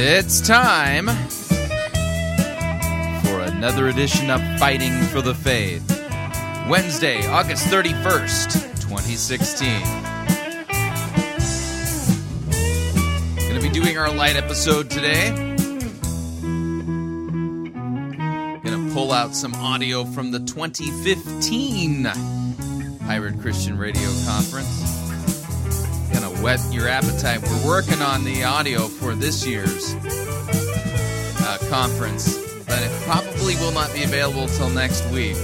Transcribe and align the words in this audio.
It's 0.00 0.40
time 0.40 1.08
for 3.24 3.40
another 3.40 3.88
edition 3.88 4.30
of 4.30 4.40
Fighting 4.60 4.92
for 5.06 5.20
the 5.22 5.34
Faith. 5.34 5.82
Wednesday, 6.68 7.26
August 7.26 7.66
31st, 7.66 8.52
2016. 8.80 9.82
Going 13.40 13.60
to 13.60 13.60
be 13.60 13.68
doing 13.70 13.98
our 13.98 14.14
light 14.14 14.36
episode 14.36 14.88
today. 14.88 15.30
Going 18.62 18.62
to 18.62 18.90
pull 18.94 19.10
out 19.10 19.34
some 19.34 19.52
audio 19.56 20.04
from 20.04 20.30
the 20.30 20.38
2015 20.38 22.04
Pirate 23.00 23.40
Christian 23.40 23.76
Radio 23.76 24.08
Conference 24.24 24.87
whet 26.42 26.60
your 26.72 26.88
appetite. 26.88 27.42
We're 27.42 27.66
working 27.66 28.00
on 28.00 28.24
the 28.24 28.44
audio 28.44 28.86
for 28.86 29.14
this 29.14 29.46
year's 29.46 29.94
uh, 29.94 31.58
conference, 31.68 32.36
but 32.64 32.82
it 32.82 32.90
probably 33.02 33.56
will 33.56 33.72
not 33.72 33.92
be 33.92 34.04
available 34.04 34.46
till 34.48 34.70
next 34.70 35.04
week. 35.10 35.36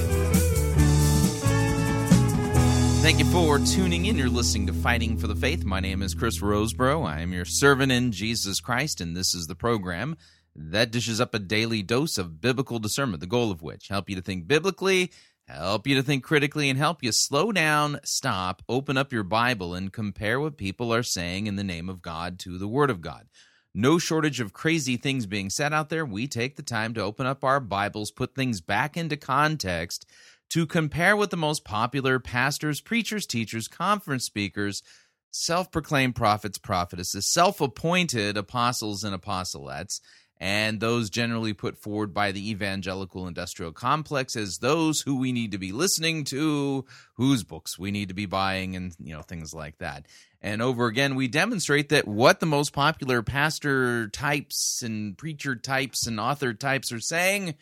Thank 3.02 3.18
you 3.18 3.24
for 3.26 3.58
tuning 3.58 4.06
in. 4.06 4.16
You're 4.16 4.28
listening 4.28 4.66
to 4.68 4.72
Fighting 4.72 5.18
for 5.18 5.26
the 5.26 5.36
Faith. 5.36 5.64
My 5.64 5.80
name 5.80 6.00
is 6.00 6.14
Chris 6.14 6.40
Rosebrough. 6.40 7.06
I 7.06 7.20
am 7.20 7.32
your 7.32 7.44
servant 7.44 7.92
in 7.92 8.12
Jesus 8.12 8.60
Christ, 8.60 9.00
and 9.00 9.16
this 9.16 9.34
is 9.34 9.46
the 9.46 9.54
program 9.54 10.16
that 10.56 10.90
dishes 10.90 11.20
up 11.20 11.34
a 11.34 11.38
daily 11.38 11.82
dose 11.82 12.16
of 12.16 12.40
biblical 12.40 12.78
discernment, 12.78 13.20
the 13.20 13.26
goal 13.26 13.50
of 13.50 13.60
which 13.60 13.88
help 13.88 14.08
you 14.08 14.16
to 14.16 14.22
think 14.22 14.46
biblically 14.46 15.10
help 15.48 15.86
you 15.86 15.94
to 15.96 16.02
think 16.02 16.24
critically 16.24 16.70
and 16.70 16.78
help 16.78 17.02
you 17.02 17.12
slow 17.12 17.52
down, 17.52 18.00
stop, 18.04 18.62
open 18.68 18.96
up 18.96 19.12
your 19.12 19.22
Bible, 19.22 19.74
and 19.74 19.92
compare 19.92 20.40
what 20.40 20.56
people 20.56 20.92
are 20.92 21.02
saying 21.02 21.46
in 21.46 21.56
the 21.56 21.64
name 21.64 21.88
of 21.88 22.02
God 22.02 22.38
to 22.40 22.58
the 22.58 22.68
Word 22.68 22.90
of 22.90 23.00
God. 23.00 23.28
No 23.74 23.98
shortage 23.98 24.40
of 24.40 24.52
crazy 24.52 24.96
things 24.96 25.26
being 25.26 25.50
said 25.50 25.72
out 25.72 25.88
there. 25.88 26.06
We 26.06 26.28
take 26.28 26.56
the 26.56 26.62
time 26.62 26.94
to 26.94 27.02
open 27.02 27.26
up 27.26 27.42
our 27.42 27.60
Bibles, 27.60 28.10
put 28.10 28.34
things 28.34 28.60
back 28.60 28.96
into 28.96 29.16
context, 29.16 30.06
to 30.50 30.66
compare 30.66 31.16
with 31.16 31.30
the 31.30 31.36
most 31.36 31.64
popular 31.64 32.20
pastors, 32.20 32.80
preachers, 32.80 33.26
teachers, 33.26 33.66
conference 33.66 34.24
speakers, 34.24 34.82
self 35.32 35.72
proclaimed 35.72 36.14
prophets, 36.14 36.58
prophetesses, 36.58 37.26
self 37.26 37.60
appointed 37.60 38.36
apostles 38.36 39.02
and 39.02 39.20
apostolettes, 39.20 40.00
and 40.40 40.80
those 40.80 41.10
generally 41.10 41.52
put 41.52 41.78
forward 41.78 42.12
by 42.12 42.32
the 42.32 42.50
evangelical 42.50 43.26
industrial 43.26 43.72
complex 43.72 44.36
as 44.36 44.58
those 44.58 45.00
who 45.00 45.16
we 45.18 45.32
need 45.32 45.52
to 45.52 45.58
be 45.58 45.72
listening 45.72 46.24
to, 46.24 46.84
whose 47.14 47.44
books 47.44 47.78
we 47.78 47.90
need 47.90 48.08
to 48.08 48.14
be 48.14 48.26
buying, 48.26 48.76
and 48.76 48.94
you 48.98 49.14
know 49.14 49.22
things 49.22 49.54
like 49.54 49.78
that. 49.78 50.06
And 50.42 50.60
over 50.60 50.86
again, 50.86 51.14
we 51.14 51.28
demonstrate 51.28 51.88
that 51.88 52.06
what 52.06 52.40
the 52.40 52.46
most 52.46 52.72
popular 52.72 53.22
pastor 53.22 54.08
types 54.08 54.82
and 54.82 55.16
preacher 55.16 55.56
types 55.56 56.06
and 56.06 56.20
author 56.20 56.52
types 56.52 56.92
are 56.92 57.00
saying 57.00 57.54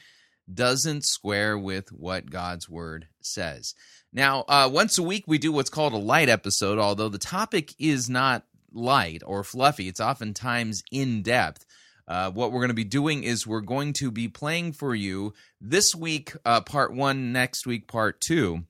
doesn't 0.53 1.05
square 1.05 1.57
with 1.57 1.93
what 1.93 2.31
God's 2.31 2.69
word 2.69 3.07
says. 3.21 3.75
Now, 4.13 4.45
uh, 4.49 4.69
once 4.73 4.99
a 4.99 5.03
week, 5.03 5.25
we 5.27 5.39
do 5.39 5.53
what's 5.53 5.71
called 5.71 5.93
a 5.93 5.99
light 5.99 6.29
episode, 6.29 6.79
although 6.79 7.09
the 7.09 7.19
topic 7.19 7.75
is 7.79 8.11
not 8.11 8.45
light 8.73 9.23
or 9.25 9.45
fluffy, 9.45 9.89
it's 9.89 10.01
oftentimes 10.01 10.83
in 10.91 11.23
depth. 11.23 11.65
Uh, 12.13 12.31
what 12.31 12.53
we're 12.53 12.61
going 12.61 12.69
to 12.69 12.75
be 12.75 12.85
doing 12.85 13.25
is 13.25 13.47
we're 13.47 13.63
going 13.63 13.95
to 13.95 14.11
be 14.11 14.29
playing 14.29 14.71
for 14.71 14.95
you 14.95 15.33
this 15.63 15.95
week, 15.95 16.35
uh, 16.45 16.61
part 16.61 16.93
one, 16.93 17.33
next 17.33 17.67
week, 17.67 17.89
part 17.89 18.21
two 18.21 18.65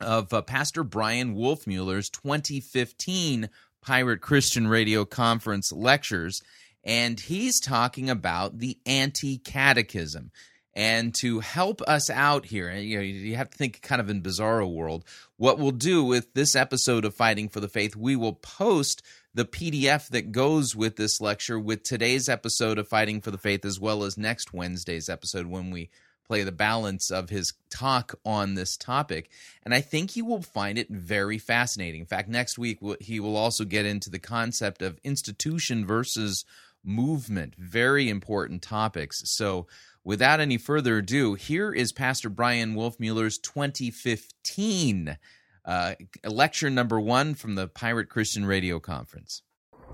of 0.00 0.32
uh, 0.32 0.42
Pastor 0.42 0.82
Bryan 0.82 1.36
Wolfmueller's 1.36 2.10
2015 2.10 3.48
Pirate 3.80 4.20
Christian 4.20 4.66
Radio 4.66 5.04
Conference 5.04 5.70
lectures. 5.70 6.42
And 6.82 7.20
he's 7.20 7.60
talking 7.60 8.10
about 8.10 8.58
the 8.58 8.76
anti 8.84 9.38
catechism. 9.38 10.32
And 10.74 11.14
to 11.20 11.38
help 11.38 11.80
us 11.82 12.10
out 12.10 12.44
here, 12.44 12.72
you 12.72 12.96
know, 12.96 13.04
you 13.04 13.36
have 13.36 13.50
to 13.50 13.56
think 13.56 13.82
kind 13.82 14.00
of 14.00 14.10
in 14.10 14.20
bizarro 14.20 14.68
world. 14.68 15.04
What 15.36 15.60
we'll 15.60 15.70
do 15.70 16.02
with 16.02 16.34
this 16.34 16.56
episode 16.56 17.04
of 17.04 17.14
Fighting 17.14 17.48
for 17.48 17.60
the 17.60 17.68
Faith, 17.68 17.94
we 17.94 18.16
will 18.16 18.34
post 18.34 19.00
the 19.34 19.44
PDF 19.44 20.08
that 20.08 20.30
goes 20.30 20.76
with 20.76 20.96
this 20.96 21.20
lecture 21.20 21.58
with 21.58 21.82
today's 21.82 22.28
episode 22.28 22.78
of 22.78 22.86
Fighting 22.86 23.20
for 23.20 23.32
the 23.32 23.38
Faith, 23.38 23.64
as 23.64 23.80
well 23.80 24.04
as 24.04 24.16
next 24.16 24.54
Wednesday's 24.54 25.08
episode 25.08 25.46
when 25.46 25.72
we 25.72 25.90
play 26.24 26.44
the 26.44 26.52
balance 26.52 27.10
of 27.10 27.30
his 27.30 27.52
talk 27.68 28.14
on 28.24 28.54
this 28.54 28.76
topic. 28.76 29.28
And 29.64 29.74
I 29.74 29.80
think 29.80 30.16
you 30.16 30.24
will 30.24 30.40
find 30.40 30.78
it 30.78 30.88
very 30.88 31.38
fascinating. 31.38 32.00
In 32.00 32.06
fact, 32.06 32.28
next 32.28 32.58
week 32.58 32.78
he 33.00 33.20
will 33.20 33.36
also 33.36 33.64
get 33.64 33.84
into 33.84 34.08
the 34.08 34.20
concept 34.20 34.80
of 34.82 35.00
institution 35.02 35.84
versus 35.84 36.44
movement, 36.84 37.54
very 37.56 38.08
important 38.08 38.62
topics. 38.62 39.22
So, 39.26 39.66
without 40.04 40.38
any 40.38 40.58
further 40.58 40.98
ado, 40.98 41.34
here 41.34 41.72
is 41.72 41.92
Pastor 41.92 42.28
Bryan 42.28 42.74
Wolfmueller's 42.74 43.38
2015 43.38 45.18
uh, 45.64 45.94
lecture 46.24 46.70
number 46.70 47.00
one 47.00 47.34
from 47.34 47.54
the 47.54 47.68
Pirate 47.68 48.08
Christian 48.08 48.44
Radio 48.46 48.78
Conference. 48.80 49.42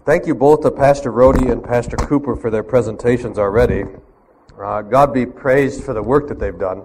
Thank 0.05 0.27
you 0.27 0.35
both 0.35 0.63
to 0.63 0.71
Pastor 0.71 1.13
Rody 1.13 1.49
and 1.49 1.63
Pastor 1.63 1.97
Cooper 1.97 2.35
for 2.35 2.51
their 2.51 2.63
presentations 2.63 3.39
already. 3.39 3.85
Uh, 4.61 4.83
God 4.83 5.13
be 5.13 5.27
praised 5.27 5.85
for 5.85 5.95
the 5.95 6.03
work 6.03 6.29
that 6.29 6.39
they've 6.39 6.59
done. 6.59 6.85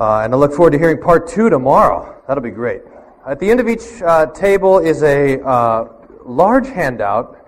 Uh, 0.00 0.20
and 0.20 0.34
I 0.34 0.36
look 0.36 0.52
forward 0.52 0.72
to 0.72 0.78
hearing 0.78 1.00
part 1.00 1.28
two 1.28 1.50
tomorrow. 1.50 2.22
That'll 2.26 2.42
be 2.42 2.50
great. 2.50 2.82
At 3.26 3.40
the 3.40 3.50
end 3.50 3.60
of 3.60 3.68
each 3.68 4.02
uh, 4.02 4.26
table 4.26 4.78
is 4.78 5.02
a 5.02 5.40
uh, 5.42 5.88
large 6.24 6.68
handout 6.68 7.44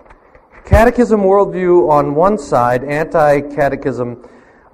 Catechism 0.67 1.21
worldview 1.21 1.89
on 1.89 2.17
one 2.17 2.37
side, 2.37 2.83
anti 2.83 3.41
catechism 3.41 4.29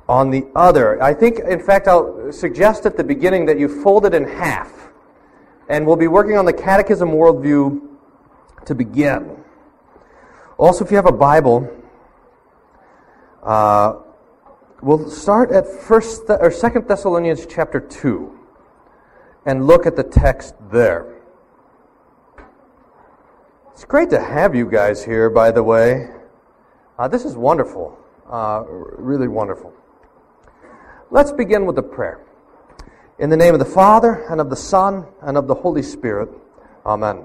on 0.09 0.31
the 0.31 0.47
other. 0.57 1.01
I 1.03 1.13
think, 1.13 1.41
in 1.41 1.61
fact, 1.61 1.87
I'll 1.87 2.33
suggest 2.33 2.87
at 2.87 2.97
the 2.97 3.05
beginning 3.05 3.45
that 3.45 3.59
you 3.59 3.69
fold 3.69 4.07
it 4.07 4.15
in 4.15 4.25
half 4.25 4.92
and 5.69 5.87
we'll 5.87 5.97
be 5.97 6.09
working 6.09 6.37
on 6.37 6.45
the 6.45 6.53
Catechism 6.53 7.11
worldview 7.11 7.89
to 8.65 8.75
begin. 8.75 9.37
Also, 10.59 10.85
if 10.85 10.91
you 10.91 10.97
have 10.97 11.07
a 11.07 11.13
Bible, 11.13 11.69
uh, 13.43 13.95
we'll 14.83 15.11
start 15.11 15.51
at 15.51 15.67
First 15.67 16.23
or 16.29 16.51
Second 16.51 16.87
Thessalonians 16.87 17.47
chapter 17.47 17.81
two, 17.81 18.39
and 19.47 19.67
look 19.67 19.87
at 19.87 19.97
the 19.97 20.05
text 20.05 20.55
there. 20.71 21.17
It's 23.73 23.85
great 23.85 24.11
to 24.11 24.21
have 24.21 24.55
you 24.55 24.71
guys 24.71 25.05
here, 25.05 25.31
by 25.31 25.51
the 25.51 25.63
way. 25.63 26.11
Uh, 26.99 27.09
this 27.09 27.25
is 27.25 27.37
wonderful, 27.37 27.99
uh, 28.31 28.63
really 28.67 29.29
wonderful. 29.29 29.73
Let's 31.11 31.33
begin 31.33 31.67
with 31.67 31.79
a 31.79 31.83
prayer. 31.83 32.21
In 33.23 33.31
the 33.31 33.37
name 33.37 33.55
of 33.55 33.61
the 33.61 33.65
Father, 33.65 34.25
and 34.29 34.41
of 34.41 34.51
the 34.51 34.57
Son, 34.57 35.07
and 35.21 35.37
of 35.37 35.47
the 35.47 35.55
Holy 35.55 35.81
Spirit. 35.81 36.29
Amen. 36.85 37.25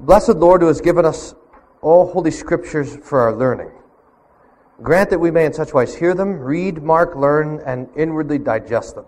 Blessed 0.00 0.36
Lord, 0.36 0.62
who 0.62 0.68
has 0.68 0.80
given 0.80 1.04
us 1.04 1.34
all 1.82 2.10
holy 2.10 2.30
scriptures 2.30 2.96
for 3.02 3.20
our 3.20 3.34
learning, 3.34 3.70
grant 4.80 5.10
that 5.10 5.18
we 5.18 5.30
may 5.30 5.44
in 5.44 5.52
such 5.52 5.74
wise 5.74 5.94
hear 5.94 6.14
them, 6.14 6.38
read, 6.38 6.82
mark, 6.82 7.14
learn, 7.14 7.60
and 7.66 7.90
inwardly 7.94 8.38
digest 8.38 8.94
them, 8.94 9.04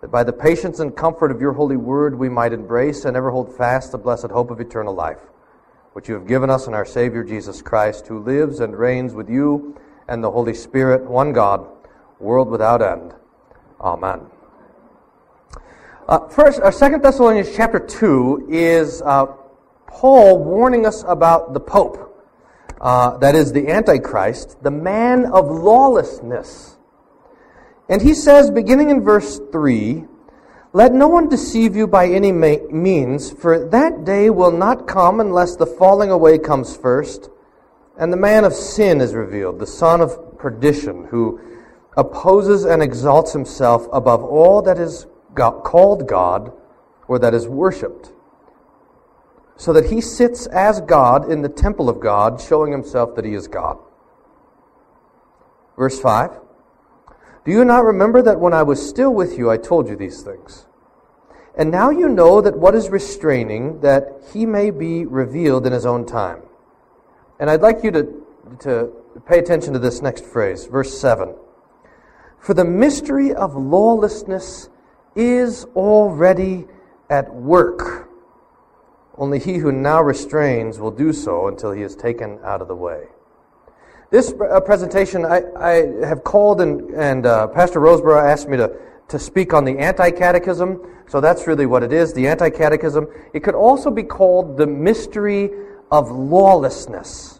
that 0.00 0.10
by 0.10 0.24
the 0.24 0.32
patience 0.32 0.80
and 0.80 0.96
comfort 0.96 1.30
of 1.30 1.42
your 1.42 1.52
holy 1.52 1.76
word 1.76 2.18
we 2.18 2.30
might 2.30 2.54
embrace 2.54 3.04
and 3.04 3.18
ever 3.18 3.30
hold 3.30 3.54
fast 3.54 3.92
the 3.92 3.98
blessed 3.98 4.30
hope 4.30 4.50
of 4.50 4.62
eternal 4.62 4.94
life, 4.94 5.20
which 5.92 6.08
you 6.08 6.14
have 6.14 6.26
given 6.26 6.48
us 6.48 6.66
in 6.66 6.72
our 6.72 6.86
Savior 6.86 7.22
Jesus 7.22 7.60
Christ, 7.60 8.06
who 8.06 8.18
lives 8.18 8.60
and 8.60 8.74
reigns 8.74 9.12
with 9.12 9.28
you 9.28 9.78
and 10.08 10.24
the 10.24 10.30
Holy 10.30 10.54
Spirit, 10.54 11.04
one 11.04 11.34
God, 11.34 11.68
world 12.18 12.48
without 12.48 12.80
end. 12.80 13.12
Amen. 13.78 14.20
Uh, 16.10 16.26
first, 16.26 16.60
uh, 16.60 16.72
Second 16.72 17.04
Thessalonians 17.04 17.54
chapter 17.54 17.78
two 17.78 18.44
is 18.50 19.00
uh, 19.02 19.26
Paul 19.86 20.42
warning 20.42 20.84
us 20.84 21.04
about 21.06 21.54
the 21.54 21.60
Pope, 21.60 22.26
uh, 22.80 23.16
that 23.18 23.36
is 23.36 23.52
the 23.52 23.68
Antichrist, 23.68 24.60
the 24.60 24.72
man 24.72 25.24
of 25.26 25.48
lawlessness. 25.48 26.76
And 27.88 28.02
he 28.02 28.12
says, 28.12 28.50
beginning 28.50 28.90
in 28.90 29.04
verse 29.04 29.38
three, 29.52 30.04
"Let 30.72 30.92
no 30.92 31.06
one 31.06 31.28
deceive 31.28 31.76
you 31.76 31.86
by 31.86 32.08
any 32.08 32.32
ma- 32.32 32.66
means, 32.72 33.30
for 33.30 33.64
that 33.68 34.04
day 34.04 34.30
will 34.30 34.50
not 34.50 34.88
come 34.88 35.20
unless 35.20 35.54
the 35.54 35.66
falling 35.66 36.10
away 36.10 36.38
comes 36.38 36.76
first, 36.76 37.30
and 37.96 38.12
the 38.12 38.16
man 38.16 38.44
of 38.44 38.52
sin 38.52 39.00
is 39.00 39.14
revealed, 39.14 39.60
the 39.60 39.64
son 39.64 40.00
of 40.00 40.36
perdition, 40.38 41.04
who 41.04 41.38
opposes 41.96 42.64
and 42.64 42.82
exalts 42.82 43.32
himself 43.32 43.86
above 43.92 44.24
all 44.24 44.60
that 44.62 44.80
is 44.80 45.06
God, 45.34 45.62
called 45.64 46.08
God 46.08 46.52
or 47.08 47.18
that 47.18 47.34
is 47.34 47.48
worshiped. 47.48 48.12
So 49.56 49.72
that 49.72 49.90
he 49.90 50.00
sits 50.00 50.46
as 50.46 50.80
God 50.80 51.30
in 51.30 51.42
the 51.42 51.48
temple 51.48 51.88
of 51.88 52.00
God, 52.00 52.40
showing 52.40 52.72
himself 52.72 53.14
that 53.16 53.24
he 53.24 53.34
is 53.34 53.46
God. 53.46 53.78
Verse 55.76 56.00
5 56.00 56.30
Do 57.44 57.52
you 57.52 57.64
not 57.64 57.84
remember 57.84 58.22
that 58.22 58.40
when 58.40 58.54
I 58.54 58.62
was 58.62 58.86
still 58.86 59.12
with 59.12 59.36
you, 59.36 59.50
I 59.50 59.56
told 59.58 59.88
you 59.88 59.96
these 59.96 60.22
things? 60.22 60.66
And 61.58 61.70
now 61.70 61.90
you 61.90 62.08
know 62.08 62.40
that 62.40 62.56
what 62.56 62.74
is 62.74 62.88
restraining, 62.88 63.80
that 63.80 64.22
he 64.32 64.46
may 64.46 64.70
be 64.70 65.04
revealed 65.04 65.66
in 65.66 65.72
his 65.72 65.84
own 65.84 66.06
time. 66.06 66.42
And 67.38 67.50
I'd 67.50 67.60
like 67.60 67.82
you 67.82 67.90
to 67.90 68.20
to 68.60 68.90
pay 69.26 69.38
attention 69.38 69.72
to 69.72 69.78
this 69.78 70.02
next 70.02 70.24
phrase, 70.24 70.66
verse 70.66 70.98
7. 70.98 71.34
For 72.38 72.54
the 72.54 72.64
mystery 72.64 73.32
of 73.34 73.54
lawlessness 73.54 74.69
is 75.14 75.64
already 75.76 76.66
at 77.08 77.32
work. 77.34 78.08
Only 79.16 79.38
he 79.38 79.58
who 79.58 79.72
now 79.72 80.00
restrains 80.02 80.78
will 80.78 80.90
do 80.90 81.12
so 81.12 81.48
until 81.48 81.72
he 81.72 81.82
is 81.82 81.94
taken 81.94 82.38
out 82.42 82.62
of 82.62 82.68
the 82.68 82.76
way. 82.76 83.08
This 84.10 84.32
uh, 84.32 84.60
presentation 84.60 85.24
I, 85.24 85.42
I, 85.56 86.06
have 86.06 86.24
called, 86.24 86.60
and, 86.60 86.90
and 86.90 87.26
uh, 87.26 87.46
Pastor 87.48 87.80
Rosebrough 87.80 88.22
asked 88.22 88.48
me 88.48 88.56
to, 88.56 88.74
to 89.08 89.18
speak 89.18 89.52
on 89.52 89.64
the 89.64 89.78
anti 89.78 90.10
catechism. 90.10 90.80
So 91.06 91.20
that's 91.20 91.46
really 91.46 91.66
what 91.66 91.82
it 91.82 91.92
is 91.92 92.12
the 92.12 92.26
anti 92.26 92.50
catechism. 92.50 93.06
It 93.34 93.40
could 93.40 93.54
also 93.54 93.90
be 93.90 94.02
called 94.02 94.56
the 94.56 94.66
mystery 94.66 95.50
of 95.90 96.10
lawlessness. 96.10 97.39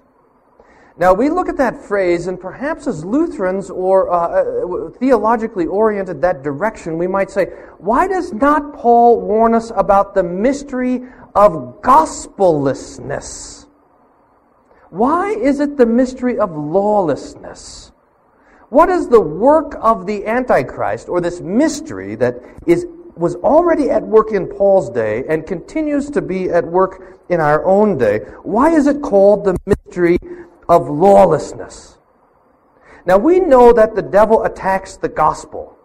Now, 1.00 1.14
we 1.14 1.31
look 1.31 1.49
at 1.49 1.56
that 1.56 1.82
phrase, 1.82 2.26
and 2.26 2.38
perhaps 2.38 2.87
as 2.87 3.06
Lutherans 3.06 3.70
or 3.70 4.11
uh, 4.11 4.19
uh, 4.19 4.91
theologically 4.99 5.64
oriented 5.64 6.20
that 6.20 6.43
direction, 6.43 6.99
we 6.99 7.06
might 7.06 7.31
say, 7.31 7.47
why 7.79 8.06
does 8.06 8.35
not 8.35 8.75
Paul 8.75 9.23
warn 9.23 9.55
us 9.55 9.73
about 9.75 10.14
the 10.14 10.23
mystery 10.23 11.05
of 11.35 11.81
gospellessness? 11.81 13.67
Why 14.91 15.31
is 15.31 15.61
it 15.61 15.79
the 15.79 15.87
mystery 15.87 16.38
of 16.38 16.55
lawlessness? 16.55 17.93
What 18.69 18.91
is 18.91 19.08
the 19.08 19.23
work 19.23 19.79
of 19.81 20.05
the 20.05 20.26
Antichrist, 20.26 21.08
or 21.08 21.23
this 21.23 21.41
mystery 21.41 22.14
that 22.17 22.35
is, 22.67 22.85
was 23.17 23.37
already 23.37 23.88
at 23.88 24.02
work 24.02 24.32
in 24.32 24.47
Paul's 24.47 24.91
day 24.91 25.25
and 25.31 25.47
continues 25.47 26.11
to 26.11 26.20
be 26.20 26.50
at 26.50 26.67
work 26.67 27.25
in 27.31 27.41
our 27.41 27.64
own 27.64 27.97
day? 27.97 28.19
Why 28.43 28.73
is 28.73 28.87
it 28.87 29.00
called 29.00 29.47
the 29.47 29.56
mystery 29.64 30.19
of 30.70 30.88
lawlessness. 30.88 31.99
Now 33.05 33.19
we 33.19 33.40
know 33.40 33.72
that 33.72 33.96
the 33.96 34.02
devil 34.02 34.44
attacks 34.44 34.96
the 34.96 35.08
gospel. 35.08 35.76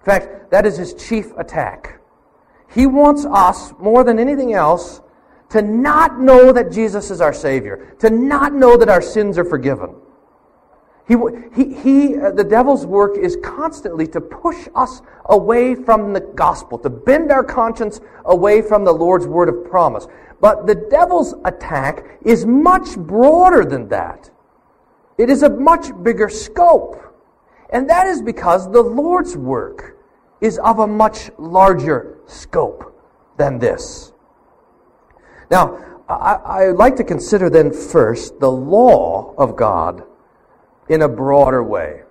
In 0.00 0.04
fact, 0.06 0.50
that 0.50 0.64
is 0.64 0.78
his 0.78 0.94
chief 0.94 1.36
attack. 1.36 2.00
He 2.72 2.86
wants 2.86 3.26
us, 3.26 3.74
more 3.78 4.02
than 4.02 4.18
anything 4.18 4.54
else, 4.54 5.02
to 5.50 5.60
not 5.60 6.20
know 6.20 6.52
that 6.52 6.72
Jesus 6.72 7.10
is 7.10 7.20
our 7.20 7.34
Savior, 7.34 7.94
to 7.98 8.08
not 8.08 8.54
know 8.54 8.78
that 8.78 8.88
our 8.88 9.02
sins 9.02 9.36
are 9.36 9.44
forgiven. 9.44 9.94
He, 11.06 11.16
he, 11.54 11.74
he, 11.74 12.16
uh, 12.16 12.30
the 12.30 12.44
devil's 12.44 12.86
work 12.86 13.18
is 13.18 13.36
constantly 13.42 14.06
to 14.06 14.20
push 14.20 14.68
us 14.76 15.02
away 15.26 15.74
from 15.74 16.12
the 16.12 16.20
gospel, 16.20 16.78
to 16.78 16.88
bend 16.88 17.32
our 17.32 17.44
conscience 17.44 18.00
away 18.24 18.62
from 18.62 18.84
the 18.84 18.92
Lord's 18.92 19.26
word 19.26 19.48
of 19.48 19.68
promise. 19.68 20.06
But 20.40 20.66
the 20.66 20.74
devil's 20.74 21.34
attack 21.44 22.18
is 22.22 22.46
much 22.46 22.96
broader 22.96 23.64
than 23.64 23.88
that. 23.88 24.30
It 25.18 25.28
is 25.28 25.42
a 25.42 25.50
much 25.50 25.90
bigger 26.02 26.28
scope. 26.28 26.96
And 27.70 27.88
that 27.90 28.06
is 28.06 28.22
because 28.22 28.70
the 28.70 28.82
Lord's 28.82 29.36
work 29.36 29.98
is 30.40 30.58
of 30.58 30.78
a 30.78 30.86
much 30.86 31.30
larger 31.38 32.18
scope 32.26 32.96
than 33.36 33.58
this. 33.58 34.12
Now, 35.50 35.78
I, 36.08 36.34
I 36.34 36.70
like 36.70 36.96
to 36.96 37.04
consider 37.04 37.50
then 37.50 37.72
first 37.72 38.40
the 38.40 38.50
law 38.50 39.34
of 39.36 39.56
God 39.56 40.04
in 40.88 41.02
a 41.02 41.08
broader 41.08 41.62
way. 41.62 42.02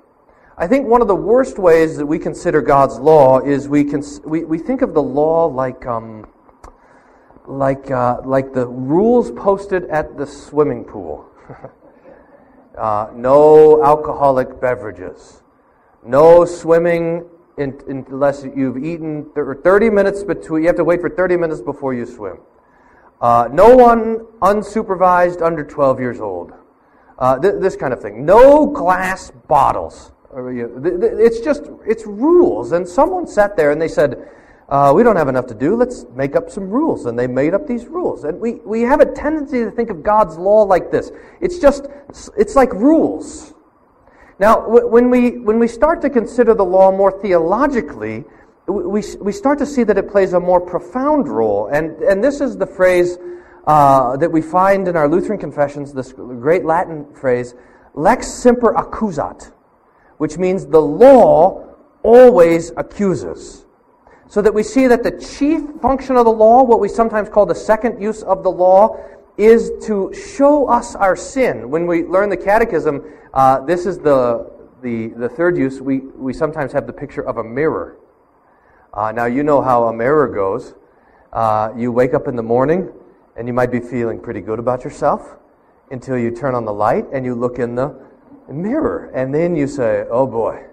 I 0.57 0.67
think 0.67 0.87
one 0.87 1.01
of 1.01 1.07
the 1.07 1.15
worst 1.15 1.57
ways 1.57 1.97
that 1.97 2.05
we 2.05 2.19
consider 2.19 2.61
God's 2.61 2.99
law 2.99 3.39
is 3.39 3.67
we, 3.67 3.83
cons- 3.83 4.21
we, 4.23 4.43
we 4.43 4.57
think 4.57 4.81
of 4.81 4.93
the 4.93 5.01
law 5.01 5.45
like, 5.45 5.85
um, 5.85 6.27
like, 7.49 7.89
uh, 7.89 8.21
like 8.23 8.53
the 8.53 8.67
rules 8.67 9.31
posted 9.31 9.85
at 9.85 10.17
the 10.17 10.25
swimming 10.25 10.85
pool. 10.85 11.25
uh, 12.77 13.09
no 13.13 13.83
alcoholic 13.83 14.61
beverages, 14.61 15.41
no 16.05 16.45
swimming 16.45 17.25
in, 17.57 17.79
in, 17.87 18.05
unless 18.09 18.45
you've 18.55 18.77
eaten 18.77 19.29
30 19.35 19.89
minutes 19.89 20.23
between, 20.23 20.61
you 20.61 20.67
have 20.67 20.77
to 20.77 20.83
wait 20.83 21.01
for 21.01 21.09
30 21.09 21.37
minutes 21.37 21.59
before 21.59 21.93
you 21.93 22.05
swim. 22.05 22.37
Uh, 23.19 23.49
no 23.51 23.75
one 23.75 24.19
unsupervised 24.41 25.41
under 25.41 25.63
12 25.63 25.99
years 25.99 26.19
old. 26.21 26.53
Uh, 27.17 27.37
th- 27.37 27.55
this 27.59 27.75
kind 27.75 27.91
of 27.91 28.01
thing. 28.01 28.25
No 28.25 28.65
glass 28.65 29.31
bottles. 29.49 30.13
It's 30.33 31.41
just, 31.41 31.63
it's 31.85 32.05
rules. 32.05 32.71
And 32.71 32.87
someone 32.87 33.27
sat 33.27 33.57
there 33.57 33.71
and 33.71 33.81
they 33.81 33.89
said, 33.89 34.29
uh, 34.69 34.93
we 34.95 35.01
don't 35.01 35.15
have 35.15 35.27
enough 35.27 35.47
to 35.47 35.55
do. 35.55 35.75
Let's 35.75 36.05
make 36.15 36.35
up 36.35 36.49
some 36.49 36.69
rules. 36.69 37.05
And 37.05 37.17
they 37.17 37.27
made 37.27 37.53
up 37.53 37.65
these 37.65 37.87
rules. 37.87 38.23
And 38.23 38.39
we, 38.39 38.53
we 38.65 38.81
have 38.83 39.01
a 39.01 39.05
tendency 39.05 39.63
to 39.63 39.71
think 39.71 39.89
of 39.89 40.03
God's 40.03 40.37
law 40.37 40.61
like 40.61 40.91
this. 40.91 41.11
It's 41.41 41.57
just, 41.57 41.87
it's 42.37 42.55
like 42.55 42.71
rules. 42.73 43.53
Now, 44.39 44.69
when 44.69 45.09
we, 45.09 45.39
when 45.39 45.59
we 45.59 45.67
start 45.67 46.01
to 46.03 46.09
consider 46.09 46.53
the 46.53 46.63
law 46.63 46.91
more 46.91 47.11
theologically, 47.19 48.23
we, 48.67 49.03
we 49.19 49.31
start 49.31 49.57
to 49.59 49.65
see 49.65 49.83
that 49.83 49.97
it 49.97 50.09
plays 50.09 50.33
a 50.33 50.39
more 50.39 50.61
profound 50.61 51.27
role. 51.27 51.67
And, 51.67 51.97
and 52.03 52.23
this 52.23 52.39
is 52.39 52.55
the 52.55 52.67
phrase 52.67 53.17
uh, 53.65 54.17
that 54.17 54.31
we 54.31 54.41
find 54.41 54.87
in 54.87 54.95
our 54.95 55.09
Lutheran 55.09 55.39
confessions, 55.39 55.93
this 55.93 56.13
great 56.13 56.63
Latin 56.63 57.11
phrase, 57.13 57.55
lex 57.95 58.27
semper 58.27 58.73
accusat, 58.73 59.51
which 60.17 60.37
means 60.37 60.67
the 60.67 60.81
law 60.81 61.75
always 62.03 62.71
accuses. 62.77 63.65
So 64.29 64.43
that 64.43 64.53
we 64.53 64.61
see 64.61 64.85
that 64.85 65.01
the 65.01 65.11
chief 65.11 65.61
function 65.81 66.15
of 66.15 66.25
the 66.25 66.31
law, 66.31 66.63
what 66.63 66.79
we 66.79 66.87
sometimes 66.87 67.29
call 67.29 67.47
the 67.47 67.55
second 67.55 67.99
use 67.99 68.21
of 68.21 68.43
the 68.43 68.51
law, 68.51 69.03
is 69.37 69.71
to 69.87 70.13
show 70.13 70.67
us 70.67 70.95
our 70.95 71.15
sin. 71.15 71.69
When 71.69 71.87
we 71.87 72.03
learn 72.03 72.29
the 72.29 72.37
catechism, 72.37 73.03
uh, 73.33 73.61
this 73.61 73.87
is 73.87 73.97
the, 73.97 74.51
the, 74.83 75.07
the 75.17 75.29
third 75.29 75.57
use. 75.57 75.81
We, 75.81 75.99
we 75.99 76.33
sometimes 76.33 76.71
have 76.73 76.85
the 76.85 76.93
picture 76.93 77.23
of 77.23 77.37
a 77.37 77.43
mirror. 77.43 77.97
Uh, 78.93 79.11
now, 79.11 79.25
you 79.25 79.41
know 79.41 79.61
how 79.61 79.85
a 79.85 79.93
mirror 79.93 80.27
goes. 80.27 80.75
Uh, 81.33 81.71
you 81.75 81.91
wake 81.91 82.13
up 82.13 82.27
in 82.27 82.35
the 82.35 82.43
morning 82.43 82.89
and 83.35 83.47
you 83.47 83.53
might 83.53 83.71
be 83.71 83.79
feeling 83.79 84.19
pretty 84.19 84.41
good 84.41 84.59
about 84.59 84.83
yourself 84.83 85.37
until 85.89 86.17
you 86.17 86.29
turn 86.29 86.53
on 86.53 86.65
the 86.65 86.73
light 86.73 87.05
and 87.11 87.25
you 87.25 87.33
look 87.33 87.57
in 87.57 87.73
the 87.73 87.95
mirror. 88.51 89.09
And 89.15 89.33
then 89.33 89.55
you 89.55 89.65
say, 89.65 90.05
oh 90.11 90.27
boy, 90.27 90.65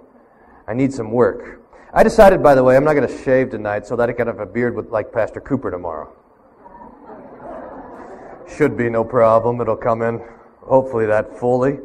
I 0.69 0.75
need 0.75 0.93
some 0.93 1.11
work. 1.11 1.63
I 1.93 2.03
decided, 2.03 2.43
by 2.43 2.55
the 2.55 2.65
way, 2.65 2.77
I'm 2.77 2.85
not 2.85 2.95
going 2.95 3.09
to 3.09 3.23
shave 3.23 3.51
tonight 3.51 3.87
so 3.87 3.97
that 3.97 4.11
I 4.11 4.13
can 4.13 4.27
have 4.27 4.41
a 4.41 4.47
beard 4.47 4.75
with, 4.75 4.91
like 4.91 5.13
Pastor 5.13 5.41
Cooper 5.41 5.71
tomorrow. 5.71 6.13
Should 8.57 8.77
be 8.77 8.91
no 8.91 9.05
problem. 9.05 9.61
It'll 9.61 9.77
come 9.77 10.03
in, 10.03 10.21
hopefully, 10.63 11.07
that 11.07 11.39
fully. 11.39 11.79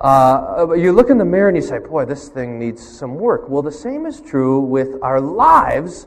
Uh, 0.00 0.74
you 0.76 0.92
look 0.92 1.10
in 1.10 1.18
the 1.18 1.24
mirror 1.24 1.48
and 1.48 1.56
you 1.56 1.62
say, 1.62 1.78
boy, 1.78 2.04
this 2.04 2.28
thing 2.28 2.58
needs 2.58 2.86
some 2.86 3.14
work. 3.16 3.48
Well, 3.48 3.62
the 3.62 3.72
same 3.72 4.06
is 4.06 4.20
true 4.20 4.60
with 4.60 5.02
our 5.02 5.20
lives 5.20 6.06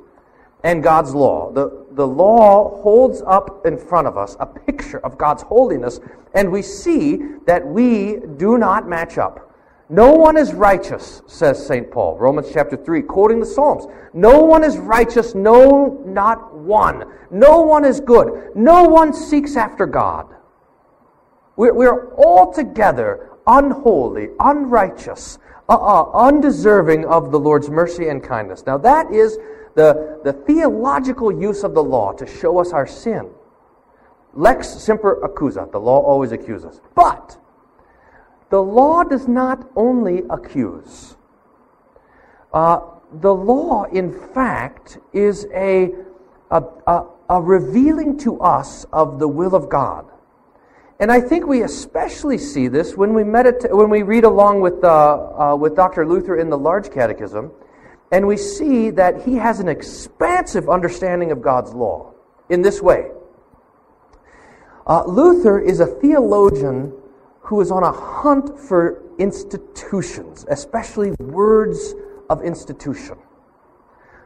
and 0.63 0.81
God's 0.84 1.13
law. 1.13 1.51
The, 1.51 1.86
the 1.91 2.07
law 2.07 2.81
holds 2.81 3.22
up 3.25 3.65
in 3.65 3.77
front 3.77 4.07
of 4.07 4.17
us 4.17 4.36
a 4.39 4.46
picture 4.46 5.00
of 5.00 5.17
God's 5.17 5.43
holiness, 5.43 6.00
and 6.34 6.51
we 6.51 6.62
see 6.62 7.19
that 7.46 7.65
we 7.65 8.17
do 8.38 8.57
not 8.57 8.88
match 8.88 9.17
up. 9.17 9.47
No 9.89 10.12
one 10.12 10.36
is 10.36 10.53
righteous, 10.53 11.22
says 11.27 11.65
St. 11.65 11.89
Paul, 11.89 12.17
Romans 12.17 12.50
chapter 12.51 12.75
3, 12.75 13.03
quoting 13.03 13.39
the 13.39 13.46
Psalms. 13.46 13.86
No 14.13 14.41
one 14.41 14.63
is 14.63 14.77
righteous, 14.77 15.34
no, 15.34 16.03
not 16.06 16.53
one. 16.53 17.06
No 17.32 17.62
one 17.62 17.86
is 17.86 18.01
good. 18.01 18.51
No 18.53 18.84
one 18.84 19.13
seeks 19.13 19.56
after 19.56 19.86
God. 19.86 20.36
We're, 21.56 21.74
we're 21.74 22.13
altogether 22.15 23.32
unholy, 23.48 24.29
unrighteous, 24.41 25.39
uh, 25.70 25.74
uh, 25.74 26.12
undeserving 26.12 27.06
of 27.06 27.32
the 27.32 27.39
Lord's 27.39 27.70
mercy 27.70 28.10
and 28.10 28.22
kindness. 28.22 28.65
Now, 28.65 28.77
that 28.79 29.12
is 29.12 29.38
the, 29.75 30.20
the 30.25 30.34
theological 30.34 31.32
use 31.32 31.63
of 31.63 31.74
the 31.74 31.84
law 31.84 32.12
to 32.12 32.27
show 32.27 32.60
us 32.60 32.74
our 32.74 32.88
sin. 32.88 33.29
Lex 34.34 34.67
semper 34.67 35.22
accusat, 35.24 35.72
The 35.72 35.79
law 35.79 36.00
always 36.01 36.34
accuses. 36.34 36.82
But 36.94 37.39
the 38.50 38.62
law 38.62 39.04
does 39.04 39.27
not 39.27 39.70
only 39.75 40.24
accuse. 40.30 41.18
Uh, 42.54 42.80
the 43.22 43.34
law, 43.34 43.84
in 43.86 44.12
fact, 44.12 45.00
is 45.13 45.48
a, 45.54 45.94
a, 46.51 46.63
a, 46.88 47.06
a, 47.30 47.42
revealing 47.42 48.18
to 48.20 48.39
us 48.39 48.86
of 48.92 49.20
the 49.20 49.27
will 49.27 49.56
of 49.56 49.70
God. 49.70 50.06
And 51.00 51.12
I 51.12 51.22
think 51.22 51.46
we 51.46 51.62
especially 51.62 52.38
see 52.38 52.68
this 52.68 52.96
when 52.96 53.13
we, 53.13 53.24
medita- 53.24 53.72
when 53.72 53.89
we 53.89 54.01
read 54.01 54.24
along 54.24 54.62
with, 54.62 54.84
uh, 54.84 55.51
uh, 55.51 55.56
with 55.56 55.75
Dr. 55.75 56.08
Luther 56.08 56.38
in 56.38 56.50
the 56.50 56.58
Large 56.58 56.92
Catechism, 56.92 57.51
and 58.12 58.25
we 58.25 58.38
see 58.38 58.89
that 58.92 59.24
he 59.24 59.36
has 59.36 59.60
an 59.60 59.68
expansive 59.68 60.70
understanding 60.70 61.32
of 61.32 61.42
God's 61.42 61.74
law 61.74 62.13
in 62.50 62.62
this 62.62 62.82
way. 62.82 63.12
Uh, 64.88 65.04
Luther 65.06 65.60
is 65.60 65.82
a 65.82 65.86
theologian 65.86 66.94
who 67.48 67.62
is 67.62 67.72
on 67.72 67.82
a 67.82 67.92
hunt 67.92 68.60
for 68.60 69.01
institutions, 69.20 70.46
especially 70.50 71.12
words 71.12 71.96
of 72.30 72.42
institution. 72.44 73.18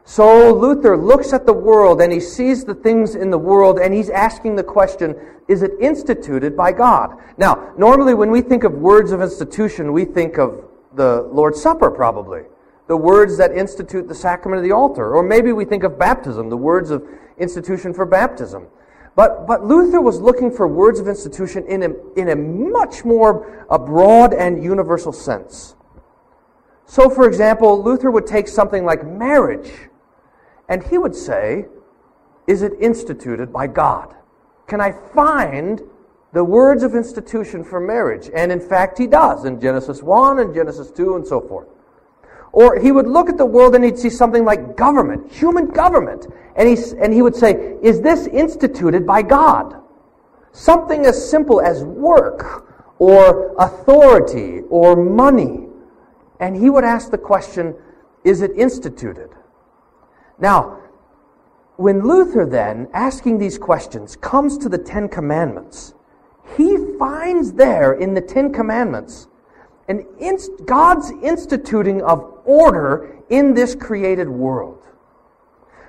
So 0.03 0.51
Luther 0.55 0.97
looks 0.97 1.31
at 1.31 1.45
the 1.45 1.53
world 1.53 2.01
and 2.01 2.11
he 2.11 2.19
sees 2.19 2.65
the 2.65 2.73
things 2.73 3.13
in 3.13 3.29
the 3.29 3.37
world 3.37 3.77
and 3.77 3.93
he's 3.93 4.09
asking 4.09 4.55
the 4.55 4.63
question, 4.63 5.15
is 5.47 5.61
it 5.61 5.73
instituted 5.79 6.57
by 6.57 6.71
God? 6.71 7.15
Now, 7.37 7.71
normally 7.77 8.15
when 8.15 8.31
we 8.31 8.41
think 8.41 8.63
of 8.63 8.73
words 8.73 9.11
of 9.11 9.21
institution, 9.21 9.93
we 9.93 10.03
think 10.03 10.39
of 10.39 10.65
the 10.95 11.29
Lord's 11.31 11.61
Supper 11.61 11.91
probably. 11.91 12.41
The 12.87 12.97
words 12.97 13.37
that 13.37 13.51
institute 13.51 14.07
the 14.07 14.15
sacrament 14.15 14.57
of 14.57 14.63
the 14.63 14.73
altar. 14.73 15.13
Or 15.13 15.21
maybe 15.21 15.51
we 15.51 15.63
think 15.63 15.83
of 15.83 15.99
baptism, 15.99 16.49
the 16.49 16.57
words 16.57 16.89
of 16.89 17.07
institution 17.37 17.93
for 17.93 18.07
baptism. 18.07 18.65
But, 19.15 19.45
but 19.45 19.65
Luther 19.65 19.99
was 19.99 20.19
looking 20.21 20.51
for 20.51 20.67
words 20.67 20.99
of 20.99 21.07
institution 21.07 21.65
in 21.65 21.83
a, 21.83 22.19
in 22.19 22.29
a 22.29 22.35
much 22.35 23.03
more 23.03 23.65
a 23.69 23.77
broad 23.77 24.33
and 24.33 24.63
universal 24.63 25.11
sense. 25.11 25.75
So, 26.85 27.09
for 27.09 27.27
example, 27.27 27.81
Luther 27.81 28.11
would 28.11 28.27
take 28.27 28.47
something 28.47 28.85
like 28.85 29.05
marriage 29.05 29.71
and 30.69 30.83
he 30.83 30.97
would 30.97 31.15
say, 31.15 31.65
Is 32.47 32.61
it 32.61 32.73
instituted 32.79 33.51
by 33.51 33.67
God? 33.67 34.15
Can 34.67 34.79
I 34.79 34.91
find 34.91 35.81
the 36.33 36.43
words 36.43 36.83
of 36.83 36.95
institution 36.95 37.63
for 37.63 37.81
marriage? 37.81 38.29
And 38.33 38.51
in 38.51 38.61
fact, 38.61 38.97
he 38.97 39.07
does 39.07 39.43
in 39.43 39.59
Genesis 39.59 40.01
1 40.01 40.39
and 40.39 40.53
Genesis 40.53 40.89
2 40.91 41.17
and 41.17 41.27
so 41.27 41.41
forth. 41.41 41.67
Or 42.53 42.79
he 42.79 42.91
would 42.91 43.07
look 43.07 43.29
at 43.29 43.37
the 43.37 43.45
world 43.45 43.75
and 43.75 43.83
he'd 43.83 43.97
see 43.97 44.09
something 44.09 44.43
like 44.43 44.75
government, 44.75 45.31
human 45.31 45.67
government. 45.69 46.27
And 46.55 46.67
he, 46.67 46.77
and 46.99 47.13
he 47.13 47.21
would 47.21 47.35
say, 47.35 47.77
Is 47.81 48.01
this 48.01 48.27
instituted 48.27 49.07
by 49.07 49.21
God? 49.21 49.75
Something 50.51 51.05
as 51.05 51.29
simple 51.29 51.61
as 51.61 51.83
work 51.83 52.67
or 52.99 53.55
authority 53.57 54.61
or 54.69 54.95
money. 54.95 55.67
And 56.39 56.55
he 56.55 56.69
would 56.69 56.83
ask 56.83 57.09
the 57.09 57.17
question, 57.17 57.75
Is 58.25 58.41
it 58.41 58.51
instituted? 58.57 59.29
Now, 60.37 60.79
when 61.77 62.05
Luther 62.05 62.45
then, 62.45 62.89
asking 62.93 63.37
these 63.37 63.57
questions, 63.57 64.15
comes 64.17 64.57
to 64.59 64.69
the 64.69 64.77
Ten 64.77 65.07
Commandments, 65.07 65.93
he 66.57 66.77
finds 66.99 67.53
there 67.53 67.93
in 67.93 68.13
the 68.13 68.21
Ten 68.21 68.51
Commandments 68.51 69.27
an 69.87 70.05
inst- 70.19 70.51
God's 70.65 71.11
instituting 71.23 72.01
of 72.03 72.30
order 72.45 73.17
in 73.29 73.53
this 73.53 73.75
created 73.75 74.29
world. 74.29 74.87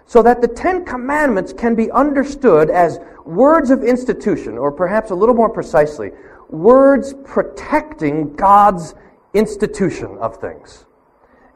So 0.06 0.22
that 0.22 0.40
the 0.40 0.48
Ten 0.48 0.84
Commandments 0.84 1.52
can 1.52 1.74
be 1.74 1.90
understood 1.90 2.70
as 2.70 2.98
words 3.24 3.70
of 3.70 3.82
institution, 3.82 4.58
or 4.58 4.72
perhaps 4.72 5.10
a 5.10 5.14
little 5.14 5.34
more 5.34 5.48
precisely, 5.48 6.10
words 6.48 7.14
protecting 7.24 8.34
God's 8.34 8.94
institution 9.34 10.18
of 10.18 10.36
things. 10.36 10.84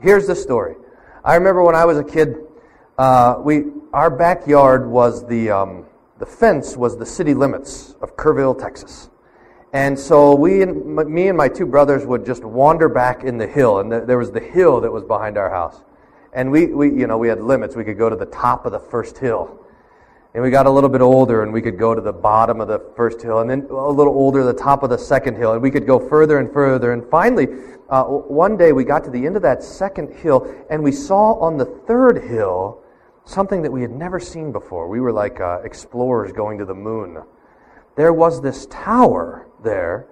Here's 0.01 0.27
the 0.27 0.37
story. 0.37 0.77
I 1.25 1.35
remember 1.35 1.63
when 1.63 1.75
I 1.75 1.85
was 1.85 1.99
a 1.99 2.05
kid, 2.05 2.37
uh, 2.99 3.41
we, 3.43 3.65
our 3.93 4.11
backyard 4.11 4.89
was 4.89 5.27
the, 5.27 5.51
um, 5.51 5.85
the 6.19 6.27
fence 6.27 6.77
was 6.77 6.97
the 6.97 7.07
city 7.07 7.35
limits 7.35 7.95
of 8.01 8.17
Kerrville, 8.17 8.59
Texas. 8.59 9.11
And 9.73 9.99
so 9.99 10.35
we, 10.35 10.63
and, 10.63 10.97
me 10.97 11.29
and 11.29 11.37
my 11.37 11.49
two 11.49 11.67
brothers 11.67 12.07
would 12.07 12.25
just 12.25 12.45
wander 12.45 12.89
back 12.89 13.25
in 13.25 13.37
the 13.37 13.47
hill, 13.47 13.81
and 13.81 13.91
there 13.93 14.19
was 14.19 14.31
the 14.31 14.41
hill 14.41 14.81
that 14.81 14.93
was 14.93 15.05
behind 15.05 15.37
our 15.37 15.51
house. 15.51 15.83
And 16.33 16.51
we, 16.51 16.67
we, 16.67 16.89
you 16.89 17.07
know, 17.07 17.19
we 17.19 17.29
had 17.29 17.41
limits. 17.41 17.77
We 17.77 17.85
could 17.85 17.99
go 17.99 18.09
to 18.09 18.17
the 18.17 18.27
top 18.27 18.67
of 18.67 18.73
the 18.73 18.79
first 18.79 19.19
hill. 19.19 19.59
And 20.35 20.43
we 20.43 20.51
got 20.51 20.67
a 20.67 20.71
little 20.71 20.91
bit 20.91 21.01
older, 21.01 21.43
and 21.43 21.53
we 21.53 21.63
could 21.63 21.79
go 21.79 21.95
to 21.95 22.01
the 22.01 22.13
bottom 22.13 22.61
of 22.61 22.69
the 22.69 22.79
first 22.95 23.23
hill, 23.23 23.41
and 23.41 23.49
then 23.49 23.67
a 23.71 23.91
little 23.91 24.13
older, 24.13 24.45
the 24.45 24.53
top 24.53 24.83
of 24.83 24.91
the 24.91 24.99
second 24.99 25.37
hill, 25.37 25.55
and 25.55 25.63
we 25.63 25.71
could 25.71 25.87
go 25.87 25.99
further 25.99 26.39
and 26.39 26.53
further. 26.53 26.93
And 26.93 27.09
finally, 27.11 27.49
uh, 27.89 28.05
one 28.05 28.57
day 28.57 28.73
we 28.73 28.85
got 28.85 29.03
to 29.05 29.11
the 29.11 29.25
end 29.25 29.37
of 29.37 29.43
that 29.43 29.63
second 29.63 30.15
hill, 30.15 30.55
and 30.69 30.83
we 30.83 30.93
saw 30.93 31.35
on 31.41 31.57
the 31.57 31.65
third 31.65 32.23
hill 32.25 32.83
something 33.25 33.63
that 33.63 33.73
we 33.73 33.81
had 33.81 33.91
never 33.91 34.21
seen 34.21 34.53
before. 34.53 34.89
We 34.89 35.01
were 35.01 35.13
like 35.13 35.41
uh, 35.41 35.61
explorers 35.65 36.33
going 36.33 36.59
to 36.59 36.67
the 36.67 36.75
moon. 36.75 37.23
There 37.97 38.13
was 38.13 38.43
this 38.43 38.67
tower 38.67 39.49
there 39.63 40.07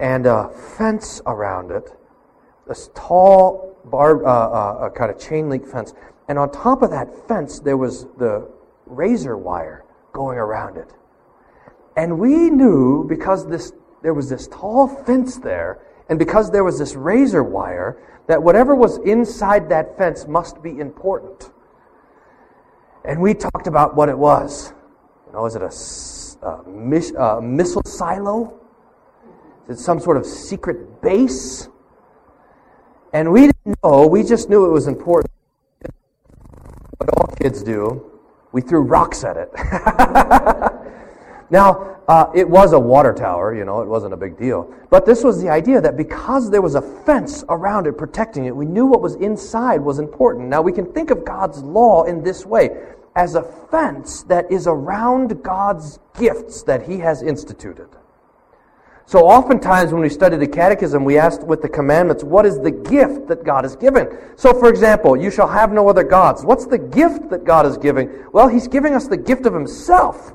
and 0.00 0.26
a 0.26 0.48
fence 0.76 1.20
around 1.26 1.70
it, 1.70 1.92
this 2.66 2.90
tall, 2.94 3.76
bar, 3.84 4.24
uh, 4.24 4.30
uh, 4.30 4.90
kind 4.90 5.10
of 5.10 5.18
chain 5.18 5.48
link 5.48 5.66
fence. 5.66 5.92
And 6.28 6.38
on 6.38 6.50
top 6.50 6.82
of 6.82 6.90
that 6.90 7.28
fence, 7.28 7.60
there 7.60 7.76
was 7.76 8.04
the 8.18 8.48
razor 8.86 9.36
wire 9.36 9.84
going 10.12 10.38
around 10.38 10.76
it. 10.76 10.92
And 11.96 12.18
we 12.18 12.50
knew 12.50 13.04
because 13.08 13.46
this, 13.48 13.72
there 14.02 14.14
was 14.14 14.28
this 14.28 14.46
tall 14.48 14.88
fence 14.88 15.36
there, 15.38 15.80
and 16.08 16.18
because 16.18 16.50
there 16.50 16.64
was 16.64 16.78
this 16.78 16.94
razor 16.94 17.42
wire, 17.42 17.98
that 18.28 18.42
whatever 18.42 18.74
was 18.74 18.98
inside 18.98 19.68
that 19.70 19.96
fence 19.98 20.26
must 20.26 20.62
be 20.62 20.78
important. 20.78 21.50
And 23.04 23.20
we 23.20 23.34
talked 23.34 23.66
about 23.66 23.96
what 23.96 24.08
it 24.08 24.18
was. 24.18 24.72
You 25.26 25.32
know, 25.32 25.46
is 25.46 25.56
it 25.56 25.62
a, 25.62 25.70
a, 26.42 26.62
miss, 26.68 27.12
a 27.12 27.40
missile 27.40 27.82
silo? 27.84 28.58
Is 29.68 29.80
it 29.80 29.82
some 29.82 30.00
sort 30.00 30.16
of 30.16 30.24
secret 30.24 31.02
base? 31.02 31.68
And 33.12 33.32
we 33.32 33.42
didn't 33.42 33.78
know, 33.82 34.06
we 34.06 34.22
just 34.22 34.48
knew 34.48 34.66
it 34.66 34.70
was 34.70 34.86
important. 34.86 35.32
What 36.98 37.10
all 37.16 37.34
kids 37.36 37.62
do, 37.62 38.10
we 38.52 38.60
threw 38.60 38.80
rocks 38.80 39.24
at 39.24 39.36
it. 39.36 39.50
now, 41.50 41.96
uh, 42.08 42.30
it 42.34 42.48
was 42.48 42.72
a 42.72 42.78
water 42.78 43.12
tower, 43.12 43.54
you 43.54 43.64
know, 43.66 43.82
it 43.82 43.88
wasn't 43.88 44.14
a 44.14 44.16
big 44.16 44.38
deal. 44.38 44.72
But 44.90 45.04
this 45.04 45.22
was 45.22 45.42
the 45.42 45.50
idea 45.50 45.80
that 45.80 45.96
because 45.96 46.50
there 46.50 46.62
was 46.62 46.74
a 46.74 46.80
fence 46.80 47.44
around 47.50 47.86
it 47.86 47.98
protecting 47.98 48.46
it, 48.46 48.56
we 48.56 48.64
knew 48.64 48.86
what 48.86 49.02
was 49.02 49.14
inside 49.16 49.80
was 49.80 49.98
important. 49.98 50.48
Now, 50.48 50.62
we 50.62 50.72
can 50.72 50.90
think 50.92 51.10
of 51.10 51.24
God's 51.24 51.62
law 51.62 52.04
in 52.04 52.22
this 52.22 52.46
way 52.46 52.70
as 53.18 53.34
a 53.34 53.42
fence 53.42 54.22
that 54.22 54.50
is 54.50 54.68
around 54.68 55.42
God's 55.42 55.98
gifts 56.16 56.62
that 56.62 56.86
He 56.88 56.98
has 57.00 57.20
instituted. 57.20 57.88
So 59.06 59.26
oftentimes 59.26 59.90
when 59.90 60.02
we 60.02 60.08
study 60.08 60.36
the 60.36 60.46
catechism, 60.46 61.04
we 61.04 61.18
ask 61.18 61.42
with 61.42 61.60
the 61.60 61.68
commandments, 61.68 62.22
what 62.22 62.46
is 62.46 62.60
the 62.60 62.70
gift 62.70 63.26
that 63.26 63.42
God 63.42 63.64
has 63.64 63.74
given? 63.74 64.06
So 64.36 64.52
for 64.52 64.68
example, 64.68 65.16
you 65.16 65.32
shall 65.32 65.48
have 65.48 65.72
no 65.72 65.88
other 65.88 66.04
gods. 66.04 66.44
What's 66.44 66.66
the 66.66 66.78
gift 66.78 67.28
that 67.30 67.44
God 67.44 67.66
is 67.66 67.76
giving? 67.76 68.08
Well, 68.32 68.46
He's 68.46 68.68
giving 68.68 68.94
us 68.94 69.08
the 69.08 69.16
gift 69.16 69.46
of 69.46 69.52
Himself. 69.52 70.34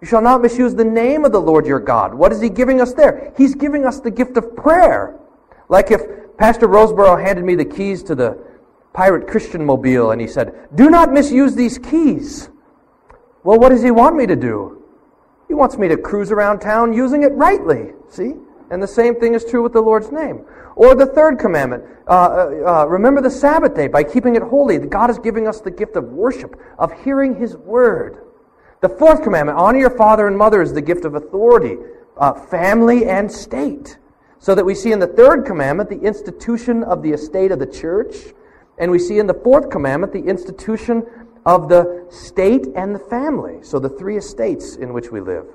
You 0.00 0.08
shall 0.08 0.22
not 0.22 0.42
misuse 0.42 0.74
the 0.74 0.84
name 0.84 1.24
of 1.24 1.30
the 1.30 1.40
Lord 1.40 1.64
your 1.64 1.78
God. 1.78 2.12
What 2.12 2.32
is 2.32 2.40
He 2.40 2.48
giving 2.48 2.80
us 2.80 2.92
there? 2.92 3.32
He's 3.36 3.54
giving 3.54 3.86
us 3.86 4.00
the 4.00 4.10
gift 4.10 4.36
of 4.36 4.56
prayer. 4.56 5.16
Like 5.68 5.92
if 5.92 6.00
Pastor 6.38 6.66
Rosebrough 6.66 7.22
handed 7.22 7.44
me 7.44 7.54
the 7.54 7.64
keys 7.64 8.02
to 8.04 8.16
the 8.16 8.51
pirate 8.92 9.26
Christian 9.26 9.64
mobile 9.64 10.10
and 10.10 10.20
he 10.20 10.26
said, 10.26 10.68
Do 10.74 10.90
not 10.90 11.12
misuse 11.12 11.54
these 11.54 11.78
keys. 11.78 12.50
Well, 13.44 13.58
what 13.58 13.70
does 13.70 13.82
he 13.82 13.90
want 13.90 14.16
me 14.16 14.26
to 14.26 14.36
do? 14.36 14.84
He 15.48 15.54
wants 15.54 15.76
me 15.76 15.88
to 15.88 15.96
cruise 15.96 16.30
around 16.30 16.60
town 16.60 16.92
using 16.92 17.22
it 17.22 17.32
rightly. 17.32 17.92
See? 18.08 18.34
And 18.70 18.82
the 18.82 18.88
same 18.88 19.16
thing 19.16 19.34
is 19.34 19.44
true 19.44 19.62
with 19.62 19.72
the 19.74 19.82
Lord's 19.82 20.10
name. 20.10 20.46
Or 20.76 20.94
the 20.94 21.06
third 21.06 21.38
commandment, 21.38 21.84
uh, 22.08 22.10
uh, 22.10 22.82
uh, 22.82 22.86
remember 22.86 23.20
the 23.20 23.30
Sabbath 23.30 23.74
day 23.74 23.86
by 23.86 24.02
keeping 24.02 24.34
it 24.34 24.42
holy. 24.42 24.78
God 24.78 25.10
is 25.10 25.18
giving 25.18 25.46
us 25.46 25.60
the 25.60 25.70
gift 25.70 25.96
of 25.96 26.04
worship, 26.04 26.58
of 26.78 26.90
hearing 27.04 27.34
His 27.34 27.56
word. 27.56 28.24
The 28.80 28.88
fourth 28.88 29.22
commandment, 29.22 29.58
honor 29.58 29.78
your 29.78 29.96
father 29.96 30.26
and 30.26 30.36
mother, 30.38 30.62
is 30.62 30.72
the 30.72 30.80
gift 30.80 31.04
of 31.04 31.14
authority, 31.14 31.76
uh, 32.16 32.32
family, 32.32 33.04
and 33.04 33.30
state. 33.30 33.98
So 34.38 34.54
that 34.54 34.64
we 34.64 34.74
see 34.74 34.90
in 34.90 34.98
the 34.98 35.06
third 35.06 35.44
commandment 35.44 35.90
the 35.90 36.00
institution 36.00 36.82
of 36.82 37.02
the 37.02 37.10
estate 37.12 37.52
of 37.52 37.58
the 37.58 37.66
church, 37.66 38.32
and 38.78 38.90
we 38.90 38.98
see 38.98 39.18
in 39.18 39.26
the 39.26 39.34
fourth 39.34 39.70
commandment 39.70 40.12
the 40.12 40.24
institution 40.24 41.04
of 41.44 41.68
the 41.68 42.06
state 42.10 42.66
and 42.74 42.94
the 42.94 42.98
family. 42.98 43.58
So 43.62 43.78
the 43.78 43.88
three 43.88 44.16
estates 44.16 44.76
in 44.76 44.92
which 44.92 45.10
we 45.10 45.20
live. 45.20 45.46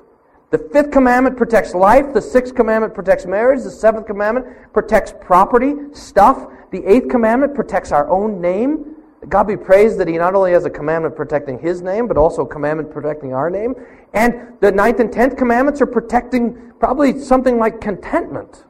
The 0.50 0.57
fifth 0.57 0.91
commandment 0.91 1.36
protects 1.36 1.74
life. 1.74 2.13
The 2.13 2.21
sixth 2.21 2.55
commandment 2.55 2.93
protects 2.93 3.25
marriage. 3.25 3.63
The 3.63 3.71
seventh 3.71 4.07
commandment 4.07 4.47
protects 4.71 5.13
property, 5.19 5.75
stuff. 5.91 6.47
The 6.71 6.86
eighth 6.86 7.09
commandment 7.09 7.53
protects 7.53 7.91
our 7.91 8.09
own 8.09 8.39
name. 8.39 8.95
God 9.27 9.43
be 9.43 9.57
praised 9.57 9.97
that 9.97 10.07
He 10.07 10.17
not 10.17 10.36
only 10.36 10.51
has 10.53 10.63
a 10.63 10.69
commandment 10.69 11.15
protecting 11.15 11.59
His 11.59 11.81
name, 11.81 12.07
but 12.07 12.17
also 12.17 12.43
a 12.43 12.47
commandment 12.47 12.91
protecting 12.91 13.33
our 13.33 13.50
name. 13.50 13.75
And 14.13 14.53
the 14.62 14.71
ninth 14.71 15.00
and 15.01 15.12
tenth 15.12 15.36
commandments 15.36 15.81
are 15.81 15.88
protecting 15.88 16.71
probably 16.79 17.19
something 17.19 17.57
like 17.57 17.81
contentment. 17.81 18.63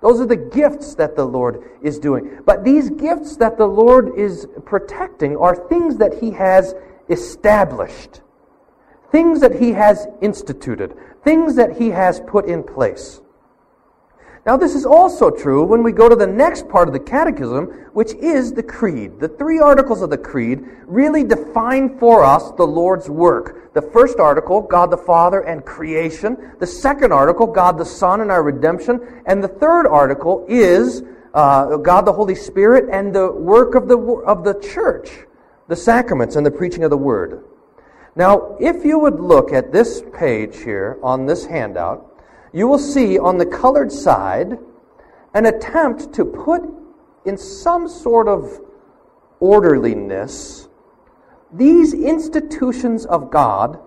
Those 0.00 0.20
are 0.20 0.26
the 0.26 0.36
gifts 0.36 0.94
that 0.94 1.14
the 1.14 1.24
Lord 1.24 1.62
is 1.82 1.98
doing. 1.98 2.40
But 2.46 2.64
these 2.64 2.90
gifts 2.90 3.36
that 3.36 3.58
the 3.58 3.66
Lord 3.66 4.18
is 4.18 4.46
protecting 4.64 5.36
are 5.36 5.54
things 5.68 5.98
that 5.98 6.18
He 6.20 6.30
has 6.32 6.74
established, 7.08 8.22
things 9.12 9.40
that 9.40 9.60
He 9.60 9.72
has 9.72 10.06
instituted, 10.22 10.96
things 11.22 11.54
that 11.56 11.76
He 11.76 11.90
has 11.90 12.20
put 12.20 12.46
in 12.46 12.62
place. 12.62 13.20
Now, 14.50 14.56
this 14.56 14.74
is 14.74 14.84
also 14.84 15.30
true 15.30 15.62
when 15.62 15.84
we 15.84 15.92
go 15.92 16.08
to 16.08 16.16
the 16.16 16.26
next 16.26 16.68
part 16.68 16.88
of 16.88 16.92
the 16.92 16.98
Catechism, 16.98 17.66
which 17.92 18.14
is 18.14 18.52
the 18.52 18.64
Creed. 18.64 19.20
The 19.20 19.28
three 19.28 19.60
articles 19.60 20.02
of 20.02 20.10
the 20.10 20.18
Creed 20.18 20.64
really 20.86 21.22
define 21.22 21.96
for 22.00 22.24
us 22.24 22.50
the 22.56 22.66
Lord's 22.66 23.08
work. 23.08 23.72
The 23.74 23.82
first 23.82 24.18
article, 24.18 24.60
God 24.60 24.90
the 24.90 24.96
Father 24.96 25.42
and 25.42 25.64
creation. 25.64 26.36
The 26.58 26.66
second 26.66 27.12
article, 27.12 27.46
God 27.46 27.78
the 27.78 27.84
Son 27.84 28.22
and 28.22 28.32
our 28.32 28.42
redemption. 28.42 29.22
And 29.24 29.40
the 29.40 29.46
third 29.46 29.86
article 29.86 30.44
is 30.48 31.04
uh, 31.32 31.76
God 31.76 32.04
the 32.04 32.12
Holy 32.12 32.34
Spirit, 32.34 32.88
and 32.90 33.14
the 33.14 33.30
work 33.30 33.76
of 33.76 33.86
the, 33.86 33.98
of 33.98 34.42
the 34.42 34.54
church, 34.54 35.10
the 35.68 35.76
sacraments 35.76 36.34
and 36.34 36.44
the 36.44 36.50
preaching 36.50 36.82
of 36.82 36.90
the 36.90 36.96
word. 36.96 37.44
Now, 38.16 38.56
if 38.58 38.84
you 38.84 38.98
would 38.98 39.20
look 39.20 39.52
at 39.52 39.70
this 39.70 40.02
page 40.12 40.56
here 40.64 40.98
on 41.04 41.26
this 41.26 41.46
handout, 41.46 42.09
you 42.52 42.66
will 42.66 42.78
see 42.78 43.18
on 43.18 43.38
the 43.38 43.46
colored 43.46 43.92
side 43.92 44.58
an 45.34 45.46
attempt 45.46 46.12
to 46.14 46.24
put 46.24 46.62
in 47.24 47.36
some 47.36 47.88
sort 47.88 48.28
of 48.28 48.60
orderliness 49.38 50.68
these 51.52 51.94
institutions 51.94 53.06
of 53.06 53.30
God 53.30 53.80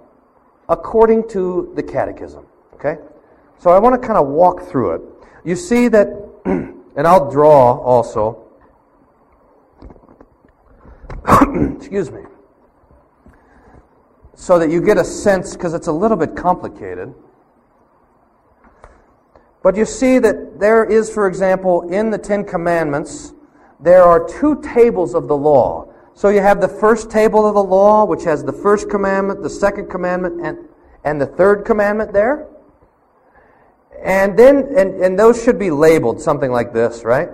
according 0.70 1.28
to 1.30 1.72
the 1.76 1.84
catechism. 1.84 2.46
Okay? 2.74 2.98
So 3.58 3.72
I 3.72 3.80
want 3.80 4.00
to 4.00 4.06
kind 4.06 4.18
of 4.18 4.28
walk 4.28 4.68
through 4.68 4.96
it. 4.96 5.02
You 5.46 5.56
see 5.56 5.88
that, 5.90 6.08
and 6.46 7.08
I'll 7.08 7.30
draw 7.32 7.78
also. 7.80 8.46
Excuse 11.78 12.12
me. 12.12 12.22
So 14.36 14.60
that 14.60 14.70
you 14.70 14.82
get 14.82 14.98
a 14.98 15.06
sense, 15.06 15.54
because 15.54 15.74
it's 15.74 15.88
a 15.88 15.92
little 15.92 16.18
bit 16.18 16.36
complicated. 16.36 17.14
But 19.64 19.78
you 19.78 19.86
see 19.86 20.20
that 20.20 20.60
there 20.60 20.84
is, 20.84 21.10
for 21.10 21.26
example, 21.26 21.90
in 21.90 22.12
the 22.12 22.18
Ten 22.18 22.44
Commandments, 22.44 23.34
there 23.80 24.04
are 24.04 24.28
two 24.28 24.62
tables 24.62 25.16
of 25.16 25.28
the 25.28 25.38
law. 25.38 25.88
So 26.14 26.30
you 26.30 26.42
have 26.42 26.62
the 26.62 26.68
first 26.68 27.10
table 27.10 27.48
of 27.48 27.56
the 27.56 27.64
law, 27.64 28.06
which 28.06 28.24
has 28.26 28.44
the 28.44 28.54
first 28.54 28.90
commandment, 28.90 29.42
the 29.42 29.50
second 29.50 29.88
commandment, 29.90 30.46
and, 30.46 30.58
and 31.04 31.20
the 31.20 31.26
third 31.26 31.66
commandment 31.66 32.14
there. 32.14 32.48
And 34.04 34.38
then, 34.38 34.68
and, 34.78 35.02
and 35.02 35.18
those 35.18 35.42
should 35.42 35.58
be 35.58 35.72
labeled 35.72 36.22
something 36.22 36.52
like 36.52 36.74
this, 36.74 37.06
right? 37.06 37.30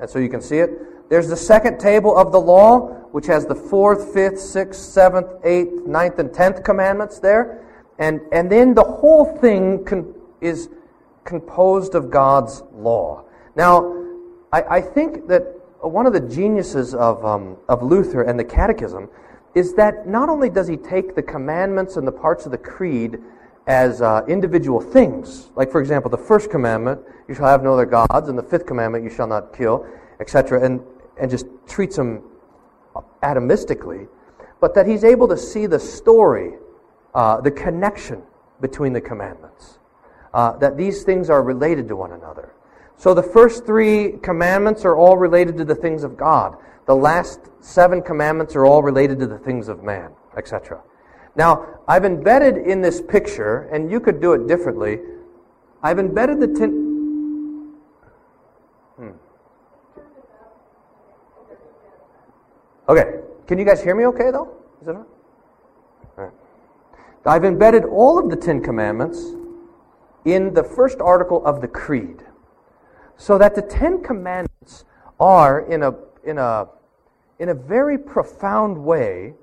And 0.00 0.08
so 0.08 0.18
you 0.18 0.30
can 0.30 0.40
see 0.40 0.58
it. 0.58 1.10
There's 1.10 1.28
the 1.28 1.36
second 1.36 1.78
table 1.78 2.16
of 2.16 2.32
the 2.32 2.40
law, 2.40 2.88
which 3.12 3.26
has 3.26 3.44
the 3.44 3.54
fourth, 3.54 4.14
fifth, 4.14 4.40
sixth, 4.40 4.80
seventh, 4.80 5.28
eighth, 5.44 5.86
ninth, 5.86 6.18
and 6.18 6.32
tenth 6.32 6.64
commandments 6.64 7.18
there. 7.20 7.62
And, 7.98 8.22
and 8.32 8.50
then 8.50 8.74
the 8.74 8.82
whole 8.82 9.36
thing 9.38 9.84
con- 9.84 10.14
is 10.40 10.70
composed 11.24 11.94
of 11.94 12.10
God's 12.10 12.62
law. 12.72 13.24
Now, 13.56 14.04
I, 14.52 14.62
I 14.62 14.80
think 14.80 15.26
that 15.28 15.42
one 15.80 16.06
of 16.06 16.12
the 16.12 16.20
geniuses 16.20 16.94
of, 16.94 17.24
um, 17.24 17.56
of 17.68 17.82
Luther 17.82 18.22
and 18.22 18.38
the 18.38 18.44
Catechism 18.44 19.08
is 19.54 19.74
that 19.74 20.06
not 20.06 20.28
only 20.28 20.50
does 20.50 20.66
he 20.66 20.76
take 20.76 21.14
the 21.14 21.22
commandments 21.22 21.96
and 21.96 22.06
the 22.06 22.12
parts 22.12 22.46
of 22.46 22.52
the 22.52 22.58
creed 22.58 23.18
as 23.66 24.02
uh, 24.02 24.22
individual 24.28 24.80
things, 24.80 25.50
like, 25.56 25.70
for 25.70 25.80
example, 25.80 26.10
the 26.10 26.18
first 26.18 26.50
commandment, 26.50 27.00
you 27.28 27.34
shall 27.34 27.46
have 27.46 27.62
no 27.62 27.72
other 27.72 27.86
gods, 27.86 28.28
and 28.28 28.36
the 28.36 28.42
fifth 28.42 28.66
commandment, 28.66 29.04
you 29.04 29.10
shall 29.10 29.26
not 29.26 29.56
kill, 29.56 29.86
etc., 30.20 30.62
and, 30.62 30.80
and 31.18 31.30
just 31.30 31.46
treats 31.66 31.96
them 31.96 32.22
atomistically, 33.22 34.06
but 34.60 34.74
that 34.74 34.86
he's 34.86 35.04
able 35.04 35.28
to 35.28 35.36
see 35.36 35.66
the 35.66 35.78
story, 35.78 36.54
uh, 37.14 37.40
the 37.40 37.50
connection 37.50 38.22
between 38.60 38.92
the 38.92 39.00
commandments 39.00 39.78
uh, 40.34 40.56
that 40.58 40.76
these 40.76 41.04
things 41.04 41.30
are 41.30 41.42
related 41.42 41.86
to 41.88 41.96
one 41.96 42.12
another. 42.12 42.52
So 42.96 43.14
the 43.14 43.22
first 43.22 43.64
three 43.64 44.18
commandments 44.22 44.84
are 44.84 44.96
all 44.96 45.16
related 45.16 45.56
to 45.58 45.64
the 45.64 45.74
things 45.74 46.02
of 46.02 46.16
God. 46.16 46.56
The 46.86 46.94
last 46.94 47.40
seven 47.60 48.02
commandments 48.02 48.54
are 48.56 48.66
all 48.66 48.82
related 48.82 49.18
to 49.20 49.26
the 49.26 49.38
things 49.38 49.68
of 49.68 49.82
man, 49.82 50.10
etc. 50.36 50.82
Now, 51.36 51.66
I've 51.88 52.04
embedded 52.04 52.58
in 52.58 52.82
this 52.82 53.00
picture, 53.00 53.68
and 53.72 53.90
you 53.90 54.00
could 54.00 54.20
do 54.20 54.32
it 54.32 54.46
differently. 54.46 54.98
I've 55.82 55.98
embedded 55.98 56.40
the 56.40 56.48
ten. 56.48 56.70
Hmm. 58.96 59.10
Okay. 62.88 63.20
Can 63.46 63.58
you 63.58 63.64
guys 63.64 63.82
hear 63.82 63.94
me 63.94 64.06
okay, 64.06 64.30
though? 64.30 64.56
Is 64.80 64.88
it 64.88 64.96
All 64.96 65.04
right. 66.16 66.32
I've 67.26 67.44
embedded 67.44 67.84
all 67.84 68.18
of 68.18 68.30
the 68.30 68.36
Ten 68.36 68.62
Commandments 68.62 69.34
in 70.24 70.54
the 70.54 70.64
first 70.64 71.00
article 71.00 71.44
of 71.44 71.60
the 71.60 71.68
Creed. 71.68 72.22
So 73.16 73.38
that 73.38 73.54
the 73.54 73.62
Ten 73.62 74.02
Commandments 74.02 74.84
are, 75.20 75.60
in 75.60 75.82
a, 75.82 75.94
in 76.24 76.38
a, 76.38 76.68
in 77.38 77.50
a 77.50 77.54
very 77.54 77.98
profound 77.98 78.76
way, 78.76 79.34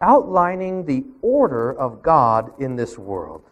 outlining 0.00 0.84
the 0.84 1.04
order 1.22 1.72
of 1.72 2.02
God 2.02 2.52
in 2.60 2.76
this 2.76 2.98
world. 2.98 3.42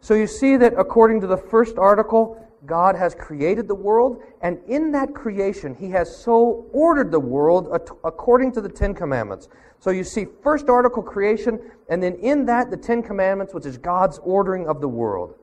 So 0.00 0.14
you 0.14 0.26
see 0.26 0.56
that 0.56 0.74
according 0.76 1.20
to 1.20 1.26
the 1.26 1.36
first 1.36 1.78
article, 1.78 2.38
God 2.66 2.96
has 2.96 3.14
created 3.14 3.68
the 3.68 3.74
world, 3.74 4.22
and 4.40 4.58
in 4.68 4.92
that 4.92 5.14
creation, 5.14 5.74
He 5.74 5.90
has 5.90 6.16
so 6.16 6.66
ordered 6.72 7.10
the 7.10 7.20
world 7.20 7.68
according 8.04 8.52
to 8.52 8.60
the 8.60 8.68
Ten 8.68 8.94
Commandments. 8.94 9.48
So 9.80 9.90
you 9.90 10.04
see 10.04 10.26
first 10.42 10.68
article 10.68 11.02
creation, 11.02 11.58
and 11.88 12.02
then 12.02 12.14
in 12.14 12.46
that, 12.46 12.70
the 12.70 12.76
Ten 12.76 13.02
Commandments, 13.02 13.52
which 13.52 13.66
is 13.66 13.78
God's 13.78 14.18
ordering 14.22 14.68
of 14.68 14.80
the 14.80 14.88
world. 14.88 15.34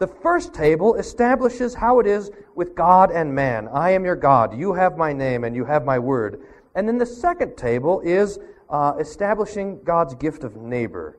The 0.00 0.06
first 0.06 0.54
table 0.54 0.94
establishes 0.94 1.74
how 1.74 2.00
it 2.00 2.06
is 2.06 2.30
with 2.54 2.74
God 2.74 3.10
and 3.10 3.34
man. 3.34 3.68
I 3.68 3.90
am 3.90 4.02
your 4.02 4.16
God. 4.16 4.58
You 4.58 4.72
have 4.72 4.96
my 4.96 5.12
name 5.12 5.44
and 5.44 5.54
you 5.54 5.66
have 5.66 5.84
my 5.84 5.98
word. 5.98 6.40
And 6.74 6.88
then 6.88 6.96
the 6.96 7.04
second 7.04 7.58
table 7.58 8.00
is 8.00 8.38
uh, 8.70 8.94
establishing 8.98 9.82
God's 9.84 10.14
gift 10.14 10.42
of 10.42 10.56
neighbor. 10.56 11.18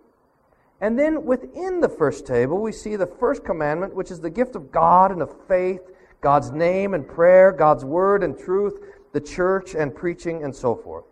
And 0.81 0.97
then 0.97 1.25
within 1.25 1.79
the 1.79 1.89
first 1.89 2.25
table, 2.25 2.59
we 2.59 2.71
see 2.71 2.95
the 2.95 3.05
first 3.05 3.43
commandment, 3.43 3.93
which 3.93 4.09
is 4.09 4.19
the 4.19 4.31
gift 4.31 4.55
of 4.55 4.71
God 4.71 5.11
and 5.11 5.21
of 5.21 5.31
faith, 5.47 5.81
God's 6.19 6.49
name 6.49 6.95
and 6.95 7.07
prayer, 7.07 7.51
God's 7.51 7.85
word 7.85 8.23
and 8.23 8.35
truth, 8.35 8.79
the 9.13 9.21
church 9.21 9.75
and 9.75 9.93
preaching, 9.93 10.43
and 10.43 10.55
so 10.55 10.75
forth. 10.75 11.05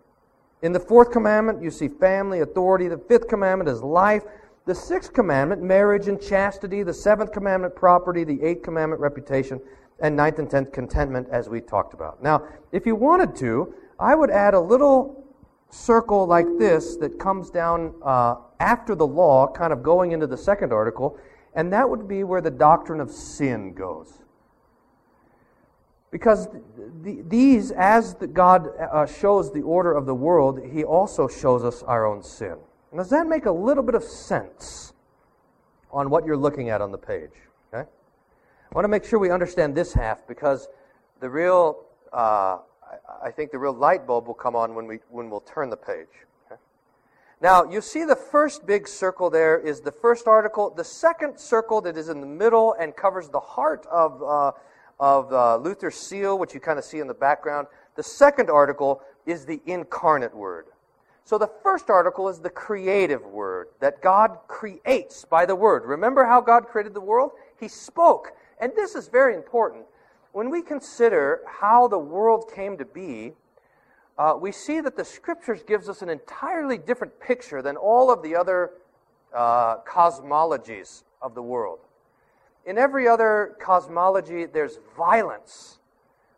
In 0.63 0.71
the 0.71 0.79
fourth 0.79 1.11
commandment, 1.11 1.61
you 1.61 1.69
see 1.69 1.87
family, 1.87 2.39
authority. 2.39 2.87
The 2.87 2.97
fifth 2.97 3.27
commandment 3.27 3.69
is 3.69 3.83
life. 3.83 4.23
The 4.69 4.75
sixth 4.75 5.13
commandment, 5.13 5.63
marriage 5.63 6.07
and 6.09 6.21
chastity. 6.21 6.83
The 6.83 6.93
seventh 6.93 7.31
commandment, 7.31 7.75
property. 7.75 8.23
The 8.23 8.39
eighth 8.43 8.61
commandment, 8.61 9.01
reputation. 9.01 9.59
And 9.99 10.15
ninth 10.15 10.37
and 10.37 10.47
tenth, 10.47 10.71
contentment, 10.71 11.27
as 11.31 11.49
we 11.49 11.59
talked 11.59 11.95
about. 11.95 12.21
Now, 12.21 12.43
if 12.71 12.85
you 12.85 12.93
wanted 12.93 13.35
to, 13.37 13.73
I 13.99 14.13
would 14.13 14.29
add 14.29 14.53
a 14.53 14.59
little 14.59 15.25
circle 15.71 16.27
like 16.27 16.45
this 16.59 16.97
that 16.97 17.17
comes 17.17 17.49
down 17.49 17.95
uh, 18.05 18.35
after 18.59 18.93
the 18.93 19.07
law, 19.07 19.47
kind 19.47 19.73
of 19.73 19.81
going 19.81 20.11
into 20.11 20.27
the 20.27 20.37
second 20.37 20.71
article, 20.71 21.17
and 21.55 21.73
that 21.73 21.89
would 21.89 22.07
be 22.07 22.23
where 22.23 22.39
the 22.39 22.51
doctrine 22.51 22.99
of 22.99 23.09
sin 23.09 23.73
goes. 23.73 24.19
Because 26.11 26.47
the, 27.01 27.23
these, 27.27 27.71
as 27.71 28.13
the 28.13 28.27
God 28.27 28.67
uh, 28.79 29.07
shows 29.07 29.51
the 29.51 29.63
order 29.63 29.91
of 29.91 30.05
the 30.05 30.13
world, 30.13 30.59
He 30.63 30.83
also 30.83 31.27
shows 31.27 31.63
us 31.63 31.81
our 31.81 32.05
own 32.05 32.21
sin. 32.21 32.57
Does 32.95 33.09
that 33.11 33.27
make 33.27 33.45
a 33.45 33.51
little 33.51 33.83
bit 33.83 33.95
of 33.95 34.03
sense 34.03 34.93
on 35.91 36.09
what 36.09 36.25
you're 36.25 36.37
looking 36.37 36.69
at 36.69 36.81
on 36.81 36.91
the 36.91 36.97
page? 36.97 37.31
Okay? 37.71 37.87
I 37.87 38.75
want 38.75 38.83
to 38.83 38.89
make 38.89 39.05
sure 39.05 39.19
we 39.19 39.29
understand 39.29 39.75
this 39.75 39.93
half 39.93 40.27
because 40.27 40.67
the 41.19 41.29
real, 41.29 41.83
uh, 42.11 42.57
I 43.23 43.31
think 43.31 43.51
the 43.51 43.59
real 43.59 43.73
light 43.73 44.07
bulb 44.07 44.25
will 44.25 44.33
come 44.33 44.55
on 44.55 44.73
when, 44.73 44.87
we, 44.87 44.99
when 45.09 45.29
we'll 45.29 45.41
turn 45.41 45.69
the 45.69 45.77
page. 45.77 46.07
Okay? 46.47 46.59
Now, 47.41 47.69
you 47.69 47.79
see 47.79 48.05
the 48.05 48.15
first 48.15 48.65
big 48.65 48.87
circle 48.87 49.29
there 49.29 49.59
is 49.59 49.81
the 49.81 49.91
first 49.91 50.27
article. 50.27 50.71
The 50.71 50.83
second 50.83 51.39
circle 51.39 51.81
that 51.81 51.95
is 51.95 52.09
in 52.09 52.21
the 52.21 52.27
middle 52.27 52.73
and 52.73 52.95
covers 52.95 53.29
the 53.29 53.39
heart 53.39 53.85
of, 53.91 54.23
uh, 54.23 54.51
of 54.99 55.31
uh, 55.31 55.57
Luther's 55.57 55.95
seal, 55.95 56.39
which 56.39 56.55
you 56.55 56.59
kind 56.59 56.79
of 56.79 56.85
see 56.85 56.99
in 56.99 57.07
the 57.07 57.13
background. 57.13 57.67
The 57.95 58.03
second 58.03 58.49
article 58.49 59.03
is 59.27 59.45
the 59.45 59.61
incarnate 59.67 60.35
word. 60.35 60.65
So 61.29 61.37
the 61.37 61.51
first 61.61 61.91
article 61.91 62.27
is 62.27 62.39
the 62.39 62.49
creative 62.49 63.23
word, 63.23 63.67
that 63.81 64.01
God 64.01 64.39
creates 64.47 65.25
by 65.25 65.45
the 65.45 65.53
word. 65.53 65.85
Remember 65.85 66.25
how 66.25 66.41
God 66.41 66.65
created 66.65 66.95
the 66.95 67.01
world? 67.01 67.33
He 67.59 67.67
spoke. 67.67 68.31
And 68.59 68.71
this 68.75 68.95
is 68.95 69.09
very 69.09 69.35
important. 69.35 69.85
When 70.31 70.49
we 70.49 70.63
consider 70.63 71.41
how 71.45 71.87
the 71.87 71.99
world 71.99 72.51
came 72.55 72.79
to 72.79 72.85
be, 72.85 73.33
uh, 74.17 74.39
we 74.41 74.51
see 74.51 74.81
that 74.81 74.97
the 74.97 75.05
scriptures 75.05 75.61
gives 75.61 75.87
us 75.87 76.01
an 76.01 76.09
entirely 76.09 76.79
different 76.79 77.19
picture 77.19 77.61
than 77.61 77.77
all 77.77 78.09
of 78.11 78.23
the 78.23 78.35
other 78.35 78.71
uh, 79.31 79.77
cosmologies 79.87 81.03
of 81.21 81.35
the 81.35 81.43
world. 81.43 81.77
In 82.65 82.79
every 82.79 83.07
other 83.07 83.55
cosmology, 83.59 84.47
there's 84.47 84.79
violence 84.97 85.77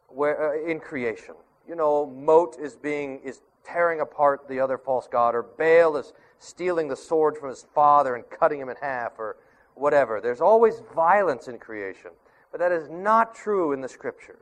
where, 0.09 0.51
uh, 0.51 0.69
in 0.69 0.81
creation. 0.81 1.35
You 1.65 1.75
know, 1.75 2.07
Mot 2.07 2.59
is 2.59 2.75
being 2.75 3.21
is 3.23 3.39
tearing 3.63 4.01
apart 4.01 4.47
the 4.47 4.59
other 4.59 4.77
false 4.77 5.07
god, 5.11 5.35
or 5.35 5.43
Baal 5.43 5.97
is 5.97 6.13
stealing 6.39 6.87
the 6.87 6.95
sword 6.95 7.37
from 7.37 7.49
his 7.49 7.65
father 7.73 8.15
and 8.15 8.23
cutting 8.29 8.59
him 8.59 8.69
in 8.69 8.75
half, 8.81 9.19
or 9.19 9.37
whatever. 9.75 10.19
There's 10.21 10.41
always 10.41 10.81
violence 10.93 11.47
in 11.47 11.57
creation. 11.57 12.11
But 12.51 12.59
that 12.59 12.71
is 12.71 12.89
not 12.89 13.33
true 13.33 13.71
in 13.71 13.81
the 13.81 13.87
scripture. 13.87 14.39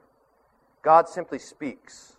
God 0.82 1.08
simply 1.08 1.40
speaks. 1.40 2.18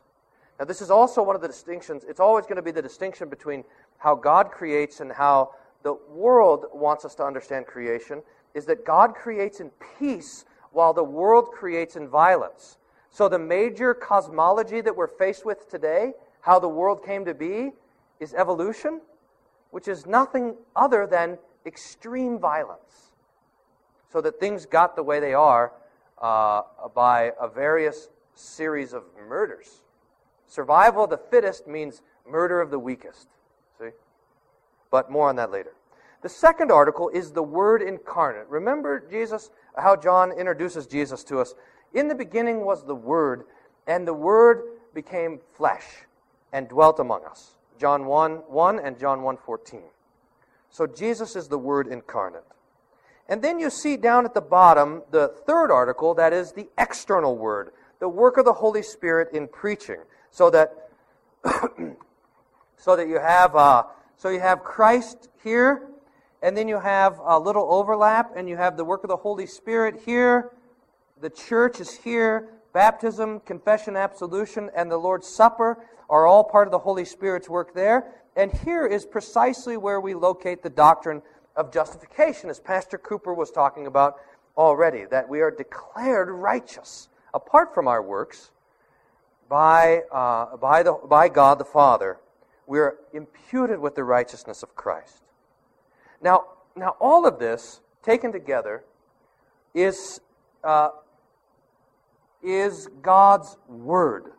Now, 0.58 0.64
this 0.64 0.82
is 0.82 0.90
also 0.90 1.22
one 1.22 1.34
of 1.34 1.42
the 1.42 1.48
distinctions. 1.48 2.04
It's 2.08 2.20
always 2.20 2.44
going 2.44 2.56
to 2.56 2.62
be 2.62 2.70
the 2.70 2.82
distinction 2.82 3.28
between 3.28 3.64
how 3.98 4.14
God 4.14 4.50
creates 4.50 5.00
and 5.00 5.10
how 5.10 5.54
the 5.82 5.94
world 6.10 6.66
wants 6.72 7.04
us 7.04 7.14
to 7.16 7.24
understand 7.24 7.66
creation, 7.66 8.22
is 8.54 8.66
that 8.66 8.84
God 8.84 9.14
creates 9.14 9.60
in 9.60 9.70
peace 9.98 10.44
while 10.72 10.92
the 10.92 11.02
world 11.02 11.50
creates 11.50 11.96
in 11.96 12.06
violence. 12.08 12.76
So, 13.10 13.28
the 13.28 13.38
major 13.38 13.94
cosmology 13.94 14.80
that 14.82 14.94
we're 14.94 15.08
faced 15.08 15.44
with 15.44 15.68
today, 15.68 16.12
how 16.40 16.58
the 16.58 16.68
world 16.68 17.04
came 17.04 17.24
to 17.24 17.34
be, 17.34 17.72
is 18.18 18.34
evolution, 18.34 19.00
which 19.70 19.88
is 19.88 20.06
nothing 20.06 20.54
other 20.74 21.06
than 21.06 21.38
extreme 21.66 22.38
violence. 22.38 23.12
So 24.12 24.20
that 24.20 24.40
things 24.40 24.66
got 24.66 24.96
the 24.96 25.02
way 25.02 25.20
they 25.20 25.34
are 25.34 25.72
uh, 26.20 26.62
by 26.94 27.32
a 27.40 27.48
various 27.48 28.08
series 28.34 28.92
of 28.92 29.04
murders. 29.28 29.82
Survival 30.46 31.04
of 31.04 31.10
the 31.10 31.16
fittest 31.18 31.66
means 31.66 32.02
murder 32.28 32.60
of 32.60 32.70
the 32.70 32.78
weakest. 32.78 33.28
See? 33.78 33.90
But 34.90 35.10
more 35.10 35.28
on 35.28 35.36
that 35.36 35.50
later. 35.50 35.74
The 36.22 36.28
second 36.28 36.70
article 36.70 37.08
is 37.10 37.32
the 37.32 37.42
Word 37.42 37.80
incarnate. 37.80 38.46
Remember 38.48 39.02
Jesus, 39.10 39.50
how 39.76 39.96
John 39.96 40.32
introduces 40.32 40.86
Jesus 40.86 41.24
to 41.24 41.38
us. 41.38 41.54
In 41.94 42.08
the 42.08 42.14
beginning 42.14 42.64
was 42.64 42.84
the 42.84 42.94
Word, 42.94 43.44
and 43.86 44.06
the 44.06 44.14
Word 44.14 44.64
became 44.92 45.40
flesh 45.56 45.84
and 46.52 46.68
dwelt 46.68 46.98
among 46.98 47.24
us. 47.24 47.56
John 47.78 48.06
1 48.06 48.32
1 48.48 48.78
and 48.78 48.98
John 48.98 49.22
1 49.22 49.36
14. 49.38 49.82
So 50.70 50.86
Jesus 50.86 51.34
is 51.34 51.48
the 51.48 51.58
Word 51.58 51.86
incarnate. 51.86 52.44
And 53.28 53.42
then 53.42 53.58
you 53.58 53.70
see 53.70 53.96
down 53.96 54.24
at 54.24 54.34
the 54.34 54.40
bottom 54.40 55.02
the 55.10 55.28
third 55.46 55.70
article, 55.70 56.14
that 56.14 56.32
is 56.32 56.52
the 56.52 56.68
external 56.76 57.36
Word, 57.36 57.70
the 58.00 58.08
work 58.08 58.36
of 58.36 58.44
the 58.44 58.52
Holy 58.52 58.82
Spirit 58.82 59.28
in 59.32 59.48
preaching. 59.48 59.98
So 60.30 60.50
that, 60.50 60.90
so 62.76 62.96
that 62.96 63.08
you 63.08 63.20
have, 63.20 63.54
uh, 63.54 63.84
so 64.16 64.28
you 64.28 64.40
have 64.40 64.62
Christ 64.62 65.28
here, 65.42 65.88
and 66.42 66.56
then 66.56 66.68
you 66.68 66.80
have 66.80 67.20
a 67.24 67.38
little 67.38 67.66
overlap, 67.72 68.32
and 68.36 68.48
you 68.48 68.56
have 68.56 68.76
the 68.76 68.84
work 68.84 69.04
of 69.04 69.08
the 69.08 69.16
Holy 69.16 69.46
Spirit 69.46 70.02
here. 70.04 70.50
The 71.20 71.30
church 71.30 71.80
is 71.80 71.94
here. 71.94 72.48
Baptism, 72.72 73.40
confession, 73.40 73.96
absolution, 73.96 74.70
and 74.76 74.90
the 74.90 74.96
Lord's 74.96 75.26
Supper 75.26 75.78
are 76.10 76.26
all 76.26 76.44
part 76.44 76.66
of 76.66 76.72
the 76.72 76.78
Holy 76.78 77.04
Spirit's 77.04 77.48
work 77.48 77.72
there. 77.72 78.12
And 78.36 78.52
here 78.52 78.86
is 78.86 79.06
precisely 79.06 79.76
where 79.76 80.00
we 80.00 80.12
locate 80.14 80.62
the 80.62 80.70
doctrine 80.70 81.22
of 81.56 81.72
justification, 81.72 82.50
as 82.50 82.60
Pastor 82.60 82.98
Cooper 82.98 83.32
was 83.32 83.50
talking 83.50 83.86
about 83.86 84.16
already, 84.56 85.04
that 85.06 85.28
we 85.28 85.40
are 85.40 85.50
declared 85.50 86.28
righteous 86.28 87.08
apart 87.32 87.72
from 87.74 87.86
our 87.88 88.02
works 88.02 88.50
by, 89.48 90.02
uh, 90.12 90.56
by, 90.56 90.82
the, 90.82 90.92
by 90.92 91.28
God 91.28 91.58
the 91.58 91.64
Father. 91.64 92.18
We 92.66 92.78
are 92.80 92.96
imputed 93.12 93.78
with 93.78 93.94
the 93.94 94.04
righteousness 94.04 94.62
of 94.62 94.74
Christ. 94.74 95.22
Now, 96.20 96.44
now 96.76 96.96
all 97.00 97.26
of 97.26 97.38
this 97.38 97.80
taken 98.02 98.32
together 98.32 98.84
is, 99.74 100.20
uh, 100.62 100.90
is 102.42 102.88
God's 103.02 103.56
Word. 103.68 104.32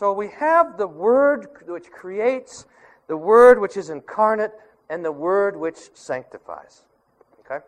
So 0.00 0.14
we 0.14 0.28
have 0.28 0.78
the 0.78 0.86
Word 0.86 1.48
which 1.66 1.90
creates, 1.90 2.64
the 3.06 3.18
Word 3.18 3.60
which 3.60 3.76
is 3.76 3.90
incarnate, 3.90 4.50
and 4.88 5.04
the 5.04 5.12
Word 5.12 5.58
which 5.58 5.76
sanctifies. 5.92 6.86
Okay? 7.40 7.62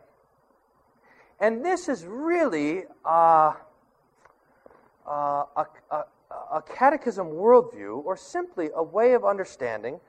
And 1.39 1.63
this 1.63 1.87
is 1.87 2.07
really 2.07 2.85
uh, 3.05 3.53
uh, 5.07 5.43
a, 5.55 5.65
a, 5.91 6.03
a 6.53 6.63
catechism 6.75 7.27
worldview, 7.27 8.03
or 8.03 8.17
simply 8.17 8.71
a 8.73 8.81
way 8.81 9.13
of 9.13 9.23
understanding 9.23 9.99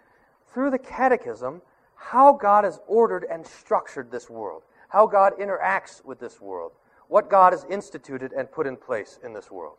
through 0.51 0.71
the 0.71 0.79
catechism 0.79 1.61
how 1.95 2.33
God 2.33 2.65
has 2.65 2.81
ordered 2.87 3.27
and 3.31 3.47
structured 3.47 4.11
this 4.11 4.31
world, 4.31 4.63
how 4.89 5.07
God 5.07 5.35
interacts 5.39 6.03
with 6.03 6.21
this 6.21 6.41
world, 6.41 6.73
what 7.09 7.29
God 7.29 7.53
has 7.53 7.67
instituted 7.69 8.33
and 8.33 8.51
put 8.51 8.67
in 8.67 8.79
place 8.79 9.19
in 9.23 9.35
this 9.35 9.51
world. 9.51 9.77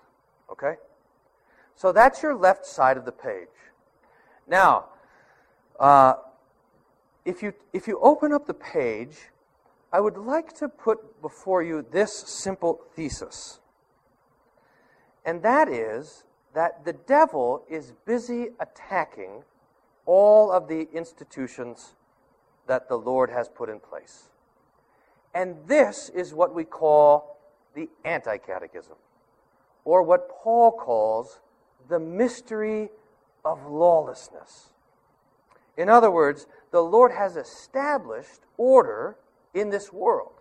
Okay? 0.52 0.76
So 1.76 1.92
that's 1.92 2.24
your 2.24 2.36
left 2.36 2.66
side 2.66 2.98
of 2.98 3.06
the 3.06 3.12
page. 3.12 3.48
Now, 4.48 4.86
uh, 5.80 6.16
if, 7.26 7.44
you, 7.44 7.54
if 7.74 7.88
you 7.88 8.00
open 8.02 8.32
up 8.32 8.48
the 8.48 8.54
page, 8.54 9.18
I 9.92 10.00
would 10.00 10.18
like 10.18 10.54
to 10.56 10.70
put 10.70 11.22
before 11.22 11.64
you 11.64 11.86
this 11.92 12.14
simple 12.14 12.82
thesis. 12.96 13.60
And 15.26 15.42
that 15.42 15.68
is 15.68 16.24
that 16.54 16.86
the 16.86 16.94
devil 16.94 17.64
is 17.70 17.94
busy 18.06 18.50
attacking 18.60 19.44
all 20.06 20.52
of 20.52 20.68
the 20.68 20.88
institutions 20.94 21.96
that 22.68 22.88
the 22.88 22.98
Lord 22.98 23.30
has 23.30 23.50
put 23.50 23.70
in 23.70 23.80
place. 23.80 24.30
And 25.34 25.58
this 25.68 26.10
is 26.10 26.34
what 26.34 26.54
we 26.54 26.64
call 26.64 27.38
the 27.74 27.90
anti 28.06 28.38
catechism, 28.38 28.96
or 29.84 30.02
what 30.02 30.30
Paul 30.30 30.72
calls 30.72 31.40
the 31.90 32.00
mystery 32.00 32.90
of 33.44 33.66
lawlessness. 33.68 34.70
In 35.78 35.90
other 35.90 36.10
words, 36.10 36.48
the 36.72 36.82
Lord 36.82 37.12
has 37.12 37.36
established 37.36 38.42
order 38.58 39.18
in 39.54 39.70
this 39.70 39.92
world. 39.92 40.32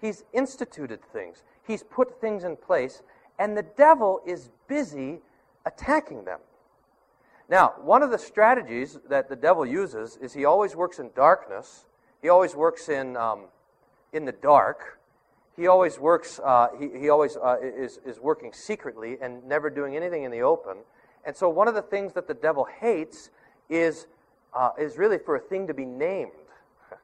He's 0.00 0.24
instituted 0.32 1.00
things, 1.12 1.42
He's 1.66 1.82
put 1.82 2.20
things 2.20 2.44
in 2.44 2.56
place, 2.56 3.02
and 3.38 3.56
the 3.56 3.62
devil 3.62 4.20
is 4.26 4.50
busy 4.68 5.20
attacking 5.64 6.24
them. 6.24 6.40
Now, 7.48 7.74
one 7.80 8.02
of 8.02 8.10
the 8.10 8.18
strategies 8.18 8.98
that 9.08 9.28
the 9.28 9.36
devil 9.36 9.66
uses 9.66 10.18
is 10.20 10.32
he 10.32 10.44
always 10.44 10.74
works 10.74 10.98
in 10.98 11.10
darkness, 11.14 11.84
he 12.22 12.28
always 12.28 12.54
works 12.54 12.88
in, 12.88 13.16
um, 13.16 13.44
in 14.12 14.24
the 14.24 14.32
dark. 14.32 14.98
He 15.56 15.68
always 15.68 15.98
works, 15.98 16.40
uh, 16.42 16.68
he, 16.78 16.90
he 16.98 17.08
always 17.08 17.36
uh, 17.36 17.56
is, 17.62 18.00
is 18.04 18.18
working 18.18 18.52
secretly 18.52 19.18
and 19.20 19.44
never 19.44 19.70
doing 19.70 19.96
anything 19.96 20.24
in 20.24 20.30
the 20.30 20.40
open. 20.40 20.78
And 21.24 21.34
so, 21.34 21.48
one 21.48 21.68
of 21.68 21.74
the 21.74 21.82
things 21.82 22.12
that 22.14 22.26
the 22.26 22.34
devil 22.34 22.66
hates 22.80 23.30
is, 23.70 24.06
uh, 24.52 24.70
is 24.78 24.98
really 24.98 25.18
for 25.18 25.36
a 25.36 25.40
thing 25.40 25.66
to 25.68 25.74
be 25.74 25.84
named. 25.84 26.32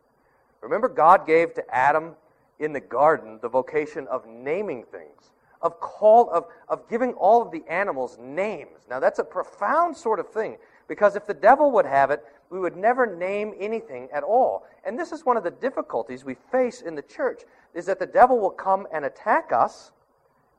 Remember, 0.60 0.88
God 0.88 1.26
gave 1.26 1.54
to 1.54 1.74
Adam 1.74 2.16
in 2.58 2.72
the 2.72 2.80
garden 2.80 3.38
the 3.40 3.48
vocation 3.48 4.06
of 4.08 4.26
naming 4.26 4.84
things, 4.84 5.30
of 5.62 5.80
call, 5.80 6.28
of, 6.30 6.46
of 6.68 6.88
giving 6.88 7.12
all 7.14 7.40
of 7.40 7.50
the 7.52 7.62
animals 7.68 8.18
names. 8.20 8.80
Now, 8.88 9.00
that's 9.00 9.20
a 9.20 9.24
profound 9.24 9.96
sort 9.96 10.18
of 10.18 10.28
thing 10.28 10.58
because 10.88 11.14
if 11.14 11.26
the 11.26 11.34
devil 11.34 11.70
would 11.72 11.86
have 11.86 12.10
it, 12.10 12.24
we 12.50 12.58
would 12.58 12.76
never 12.76 13.06
name 13.06 13.54
anything 13.58 14.08
at 14.12 14.22
all. 14.22 14.66
And 14.84 14.98
this 14.98 15.12
is 15.12 15.24
one 15.24 15.36
of 15.36 15.44
the 15.44 15.50
difficulties 15.50 16.24
we 16.24 16.36
face 16.50 16.82
in 16.82 16.94
the 16.94 17.02
church 17.02 17.42
is 17.74 17.86
that 17.86 17.98
the 17.98 18.06
devil 18.06 18.38
will 18.38 18.50
come 18.50 18.86
and 18.92 19.04
attack 19.04 19.52
us 19.52 19.92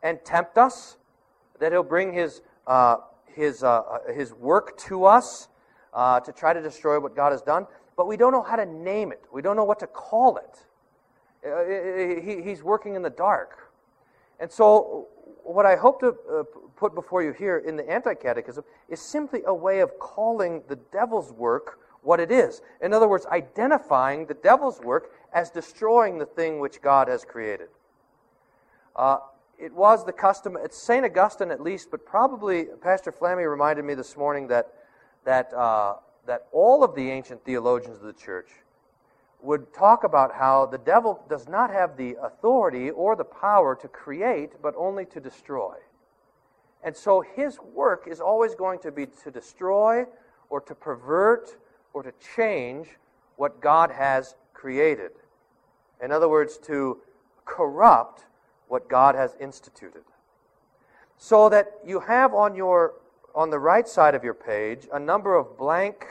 and 0.02 0.24
tempt 0.24 0.58
us, 0.58 0.98
that 1.60 1.72
he'll 1.72 1.84
bring 1.84 2.14
his 2.14 2.42
uh, 2.66 2.96
his, 3.36 3.64
uh, 3.64 3.80
uh, 3.80 4.14
his 4.14 4.34
work 4.34 4.78
to 4.78 5.06
us 5.06 5.48
uh, 5.94 6.20
to 6.22 6.32
try 6.32 6.54
to 6.54 6.62
destroy 6.62 7.00
what 7.00 7.16
God 7.16 7.32
has 7.32 7.42
done, 7.42 7.68
but 7.98 8.08
we 8.08 8.18
don't 8.18 8.32
know 8.32 8.44
how 8.44 8.56
to 8.56 8.66
name 8.66 9.12
it. 9.12 9.24
We 9.32 9.42
don't 9.42 9.56
know 9.56 9.64
what 9.64 9.80
to 9.80 9.88
call 9.88 10.38
it. 10.38 10.66
Uh, 11.46 12.22
he, 12.22 12.42
he's 12.42 12.64
working 12.64 12.96
in 12.96 13.02
the 13.02 13.10
dark. 13.10 13.72
And 14.40 14.52
so, 14.52 15.08
what 15.44 15.66
I 15.66 15.76
hope 15.76 16.00
to 16.02 16.16
uh, 16.32 16.44
put 16.76 16.96
before 16.96 17.24
you 17.24 17.34
here 17.34 17.60
in 17.60 17.76
the 17.76 17.90
Anti 17.90 18.14
Catechism 18.16 18.64
is 18.90 19.02
simply 19.02 19.42
a 19.46 19.54
way 19.54 19.80
of 19.80 19.98
calling 20.00 20.64
the 20.68 20.76
devil's 20.76 21.32
work 21.32 21.80
what 22.04 22.20
it 22.20 22.32
is. 22.32 22.62
In 22.82 22.94
other 22.94 23.08
words, 23.08 23.26
identifying 23.28 24.26
the 24.26 24.34
devil's 24.34 24.80
work 24.82 25.12
as 25.34 25.50
destroying 25.50 26.18
the 26.18 26.26
thing 26.26 26.60
which 26.60 26.82
God 26.82 27.08
has 27.08 27.24
created. 27.24 27.70
Uh, 28.96 29.18
it 29.60 29.74
was 29.74 30.06
the 30.06 30.12
custom, 30.12 30.58
at 30.58 30.74
St. 30.74 31.06
Augustine 31.06 31.52
at 31.52 31.62
least, 31.62 31.92
but 31.92 32.06
probably 32.06 32.66
Pastor 32.82 33.12
Flammy 33.12 33.50
reminded 33.50 33.86
me 33.86 33.94
this 33.94 34.18
morning 34.18 34.48
that, 34.48 34.74
that, 35.24 35.54
uh, 35.54 35.96
that 36.26 36.48
all 36.52 36.84
of 36.84 36.96
the 36.96 37.12
ancient 37.12 37.46
theologians 37.46 37.98
of 37.98 38.04
the 38.04 38.14
church 38.14 38.50
would 39.42 39.74
talk 39.74 40.04
about 40.04 40.34
how 40.34 40.66
the 40.66 40.78
devil 40.78 41.24
does 41.30 41.48
not 41.48 41.72
have 41.72 41.98
the 41.98 42.16
authority 42.22 42.92
or 42.92 43.16
the 43.16 43.24
power 43.24 43.76
to 43.76 43.88
create, 43.88 44.52
but 44.62 44.74
only 44.78 45.06
to 45.06 45.20
destroy. 45.20 45.74
And 46.84 46.96
so 46.96 47.22
his 47.22 47.60
work 47.60 48.08
is 48.08 48.20
always 48.20 48.56
going 48.56 48.80
to 48.80 48.92
be 48.92 49.06
to 49.24 49.32
destroy 49.32 50.06
or 50.50 50.62
to 50.62 50.76
pervert 50.76 51.58
or 51.94 52.04
to 52.04 52.12
change 52.36 52.90
what 53.36 53.62
God 53.62 53.92
has 53.92 54.36
created. 54.54 55.12
In 56.04 56.12
other 56.12 56.30
words, 56.30 56.58
to 56.60 57.00
corrupt 57.46 58.26
what 58.68 58.90
God 58.90 59.16
has 59.16 59.36
instituted. 59.40 60.04
So 61.18 61.50
that 61.50 61.74
you 61.86 62.00
have 62.00 62.34
on 62.34 62.56
your 62.56 62.94
on 63.34 63.50
the 63.50 63.60
right 63.60 63.88
side 63.88 64.14
of 64.14 64.24
your 64.24 64.34
page 64.34 64.88
a 64.92 65.00
number 65.00 65.36
of 65.36 65.58
blank 65.58 66.06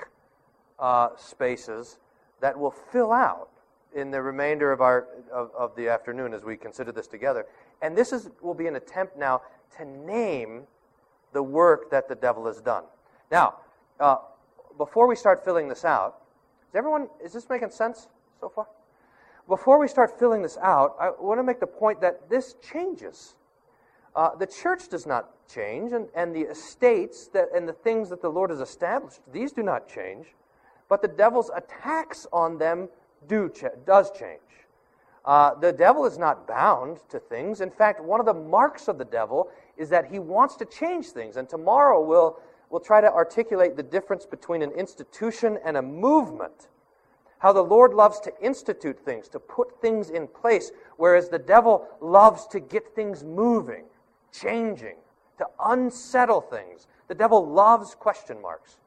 uh, 0.78 1.10
spaces 1.16 1.98
that 2.40 2.58
will 2.58 2.70
fill 2.70 3.12
out 3.12 3.48
in 3.94 4.10
the 4.10 4.22
remainder 4.22 4.72
of 4.72 4.80
our 4.80 5.06
of, 5.32 5.50
of 5.56 5.74
the 5.76 5.88
afternoon 5.88 6.32
as 6.32 6.44
we 6.44 6.56
consider 6.56 6.92
this 6.92 7.06
together. 7.06 7.46
And 7.82 7.96
this 7.96 8.12
is 8.12 8.30
will 8.40 8.54
be 8.54 8.66
an 8.66 8.76
attempt 8.76 9.16
now 9.16 9.42
to 9.76 9.84
name 9.84 10.62
the 11.32 11.42
work 11.42 11.90
that 11.90 12.08
the 12.08 12.14
devil 12.14 12.46
has 12.46 12.60
done. 12.60 12.84
Now, 13.30 13.56
uh, 13.98 14.16
before 14.76 15.06
we 15.06 15.16
start 15.16 15.44
filling 15.44 15.68
this 15.68 15.84
out, 15.84 16.20
is 16.68 16.74
everyone 16.74 17.08
is 17.24 17.32
this 17.32 17.48
making 17.48 17.70
sense 17.70 18.08
so 18.40 18.48
far? 18.48 18.66
before 19.50 19.80
we 19.80 19.88
start 19.88 20.16
filling 20.18 20.42
this 20.42 20.56
out, 20.62 20.96
I 20.98 21.10
want 21.10 21.40
to 21.40 21.42
make 21.42 21.58
the 21.58 21.66
point 21.66 22.00
that 22.00 22.30
this 22.30 22.54
changes. 22.72 23.34
Uh, 24.14 24.34
the 24.36 24.46
church 24.46 24.88
does 24.88 25.06
not 25.06 25.30
change, 25.52 25.92
and, 25.92 26.08
and 26.14 26.34
the 26.34 26.42
estates 26.42 27.26
that, 27.28 27.48
and 27.54 27.68
the 27.68 27.72
things 27.72 28.08
that 28.10 28.22
the 28.22 28.28
Lord 28.28 28.50
has 28.50 28.60
established, 28.60 29.20
these 29.32 29.50
do 29.52 29.62
not 29.62 29.88
change, 29.88 30.28
but 30.90 31.00
the 31.00 31.08
devil's 31.08 31.50
attacks 31.56 32.26
on 32.32 32.58
them 32.58 32.90
do 33.28 33.48
ch- 33.48 33.64
does 33.86 34.10
change. 34.10 34.40
Uh, 35.24 35.54
the 35.54 35.72
devil 35.72 36.04
is 36.04 36.18
not 36.18 36.48
bound 36.48 36.98
to 37.08 37.20
things. 37.20 37.60
In 37.60 37.70
fact, 37.70 38.02
one 38.02 38.20
of 38.20 38.26
the 38.26 38.34
marks 38.34 38.88
of 38.88 38.98
the 38.98 39.04
devil 39.04 39.48
is 39.76 39.88
that 39.90 40.06
he 40.06 40.18
wants 40.18 40.56
to 40.56 40.64
change 40.64 41.10
things. 41.10 41.36
And 41.36 41.48
tomorrow 41.48 42.02
we'll, 42.02 42.40
we'll 42.70 42.80
try 42.80 43.00
to 43.00 43.12
articulate 43.12 43.76
the 43.76 43.82
difference 43.82 44.26
between 44.26 44.62
an 44.62 44.72
institution 44.72 45.58
and 45.64 45.76
a 45.76 45.82
movement. 45.82 46.68
How 47.38 47.52
the 47.52 47.62
Lord 47.62 47.94
loves 47.94 48.18
to 48.20 48.32
institute 48.42 48.98
things, 48.98 49.28
to 49.28 49.38
put 49.38 49.80
things 49.80 50.10
in 50.10 50.26
place, 50.26 50.72
whereas 50.96 51.28
the 51.28 51.38
devil 51.38 51.86
loves 52.00 52.46
to 52.48 52.60
get 52.60 52.94
things 52.94 53.22
moving, 53.22 53.84
changing, 54.32 54.96
to 55.38 55.46
unsettle 55.64 56.40
things. 56.40 56.88
The 57.08 57.14
devil 57.14 57.46
loves 57.46 57.94
question 57.94 58.42
marks. 58.42 58.79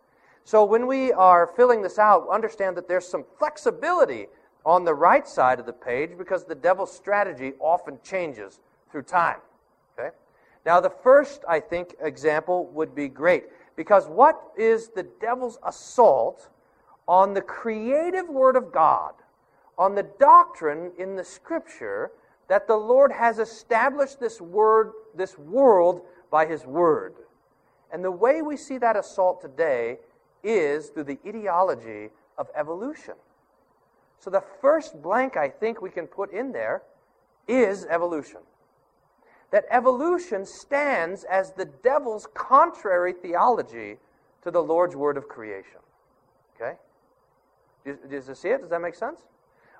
So 0.46 0.66
when 0.66 0.88
we 0.88 1.12
are 1.14 1.48
filling 1.56 1.82
this 1.82 1.98
out, 1.98 2.28
understand 2.30 2.76
that 2.78 2.88
there's 2.88 3.08
some 3.08 3.24
flexibility 3.40 4.28
on 4.66 4.84
the 4.84 4.94
right 4.94 5.28
side 5.28 5.60
of 5.60 5.66
the 5.66 5.74
page 5.74 6.12
because 6.18 6.46
the 6.46 6.56
devil's 6.56 6.94
strategy 6.94 7.54
often 7.60 8.00
changes 8.04 8.60
through 8.92 9.04
time. 9.04 9.38
Okay? 9.98 10.10
Now, 10.66 10.80
the 10.80 10.90
first, 10.90 11.44
I 11.48 11.60
think, 11.60 11.96
example 12.02 12.66
would 12.74 12.94
be 12.94 13.08
great 13.08 13.46
because 13.76 14.08
what 14.08 14.42
is 14.58 14.90
the 14.90 15.04
devil's 15.04 15.58
assault 15.66 16.50
on 17.08 17.34
the 17.34 17.42
creative 17.42 18.30
Word 18.30 18.56
of 18.56 18.72
God, 18.72 19.14
on 19.78 19.96
the 19.96 20.04
doctrine 20.20 20.92
in 20.98 21.16
the 21.16 21.24
Scripture 21.24 22.12
that 22.48 22.68
the 22.68 22.76
Lord 22.76 23.12
has 23.12 23.40
established 23.40 24.20
this 24.20 24.40
word, 24.40 24.92
this 25.16 25.38
world 25.38 26.02
by 26.30 26.46
His 26.46 26.66
Word? 26.66 27.16
And 27.92 28.04
the 28.04 28.12
way 28.12 28.42
we 28.42 28.58
see 28.58 28.78
that 28.78 28.96
assault 28.96 29.42
today 29.42 29.98
is 30.44 30.90
through 30.90 31.06
the 31.06 31.20
ideology 31.26 32.10
of 32.38 32.50
evolution. 32.56 33.16
So 34.20 34.30
the 34.30 34.44
first 34.62 35.02
blank 35.02 35.38
I 35.38 35.50
think 35.50 35.82
we 35.82 35.90
can 35.90 36.08
put 36.08 36.32
in 36.32 36.52
there 36.52 36.82
is 37.48 37.86
evolution. 37.86 38.40
That 39.52 39.66
evolution 39.70 40.46
stands 40.46 41.26
as 41.26 41.52
the 41.52 41.66
devil's 41.66 42.28
contrary 42.34 43.14
theology 43.14 43.98
to 44.42 44.50
the 44.50 44.64
Lord's 44.64 44.96
word 44.96 45.18
of 45.18 45.28
creation. 45.28 45.80
Okay? 46.56 46.78
Does 47.86 48.28
you 48.28 48.36
see 48.36 48.50
it? 48.50 48.62
Does 48.62 48.70
that 48.70 48.82
make 48.82 48.96
sense? 48.96 49.22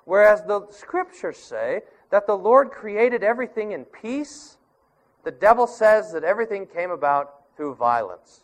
Whereas 0.04 0.42
the 0.44 0.66
scriptures 0.70 1.38
say 1.38 1.80
that 2.10 2.26
the 2.26 2.36
Lord 2.36 2.70
created 2.70 3.24
everything 3.24 3.72
in 3.72 3.84
peace, 3.84 4.58
the 5.24 5.30
devil 5.30 5.66
says 5.66 6.12
that 6.12 6.22
everything 6.22 6.66
came 6.66 6.90
about 6.90 7.34
through 7.56 7.74
violence. 7.74 8.43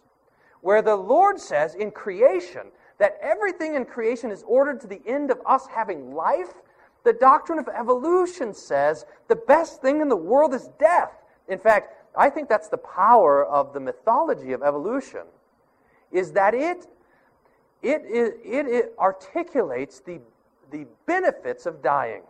Where 0.61 0.83
the 0.83 0.97
Lord 0.97 1.41
says 1.41 1.75
in 1.75 1.91
creation 1.91 2.69
that 2.99 3.19
everything 3.23 3.75
in 3.75 3.85
creation 3.85 4.31
is 4.31 4.45
ordered 4.47 4.81
to 4.81 4.87
the 4.87 5.01
end 5.07 5.31
of 5.31 5.41
us 5.47 5.67
having 5.67 6.15
life, 6.15 6.53
the 7.03 7.15
doctrine 7.15 7.59
of 7.59 7.69
evolution 7.69 8.53
says 8.53 9.07
the 9.29 9.37
best 9.37 9.81
thing 9.81 10.01
in 10.01 10.09
the 10.09 10.17
world 10.17 10.53
is 10.55 10.69
death. 10.79 11.13
In 11.49 11.59
fact, 11.59 11.95
I 12.17 12.29
think 12.29 12.49
that's 12.49 12.69
the 12.69 12.77
power 12.77 13.47
of 13.47 13.73
the 13.73 13.81
mythology 13.81 14.53
of 14.53 14.63
evolution, 14.63 15.23
is 16.13 16.33
that 16.33 16.55
it, 16.55 16.87
it, 17.83 18.03
it, 18.05 18.67
it 18.67 18.95
articulates 18.99 20.01
the, 20.01 20.21
the 20.71 20.87
benefits 21.07 21.67
of 21.67 21.83
dying. 21.83 22.23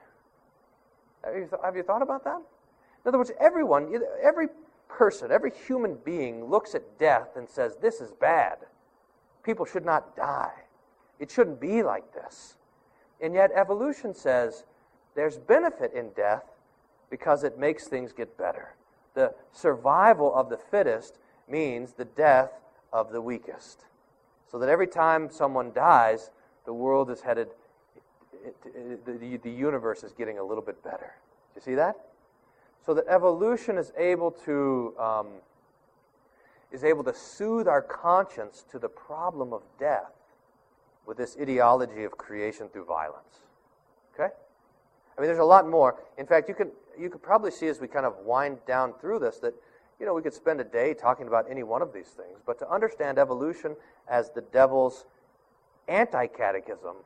Have 1.25 1.35
you, 1.35 1.47
th- 1.47 1.63
have 1.65 1.77
you 1.77 1.83
thought 1.83 2.03
about 2.03 2.25
that? 2.25 2.37
In 2.37 3.09
other 3.09 3.19
words, 3.19 3.33
everyone, 3.41 3.93
every 4.23 4.49
person, 4.91 5.31
every 5.31 5.53
human 5.67 5.97
being 6.05 6.45
looks 6.45 6.75
at 6.75 6.99
death 6.99 7.37
and 7.37 7.49
says, 7.49 7.77
This 7.81 8.01
is 8.01 8.11
bad. 8.11 8.59
People 9.43 9.65
should 9.65 9.85
not 9.85 10.17
die. 10.17 10.53
It 11.19 11.31
shouldn't 11.31 11.61
be 11.61 11.83
like 11.83 12.13
this. 12.15 12.57
And 13.21 13.35
yet, 13.35 13.51
evolution 13.55 14.15
says 14.15 14.65
there's 15.15 15.39
benefit 15.39 15.93
in 15.93 16.11
death 16.11 16.45
because 17.11 17.45
it 17.45 17.59
makes 17.59 17.87
things 17.87 18.13
get 18.13 18.37
better. 18.39 18.75
The 19.15 19.35
survival 19.53 20.35
of 20.35 20.49
the 20.49 20.57
fittest 20.57 21.19
means 21.49 21.93
the 21.93 22.05
death 22.05 22.53
of 22.93 23.13
the 23.13 23.21
weakest. 23.21 23.85
So 24.51 24.59
that 24.59 24.69
every 24.69 24.87
time 24.87 25.31
someone 25.31 25.73
dies, 25.73 26.31
the 26.65 26.73
world 26.73 27.11
is 27.11 27.21
headed, 27.21 27.49
the, 29.05 29.51
universe 29.51 30.03
is 30.03 30.13
getting 30.13 30.39
a 30.39 30.45
little 30.45 30.63
bit 30.63 30.83
better. 30.83 31.15
You 31.55 31.61
see 31.61 31.75
that? 31.75 31.97
So 32.85 32.95
that 32.95 33.07
evolution 33.09 33.79
is 33.79 33.93
able 33.97 34.31
to. 34.47 34.95
Um, 34.99 35.27
is 36.73 36.85
able 36.85 37.03
to 37.05 37.15
soothe 37.15 37.67
our 37.67 37.83
conscience 37.83 38.65
to 38.71 38.79
the 38.79 38.89
problem 38.89 39.53
of 39.53 39.63
death 39.79 40.13
with 41.07 41.17
this 41.17 41.37
ideology 41.41 42.05
of 42.05 42.17
creation 42.17 42.69
through 42.69 42.85
violence. 42.85 43.41
Okay? 44.15 44.33
I 45.17 45.21
mean, 45.21 45.27
there's 45.29 45.41
a 45.41 45.45
lot 45.45 45.69
more. 45.69 46.03
In 46.19 46.27
fact, 46.27 46.49
you 46.49 46.55
can 46.55 46.71
you 46.99 47.11
could 47.11 47.23
probably 47.23 47.51
see 47.51 47.67
as 47.67 47.81
we 47.81 47.89
kind 47.89 48.07
of 48.07 48.15
wind 48.19 48.59
down 48.67 48.95
through 49.01 49.21
this 49.21 49.39
that 49.39 49.55
you 49.99 50.07
know 50.07 50.15
we 50.15 50.23
could 50.23 50.35
spend 50.35 50.61
a 50.61 50.65
day 50.65 50.95
talking 50.95 51.27
about 51.27 51.51
any 51.51 51.63
one 51.63 51.83
of 51.83 51.93
these 51.93 52.09
things. 52.09 52.39
But 52.47 52.59
to 52.61 52.71
understand 52.71 53.19
evolution 53.19 53.77
as 54.09 54.31
the 54.31 54.43
devil's 54.43 55.07
anti-catechism 55.89 56.97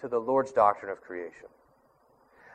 to 0.00 0.08
the 0.08 0.18
Lord's 0.18 0.52
doctrine 0.52 0.90
of 0.90 1.00
creation. 1.00 1.46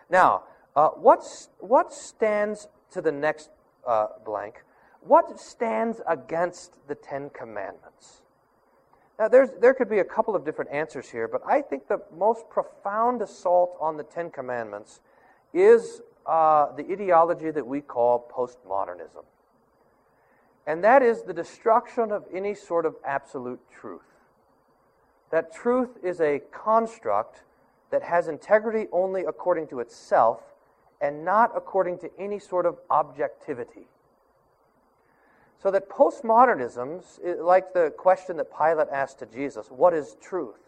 Now, 0.09 0.43
uh, 0.75 0.89
what 0.89 1.93
stands 1.93 2.67
to 2.91 3.01
the 3.01 3.11
next 3.11 3.49
uh, 3.87 4.07
blank? 4.25 4.63
what 5.05 5.39
stands 5.39 6.01
against 6.07 6.73
the 6.87 6.95
Ten 6.95 7.29
Commandments? 7.29 8.21
Now, 9.17 9.29
there 9.29 9.73
could 9.73 9.89
be 9.89 9.99
a 9.99 10.03
couple 10.03 10.35
of 10.35 10.43
different 10.43 10.71
answers 10.71 11.09
here, 11.09 11.27
but 11.27 11.41
I 11.47 11.61
think 11.61 11.87
the 11.87 12.01
most 12.17 12.49
profound 12.49 13.21
assault 13.21 13.77
on 13.79 13.95
the 13.95 14.03
Ten 14.03 14.29
Commandments 14.29 14.99
is 15.53 16.01
uh, 16.25 16.71
the 16.75 16.83
ideology 16.91 17.51
that 17.51 17.65
we 17.65 17.79
call 17.79 18.29
postmodernism. 18.35 19.23
And 20.67 20.83
that 20.83 21.01
is 21.01 21.21
the 21.21 21.33
destruction 21.33 22.11
of 22.11 22.25
any 22.33 22.55
sort 22.55 22.85
of 22.85 22.95
absolute 23.05 23.59
truth. 23.71 24.01
That 25.29 25.53
truth 25.53 25.91
is 26.03 26.19
a 26.19 26.41
construct 26.51 27.43
that 27.91 28.03
has 28.03 28.27
integrity 28.27 28.87
only 28.91 29.21
according 29.21 29.67
to 29.67 29.79
itself 29.79 30.41
and 31.01 31.25
not 31.25 31.51
according 31.55 31.99
to 31.99 32.09
any 32.17 32.39
sort 32.39 32.65
of 32.65 32.77
objectivity. 32.89 33.87
So 35.61 35.71
that 35.71 35.89
postmodernism, 35.89 37.01
like 37.39 37.73
the 37.73 37.93
question 37.97 38.37
that 38.37 38.55
Pilate 38.55 38.87
asked 38.91 39.19
to 39.19 39.25
Jesus, 39.25 39.67
what 39.69 39.93
is 39.93 40.15
truth? 40.21 40.59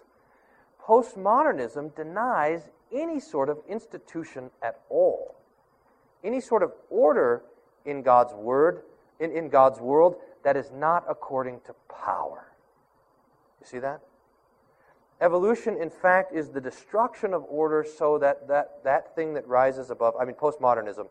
Postmodernism 0.83 1.95
denies 1.95 2.69
any 2.91 3.19
sort 3.19 3.49
of 3.49 3.59
institution 3.67 4.49
at 4.63 4.79
all, 4.89 5.35
any 6.23 6.39
sort 6.39 6.63
of 6.63 6.71
order 6.89 7.43
in 7.85 8.01
God's 8.01 8.33
word, 8.33 8.81
in, 9.19 9.31
in 9.31 9.49
God's 9.49 9.79
world 9.79 10.15
that 10.43 10.55
is 10.55 10.71
not 10.71 11.03
according 11.09 11.59
to 11.65 11.75
power. 11.89 12.47
You 13.59 13.67
see 13.67 13.79
that? 13.79 14.01
Evolution, 15.19 15.77
in 15.81 15.89
fact, 15.89 16.33
is 16.33 16.49
the 16.49 16.61
destruction 16.61 17.33
of 17.33 17.43
order 17.49 17.85
so 17.97 18.19
that 18.19 18.47
that, 18.47 18.83
that 18.83 19.15
thing 19.15 19.33
that 19.33 19.47
rises 19.47 19.89
above, 19.89 20.13
I 20.19 20.25
mean, 20.25 20.35
postmodernism 20.35 21.07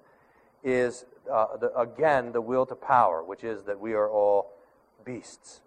is, 0.62 1.04
uh, 1.32 1.56
the, 1.56 1.76
again, 1.76 2.32
the 2.32 2.40
will 2.40 2.66
to 2.66 2.76
power, 2.76 3.24
which 3.24 3.42
is 3.42 3.64
that 3.64 3.80
we 3.80 3.94
are 3.94 4.08
all 4.08 4.52
beasts. 5.04 5.60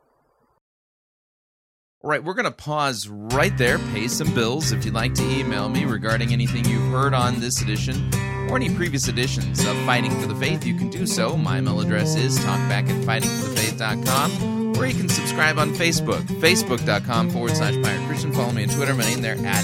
All 2.01 2.09
right, 2.09 2.23
we're 2.23 2.33
going 2.33 2.45
to 2.45 2.51
pause 2.51 3.09
right 3.09 3.57
there, 3.57 3.77
pay 3.77 4.07
some 4.07 4.33
bills. 4.33 4.71
If 4.71 4.85
you'd 4.85 4.93
like 4.93 5.13
to 5.15 5.23
email 5.23 5.67
me 5.67 5.83
regarding 5.83 6.31
anything 6.31 6.63
you've 6.63 6.93
heard 6.93 7.13
on 7.13 7.41
this 7.41 7.61
edition 7.61 8.09
or 8.49 8.55
any 8.55 8.73
previous 8.73 9.09
editions 9.09 9.65
of 9.65 9.75
Fighting 9.85 10.11
for 10.21 10.27
the 10.27 10.35
Faith, 10.35 10.65
you 10.65 10.75
can 10.75 10.89
do 10.89 11.05
so. 11.05 11.35
My 11.35 11.57
email 11.57 11.81
address 11.81 12.15
is 12.15 12.39
talkback 12.39 12.87
at 12.87 13.05
fightingforthefaith.com, 13.05 14.58
or 14.79 14.85
you 14.85 14.93
can 14.93 15.09
subscribe 15.09 15.59
on 15.59 15.71
Facebook, 15.71 16.21
facebook.com 16.39 17.29
forward 17.29 17.55
slash 17.55 17.75
Pirate 17.83 18.07
Christian. 18.07 18.31
Follow 18.31 18.53
me 18.53 18.63
on 18.63 18.69
Twitter, 18.69 18.93
my 18.93 19.03
name 19.03 19.21
there 19.21 19.35
at 19.45 19.63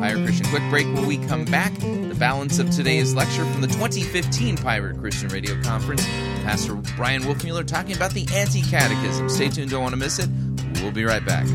Pirate 0.00 0.24
Christian. 0.24 0.46
Quick 0.46 0.68
break 0.68 0.86
when 0.86 1.06
we 1.06 1.18
come 1.18 1.44
back 1.44 1.72
The 1.78 2.16
balance 2.18 2.58
of 2.58 2.70
today's 2.70 3.14
lecture 3.14 3.44
from 3.46 3.60
the 3.60 3.68
2015 3.68 4.56
Pirate 4.58 4.98
Christian 4.98 5.28
Radio 5.28 5.60
Conference. 5.62 6.04
Pastor 6.44 6.74
Bryan 6.96 7.22
Wolfmueller 7.22 7.66
talking 7.66 7.94
about 7.94 8.10
the 8.10 8.26
anti 8.34 8.62
catechism. 8.62 9.28
Stay 9.28 9.48
tuned, 9.48 9.70
don't 9.70 9.82
want 9.82 9.92
to 9.92 9.98
miss 9.98 10.18
it. 10.18 10.28
We'll 10.82 10.92
be 10.92 11.04
right 11.04 11.24
back. 11.24 11.46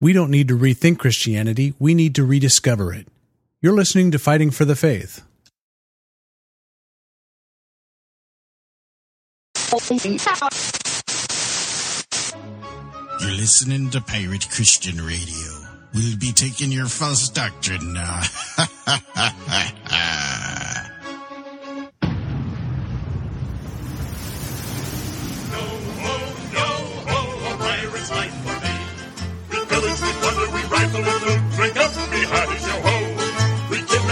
We 0.00 0.12
don't 0.12 0.30
need 0.30 0.46
to 0.46 0.56
rethink 0.56 0.98
Christianity, 0.98 1.74
we 1.80 1.92
need 1.92 2.14
to 2.14 2.24
rediscover 2.24 2.94
it. 2.94 3.08
You're 3.60 3.72
listening 3.74 4.12
to 4.12 4.18
Fighting 4.20 4.52
for 4.52 4.64
the 4.64 4.76
Faith. 4.76 5.27
You're 13.20 13.36
listening 13.36 13.90
to 13.90 14.00
Pirate 14.00 14.48
Christian 14.50 14.96
Radio. 15.04 15.68
We'll 15.94 16.16
be 16.18 16.32
taking 16.32 16.72
your 16.72 16.86
false 16.86 17.28
doctrine 17.28 17.92
now. 17.92 18.22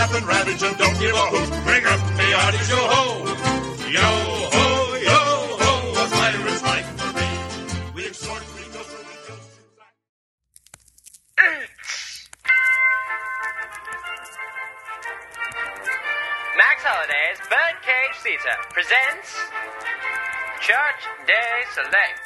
And 0.07 0.25
ravage 0.25 0.63
and 0.63 0.79
don't 0.79 0.99
give 1.01 1.13
a 1.13 1.19
hoot. 1.19 1.65
Bring 1.65 1.85
up, 1.85 2.01
me 2.17 2.25
hearties, 2.31 2.71
yo 2.71 2.77
ho. 2.77 3.27
Yo 3.91 4.01
ho, 4.01 4.66
Holiday's 17.07 17.39
Birdcage 17.49 18.17
Theater 18.23 18.57
presents 18.73 19.39
Church 20.61 21.03
Day 21.27 21.63
Soleil. 21.73 22.26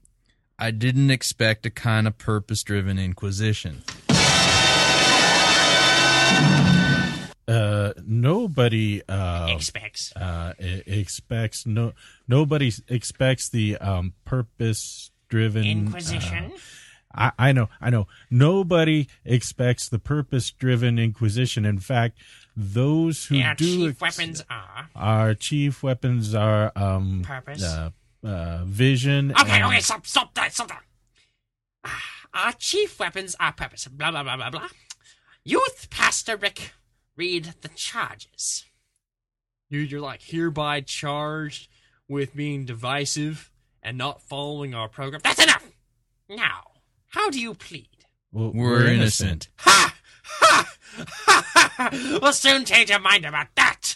I 0.61 0.69
didn't 0.69 1.09
expect 1.09 1.65
a 1.65 1.71
kind 1.71 2.05
of 2.07 2.19
purpose 2.19 2.61
driven 2.61 2.99
inquisition. 2.99 3.81
Uh, 7.47 7.93
nobody 8.05 9.01
uh, 9.09 9.47
Expects. 9.49 10.15
uh, 10.15 10.53
expects 10.59 11.65
no 11.65 11.91
nobody 12.27 12.71
expects 12.87 13.49
the 13.49 13.75
um, 13.77 14.13
purpose 14.23 15.09
driven 15.27 15.63
Inquisition. 15.65 16.53
I, 17.13 17.31
I 17.37 17.51
know, 17.51 17.67
I 17.81 17.89
know. 17.89 18.07
Nobody 18.29 19.07
expects 19.25 19.89
the 19.89 19.99
purpose-driven 19.99 20.97
Inquisition. 20.97 21.65
In 21.65 21.79
fact, 21.79 22.17
those 22.55 23.25
who 23.25 23.41
our 23.41 23.53
do 23.55 23.65
chief 23.65 24.01
ex- 24.01 24.17
weapons 24.17 24.43
are. 24.49 24.89
our 24.95 25.33
chief 25.33 25.83
weapons 25.83 26.33
are 26.33 26.71
um, 26.75 27.23
Purpose. 27.25 27.63
uh, 27.65 27.89
uh, 28.23 28.63
vision. 28.65 29.31
Okay, 29.39 29.57
and- 29.61 29.65
okay, 29.65 29.79
stop, 29.81 30.05
stop 30.05 30.33
that, 30.35 30.53
stop 30.53 30.67
that. 30.69 30.83
Ah, 31.83 32.03
Our 32.33 32.51
chief 32.53 32.99
weapons 32.99 33.35
are 33.39 33.51
purpose. 33.53 33.87
Blah, 33.87 34.11
blah, 34.11 34.23
blah, 34.23 34.37
blah, 34.37 34.49
blah. 34.49 34.67
Youth 35.43 35.87
Pastor 35.89 36.37
Rick, 36.37 36.73
read 37.15 37.55
the 37.61 37.69
charges. 37.69 38.65
Dude, 39.69 39.91
you're 39.91 40.01
like 40.01 40.21
hereby 40.21 40.81
charged 40.81 41.69
with 42.07 42.35
being 42.35 42.65
divisive 42.65 43.49
and 43.81 43.97
not 43.97 44.21
following 44.21 44.75
our 44.75 44.87
program. 44.89 45.21
That's 45.23 45.41
enough! 45.41 45.65
Now, 46.29 46.63
how 47.07 47.29
do 47.29 47.39
you 47.39 47.53
plead? 47.53 47.87
Well, 48.31 48.51
We're 48.53 48.85
innocent. 48.87 49.47
Ha! 49.57 49.95
Ha! 50.23 50.75
Ha! 50.93 51.45
ha, 51.53 51.71
ha. 51.77 52.19
We'll 52.21 52.33
soon 52.33 52.65
change 52.65 52.89
your 52.89 52.99
mind 52.99 53.25
about 53.25 53.47
that! 53.55 53.95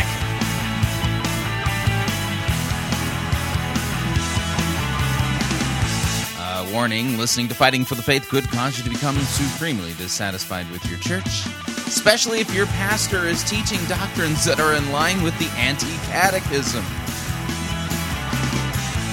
Warning 6.81 7.15
listening 7.15 7.47
to 7.49 7.53
Fighting 7.53 7.85
for 7.85 7.93
the 7.93 8.01
Faith 8.01 8.27
could 8.27 8.49
cause 8.49 8.75
you 8.75 8.83
to 8.83 8.89
become 8.89 9.15
supremely 9.15 9.93
dissatisfied 9.99 10.67
with 10.71 10.83
your 10.89 10.97
church, 10.97 11.45
especially 11.85 12.39
if 12.39 12.51
your 12.55 12.65
pastor 12.65 13.27
is 13.27 13.43
teaching 13.43 13.77
doctrines 13.85 14.43
that 14.45 14.59
are 14.59 14.73
in 14.73 14.91
line 14.91 15.21
with 15.21 15.37
the 15.37 15.45
anti 15.59 15.95
catechism. 16.07 16.83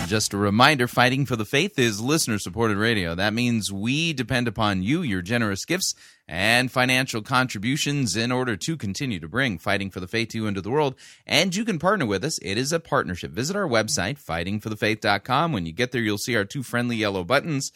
Just 0.08 0.32
a 0.32 0.38
reminder 0.38 0.88
Fighting 0.88 1.26
for 1.26 1.36
the 1.36 1.44
Faith 1.44 1.78
is 1.78 2.00
listener 2.00 2.38
supported 2.38 2.78
radio. 2.78 3.14
That 3.14 3.34
means 3.34 3.70
we 3.70 4.14
depend 4.14 4.48
upon 4.48 4.82
you, 4.82 5.02
your 5.02 5.20
generous 5.20 5.66
gifts, 5.66 5.94
and 6.26 6.72
financial 6.72 7.20
contributions 7.20 8.16
in 8.16 8.32
order 8.32 8.56
to 8.56 8.78
continue 8.78 9.20
to 9.20 9.28
bring 9.28 9.58
Fighting 9.58 9.90
for 9.90 10.00
the 10.00 10.08
Faith 10.08 10.30
to 10.30 10.38
you 10.38 10.46
into 10.46 10.62
the 10.62 10.70
world. 10.70 10.94
And 11.26 11.54
you 11.54 11.62
can 11.62 11.78
partner 11.78 12.06
with 12.06 12.24
us. 12.24 12.38
It 12.38 12.56
is 12.56 12.72
a 12.72 12.80
partnership. 12.80 13.32
Visit 13.32 13.54
our 13.54 13.68
website, 13.68 14.18
fightingforthefaith.com. 14.18 15.52
When 15.52 15.66
you 15.66 15.72
get 15.72 15.92
there, 15.92 16.00
you'll 16.00 16.16
see 16.16 16.36
our 16.36 16.46
two 16.46 16.62
friendly 16.62 16.96
yellow 16.96 17.22
buttons. 17.22 17.70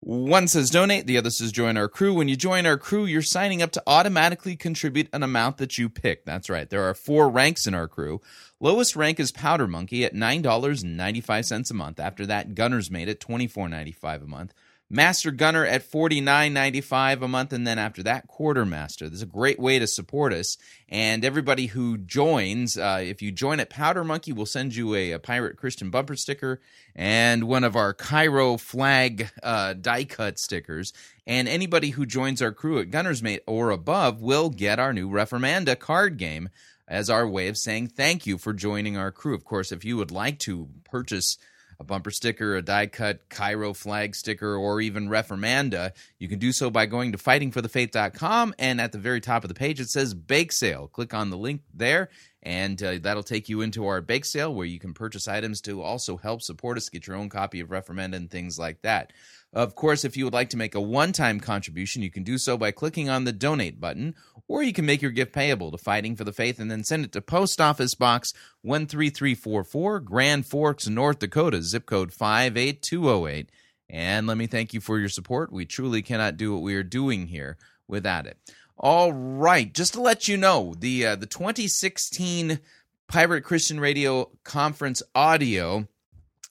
One 0.00 0.46
says 0.46 0.70
donate, 0.70 1.06
the 1.06 1.18
other 1.18 1.30
says 1.30 1.52
join 1.52 1.76
our 1.76 1.88
crew. 1.88 2.14
When 2.14 2.28
you 2.28 2.36
join 2.36 2.64
our 2.64 2.78
crew, 2.78 3.04
you're 3.04 3.22
signing 3.22 3.60
up 3.60 3.72
to 3.72 3.82
automatically 3.86 4.56
contribute 4.56 5.08
an 5.12 5.22
amount 5.22 5.58
that 5.58 5.76
you 5.76 5.88
pick. 5.88 6.24
That's 6.24 6.48
right. 6.48 6.70
There 6.70 6.88
are 6.88 6.94
four 6.94 7.28
ranks 7.28 7.66
in 7.66 7.74
our 7.74 7.88
crew. 7.88 8.20
Lowest 8.58 8.96
rank 8.96 9.20
is 9.20 9.32
Powder 9.32 9.66
Monkey 9.66 10.04
at 10.04 10.14
$9.95 10.14 11.70
a 11.70 11.74
month. 11.74 12.00
After 12.00 12.24
that, 12.24 12.54
Gunner's 12.54 12.90
Mate 12.90 13.08
at 13.08 13.20
$24.95 13.20 14.22
a 14.22 14.26
month. 14.26 14.54
Master 14.88 15.32
Gunner 15.32 15.66
at 15.66 15.90
$49.95 15.90 17.22
a 17.22 17.28
month, 17.28 17.52
and 17.52 17.66
then 17.66 17.78
after 17.78 18.04
that, 18.04 18.28
Quartermaster. 18.28 19.08
This 19.08 19.16
is 19.16 19.22
a 19.22 19.26
great 19.26 19.58
way 19.58 19.80
to 19.80 19.86
support 19.86 20.32
us. 20.32 20.56
And 20.88 21.24
everybody 21.24 21.66
who 21.66 21.98
joins, 21.98 22.78
uh, 22.78 23.00
if 23.02 23.20
you 23.20 23.32
join 23.32 23.58
at 23.58 23.68
Powder 23.68 24.04
Monkey, 24.04 24.32
we'll 24.32 24.46
send 24.46 24.76
you 24.76 24.94
a, 24.94 25.10
a 25.12 25.18
Pirate 25.18 25.56
Christian 25.56 25.90
bumper 25.90 26.14
sticker 26.14 26.60
and 26.94 27.44
one 27.44 27.64
of 27.64 27.74
our 27.74 27.92
Chi-Rho 27.92 28.58
flag 28.58 29.28
uh, 29.42 29.74
die 29.74 30.04
cut 30.04 30.38
stickers. 30.38 30.92
And 31.26 31.48
anybody 31.48 31.90
who 31.90 32.06
joins 32.06 32.40
our 32.40 32.52
crew 32.52 32.78
at 32.78 32.90
Gunner's 32.90 33.24
Mate 33.24 33.42
or 33.46 33.70
above 33.70 34.22
will 34.22 34.50
get 34.50 34.78
our 34.78 34.92
new 34.92 35.10
Reformanda 35.10 35.76
card 35.76 36.16
game 36.16 36.48
as 36.88 37.10
our 37.10 37.26
way 37.26 37.48
of 37.48 37.56
saying 37.56 37.88
thank 37.88 38.26
you 38.26 38.38
for 38.38 38.52
joining 38.52 38.96
our 38.96 39.10
crew. 39.10 39.34
Of 39.34 39.44
course, 39.44 39.72
if 39.72 39.84
you 39.84 39.96
would 39.96 40.10
like 40.10 40.38
to 40.40 40.68
purchase 40.84 41.36
a 41.78 41.84
bumper 41.84 42.10
sticker, 42.10 42.56
a 42.56 42.62
die 42.62 42.86
cut 42.86 43.28
Chi-Rho 43.28 43.74
flag 43.74 44.14
sticker, 44.14 44.56
or 44.56 44.80
even 44.80 45.08
Reformanda, 45.08 45.92
you 46.18 46.28
can 46.28 46.38
do 46.38 46.52
so 46.52 46.70
by 46.70 46.86
going 46.86 47.12
to 47.12 47.18
fightingforthefaith.com. 47.18 48.54
And 48.58 48.80
at 48.80 48.92
the 48.92 48.98
very 48.98 49.20
top 49.20 49.44
of 49.44 49.48
the 49.48 49.54
page, 49.54 49.80
it 49.80 49.90
says 49.90 50.14
bake 50.14 50.52
sale. 50.52 50.88
Click 50.88 51.12
on 51.12 51.30
the 51.30 51.36
link 51.36 51.62
there, 51.74 52.08
and 52.42 52.82
uh, 52.82 52.98
that'll 53.00 53.22
take 53.22 53.48
you 53.48 53.60
into 53.60 53.86
our 53.86 54.00
bake 54.00 54.24
sale 54.24 54.54
where 54.54 54.66
you 54.66 54.78
can 54.78 54.94
purchase 54.94 55.28
items 55.28 55.60
to 55.62 55.82
also 55.82 56.16
help 56.16 56.42
support 56.42 56.76
us, 56.76 56.88
get 56.88 57.06
your 57.06 57.16
own 57.16 57.28
copy 57.28 57.60
of 57.60 57.68
Reformanda 57.68 58.16
and 58.16 58.30
things 58.30 58.58
like 58.58 58.80
that. 58.82 59.12
Of 59.56 59.74
course, 59.74 60.04
if 60.04 60.18
you 60.18 60.24
would 60.24 60.34
like 60.34 60.50
to 60.50 60.58
make 60.58 60.74
a 60.74 60.80
one 60.82 61.12
time 61.12 61.40
contribution, 61.40 62.02
you 62.02 62.10
can 62.10 62.22
do 62.22 62.36
so 62.36 62.58
by 62.58 62.72
clicking 62.72 63.08
on 63.08 63.24
the 63.24 63.32
donate 63.32 63.80
button, 63.80 64.14
or 64.48 64.62
you 64.62 64.74
can 64.74 64.84
make 64.84 65.00
your 65.00 65.10
gift 65.10 65.32
payable 65.32 65.70
to 65.70 65.78
Fighting 65.78 66.14
for 66.14 66.24
the 66.24 66.32
Faith 66.32 66.60
and 66.60 66.70
then 66.70 66.84
send 66.84 67.06
it 67.06 67.12
to 67.12 67.22
Post 67.22 67.58
Office 67.58 67.94
Box 67.94 68.34
13344, 68.64 70.00
Grand 70.00 70.44
Forks, 70.44 70.86
North 70.88 71.20
Dakota, 71.20 71.62
zip 71.62 71.86
code 71.86 72.12
58208. 72.12 73.48
And 73.88 74.26
let 74.26 74.36
me 74.36 74.46
thank 74.46 74.74
you 74.74 74.82
for 74.82 74.98
your 74.98 75.08
support. 75.08 75.50
We 75.50 75.64
truly 75.64 76.02
cannot 76.02 76.36
do 76.36 76.52
what 76.52 76.60
we 76.60 76.74
are 76.74 76.82
doing 76.82 77.28
here 77.28 77.56
without 77.88 78.26
it. 78.26 78.36
All 78.76 79.14
right, 79.14 79.72
just 79.72 79.94
to 79.94 80.02
let 80.02 80.28
you 80.28 80.36
know, 80.36 80.74
the 80.78 81.06
uh, 81.06 81.16
the 81.16 81.24
2016 81.24 82.60
Pirate 83.08 83.42
Christian 83.42 83.80
Radio 83.80 84.28
Conference 84.44 85.02
audio 85.14 85.88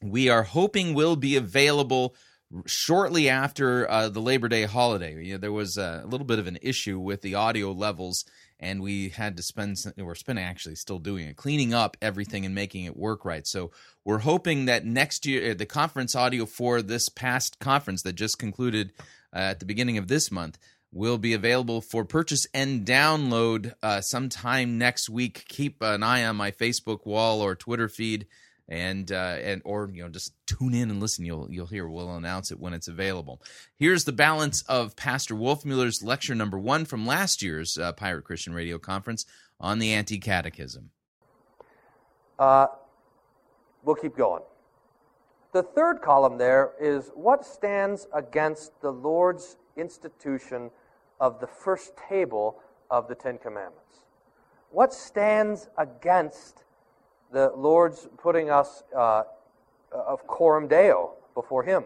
we 0.01 0.30
are 0.30 0.43
hoping 0.43 0.93
will 0.93 1.16
be 1.16 1.36
available 1.36 2.16
shortly 2.66 3.30
after 3.30 3.89
uh, 3.89 4.10
the 4.10 4.22
Labor 4.22 4.47
Day 4.47 4.64
holiday. 4.64 5.24
You 5.24 5.34
know, 5.34 5.38
there 5.39 5.51
was 5.51 5.78
a 5.78 6.03
little 6.08 6.26
bit 6.26 6.39
of 6.39 6.47
an 6.47 6.58
issue 6.62 6.99
with 6.99 7.22
the 7.22 7.36
audio 7.36 7.72
levels, 7.72 8.26
and 8.60 8.82
we 8.82 9.10
had 9.10 9.38
to 9.38 9.43
spend. 9.43 9.78
some- 9.78 9.93
We're 9.97 10.16
spending 10.16 10.45
actually 10.45 10.76
still 10.76 10.99
doing 10.99 11.28
it, 11.28 11.36
cleaning 11.36 11.74
up 11.74 11.97
everything 12.01 12.45
and 12.45 12.56
making 12.56 12.86
it 12.86 12.95
work 12.97 13.26
right. 13.26 13.45
So 13.45 13.72
we're 14.03 14.20
hoping 14.20 14.66
that 14.66 14.86
next 14.86 15.26
year, 15.26 15.51
uh, 15.51 15.53
the 15.53 15.66
conference 15.66 16.16
audio 16.16 16.45
for 16.45 16.82
this 16.82 17.10
past 17.10 17.60
conference 17.60 18.03
that 18.03 18.14
just 18.14 18.39
concluded 18.39 18.93
uh, 19.34 19.39
at 19.39 19.60
the 19.60 19.66
beginning 19.66 19.97
of 19.97 20.08
this 20.08 20.32
month 20.32 20.58
will 20.93 21.18
be 21.18 21.34
available 21.34 21.82
for 21.82 22.06
purchase 22.06 22.47
and 22.53 22.86
download 22.86 23.74
uh, 23.84 23.99
sometime 23.99 24.78
next 24.78 25.10
week. 25.10 25.43
Keep 25.49 25.82
an 25.82 26.03
eye 26.03 26.24
on 26.24 26.38
my 26.38 26.51
Facebook 26.51 27.06
wall 27.06 27.41
or 27.41 27.53
Twitter 27.53 27.89
feed 27.89 28.28
and 28.68 29.11
uh, 29.11 29.38
and 29.41 29.61
or 29.63 29.89
you 29.93 30.03
know 30.03 30.09
just 30.09 30.34
tune 30.47 30.74
in 30.74 30.89
and 30.89 30.99
listen. 30.99 31.26
You'll 31.26 31.47
you'll 31.51 31.68
hear. 31.68 31.88
We'll 31.88 32.16
announce 32.16 32.51
it 32.51 32.59
when 32.59 32.74
it's 32.74 32.88
available. 32.88 33.41
Here's 33.76 34.05
the 34.05 34.11
balance 34.11 34.63
of 34.63 34.95
Pastor 34.95 35.36
Wolfmueller's 35.36 36.03
lecture 36.03 36.36
number 36.36 36.57
one 36.57 36.86
from 36.86 37.05
last 37.05 37.41
year's 37.41 37.78
uh, 37.78 37.93
Pirate 37.93 38.24
Christian 38.24 38.53
Radio 38.53 38.78
Conference 38.78 39.26
on 39.59 39.80
the 39.80 39.93
Anti 39.93 40.20
Catechism. 40.20 40.89
Uh, 42.39 42.68
we'll 43.84 43.95
keep 43.95 44.18
going. 44.18 44.41
The 45.53 45.63
third 45.63 46.01
column 46.01 46.38
there 46.38 46.74
is 46.82 47.11
what 47.16 47.45
stands 47.45 48.07
against 48.13 48.82
the 48.82 48.91
Lord's 48.91 49.55
institution 49.78 50.70
of 51.22 51.39
the 51.39 51.47
first 51.47 51.93
table 52.09 52.59
of 52.91 53.07
the 53.07 53.16
Ten 53.16 53.38
Commandments. 53.38 54.01
What 54.72 54.93
stands 54.93 55.70
against 55.78 56.64
the 57.32 57.51
Lord's 57.55 58.07
putting 58.17 58.49
us 58.49 58.84
uh, 58.95 59.23
of 59.91 60.26
coram 60.28 60.67
deo 60.67 61.13
before 61.34 61.63
Him? 61.63 61.86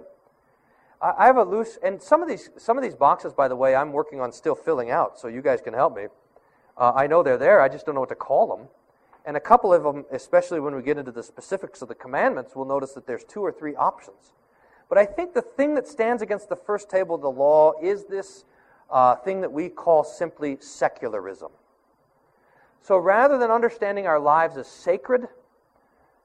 I 1.01 1.27
have 1.27 1.37
a 1.37 1.43
loose, 1.43 1.77
and 1.81 2.01
some 2.01 2.21
of 2.21 2.27
these 2.27 2.49
some 2.57 2.77
of 2.77 2.83
these 2.83 2.95
boxes, 2.95 3.31
by 3.33 3.47
the 3.47 3.55
way, 3.55 3.73
I'm 3.73 3.93
working 3.93 4.19
on 4.19 4.33
still 4.33 4.55
filling 4.55 4.91
out, 4.91 5.17
so 5.17 5.29
you 5.29 5.41
guys 5.41 5.61
can 5.61 5.73
help 5.73 5.95
me. 5.95 6.07
Uh, 6.77 6.91
I 6.93 7.07
know 7.07 7.23
they're 7.23 7.37
there. 7.37 7.61
I 7.61 7.69
just 7.69 7.85
don't 7.85 7.95
know 7.95 8.01
what 8.01 8.09
to 8.09 8.15
call 8.15 8.47
them. 8.47 8.67
And 9.25 9.37
a 9.37 9.39
couple 9.39 9.73
of 9.73 9.83
them, 9.83 10.05
especially 10.11 10.59
when 10.59 10.75
we 10.75 10.81
get 10.81 10.97
into 10.97 11.11
the 11.11 11.23
specifics 11.23 11.81
of 11.81 11.87
the 11.87 11.95
commandments, 11.95 12.55
we'll 12.55 12.65
notice 12.65 12.93
that 12.93 13.05
there's 13.05 13.23
two 13.23 13.41
or 13.41 13.51
three 13.51 13.75
options. 13.75 14.33
But 14.87 14.97
I 14.97 15.05
think 15.05 15.33
the 15.33 15.41
thing 15.41 15.75
that 15.75 15.87
stands 15.87 16.21
against 16.21 16.49
the 16.49 16.55
first 16.55 16.89
table 16.89 17.15
of 17.15 17.21
the 17.21 17.29
law 17.29 17.73
is 17.81 18.05
this 18.05 18.45
uh, 18.89 19.15
thing 19.15 19.41
that 19.41 19.51
we 19.51 19.69
call 19.69 20.03
simply 20.03 20.57
secularism. 20.59 21.51
So 22.81 22.97
rather 22.97 23.37
than 23.37 23.51
understanding 23.51 24.07
our 24.07 24.19
lives 24.19 24.57
as 24.57 24.67
sacred, 24.67 25.27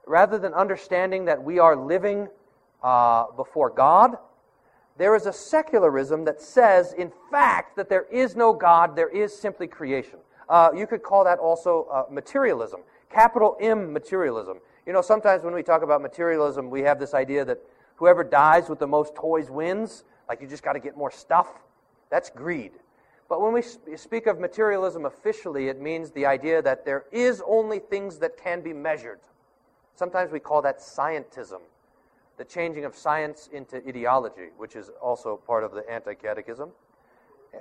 rather 0.06 0.38
than 0.38 0.54
understanding 0.54 1.24
that 1.26 1.42
we 1.42 1.58
are 1.58 1.76
living 1.76 2.28
uh, 2.82 3.26
before 3.36 3.70
God, 3.70 4.16
there 4.96 5.16
is 5.16 5.26
a 5.26 5.32
secularism 5.32 6.24
that 6.24 6.40
says, 6.40 6.92
in 6.92 7.12
fact, 7.30 7.76
that 7.76 7.88
there 7.88 8.06
is 8.12 8.36
no 8.36 8.52
God, 8.52 8.94
there 8.94 9.08
is 9.08 9.36
simply 9.36 9.66
creation. 9.66 10.18
Uh, 10.48 10.70
you 10.74 10.86
could 10.86 11.02
call 11.02 11.24
that 11.24 11.38
also 11.38 11.88
uh, 11.90 12.04
materialism, 12.10 12.80
capital 13.10 13.56
M 13.60 13.92
materialism. 13.92 14.58
You 14.86 14.92
know, 14.92 15.02
sometimes 15.02 15.42
when 15.42 15.54
we 15.54 15.62
talk 15.62 15.82
about 15.82 16.02
materialism, 16.02 16.70
we 16.70 16.82
have 16.82 17.00
this 17.00 17.14
idea 17.14 17.44
that 17.46 17.58
whoever 17.96 18.22
dies 18.22 18.68
with 18.68 18.78
the 18.78 18.86
most 18.86 19.14
toys 19.14 19.50
wins, 19.50 20.04
like 20.28 20.40
you 20.40 20.46
just 20.46 20.62
got 20.62 20.74
to 20.74 20.80
get 20.80 20.96
more 20.96 21.10
stuff. 21.10 21.48
That's 22.10 22.30
greed. 22.30 22.72
But 23.34 23.40
when 23.40 23.52
we 23.52 23.62
speak 23.96 24.28
of 24.28 24.38
materialism 24.38 25.06
officially, 25.06 25.66
it 25.66 25.80
means 25.80 26.12
the 26.12 26.24
idea 26.24 26.62
that 26.62 26.84
there 26.84 27.06
is 27.10 27.42
only 27.44 27.80
things 27.80 28.16
that 28.18 28.36
can 28.36 28.60
be 28.60 28.72
measured. 28.72 29.18
Sometimes 29.96 30.30
we 30.30 30.38
call 30.38 30.62
that 30.62 30.78
scientism, 30.78 31.58
the 32.36 32.44
changing 32.44 32.84
of 32.84 32.94
science 32.94 33.48
into 33.52 33.78
ideology, 33.88 34.50
which 34.56 34.76
is 34.76 34.88
also 35.02 35.36
part 35.36 35.64
of 35.64 35.72
the 35.72 35.82
anti 35.90 36.14
catechism. 36.14 36.70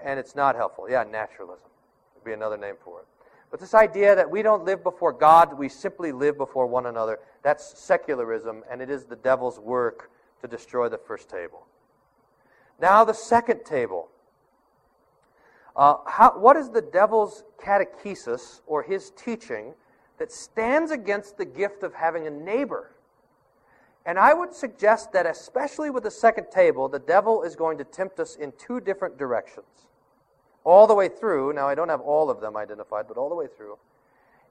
And 0.04 0.20
it's 0.20 0.36
not 0.36 0.56
helpful. 0.56 0.88
Yeah, 0.88 1.06
naturalism 1.12 1.70
would 2.14 2.24
be 2.24 2.34
another 2.34 2.56
name 2.58 2.76
for 2.80 3.00
it. 3.00 3.08
But 3.50 3.60
this 3.60 3.74
idea 3.74 4.16
that 4.16 4.30
we 4.30 4.44
don't 4.44 4.66
live 4.66 4.84
before 4.84 5.12
God, 5.12 5.58
we 5.58 5.70
simply 5.70 6.12
live 6.12 6.38
before 6.38 6.68
one 6.68 6.86
another, 6.86 7.18
that's 7.42 7.80
secularism, 7.80 8.64
and 8.70 8.80
it 8.80 8.92
is 8.92 9.06
the 9.06 9.16
devil's 9.16 9.60
work 9.60 10.12
to 10.42 10.48
destroy 10.48 10.88
the 10.88 11.00
first 11.00 11.30
table. 11.30 11.66
Now, 12.80 13.04
the 13.04 13.14
second 13.14 13.66
table. 13.66 14.10
Uh, 15.76 15.96
how, 16.06 16.38
what 16.38 16.56
is 16.56 16.70
the 16.70 16.82
devil's 16.82 17.44
catechesis 17.62 18.62
or 18.68 18.84
his 18.84 19.12
teaching 19.12 19.74
that 20.20 20.32
stands 20.32 20.92
against 20.92 21.38
the 21.38 21.46
gift 21.46 21.84
of 21.84 21.94
having 21.94 22.28
a 22.28 22.30
neighbor? 22.30 22.92
And 24.06 24.20
I 24.20 24.34
would 24.34 24.54
suggest 24.54 25.14
that, 25.14 25.26
especially 25.26 25.90
with 25.90 26.04
the 26.04 26.12
second 26.12 26.48
table, 26.52 26.90
the 26.90 27.00
devil 27.00 27.44
is 27.44 27.56
going 27.56 27.78
to 27.78 27.84
tempt 27.84 28.20
us 28.20 28.36
in 28.36 28.52
two 28.58 28.80
different 28.80 29.18
directions 29.18 29.66
all 30.64 30.88
the 30.88 30.94
way 30.94 31.10
through. 31.10 31.54
Now, 31.54 31.68
I 31.68 31.76
don't 31.76 31.90
have 31.90 32.02
all 32.02 32.30
of 32.30 32.42
them 32.42 32.56
identified, 32.56 33.06
but 33.08 33.18
all 33.18 33.30
the 33.30 33.36
way 33.36 33.48
through. 33.48 33.78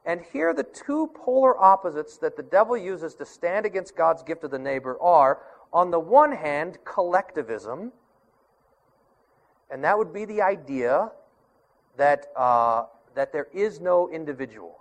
And 0.05 0.21
here, 0.33 0.53
the 0.53 0.65
two 0.65 1.11
polar 1.15 1.59
opposites 1.63 2.19
that 2.19 2.37
the 2.37 2.43
devil 2.43 2.77
uses 2.77 3.15
to 3.17 3.27
stand 3.27 3.67
against 3.67 3.97
God's 3.97 4.23
gift 4.23 4.43
of 4.43 4.51
the 4.51 4.59
neighbor 4.59 4.99
are, 5.01 5.43
on 5.73 5.91
the 5.91 6.01
one 6.01 6.33
hand, 6.33 6.79
collectivism, 6.85 7.93
and 9.73 9.83
that 9.83 9.97
would 9.97 10.13
be 10.13 10.27
the 10.27 10.43
idea 10.43 11.11
that, 11.97 12.27
uh, 12.37 12.85
that 13.15 13.33
there 13.33 13.49
is 13.55 13.81
no 13.81 14.11
individual, 14.11 14.79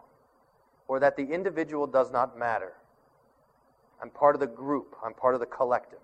or 0.90 1.00
that 1.00 1.16
the 1.16 1.24
individual 1.24 1.88
does 1.88 2.12
not 2.12 2.38
matter. 2.38 2.74
I'm 4.02 4.10
part 4.10 4.36
of 4.36 4.42
the 4.42 4.48
group, 4.48 4.96
I'm 5.04 5.14
part 5.14 5.34
of 5.34 5.40
the 5.40 5.46
collective. 5.46 6.00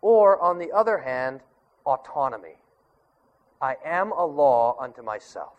Or, 0.00 0.40
on 0.40 0.58
the 0.58 0.70
other 0.70 0.98
hand, 0.98 1.40
autonomy. 1.84 2.56
I 3.60 3.76
am 3.84 4.12
a 4.12 4.24
law 4.24 4.76
unto 4.78 5.02
myself. 5.02 5.54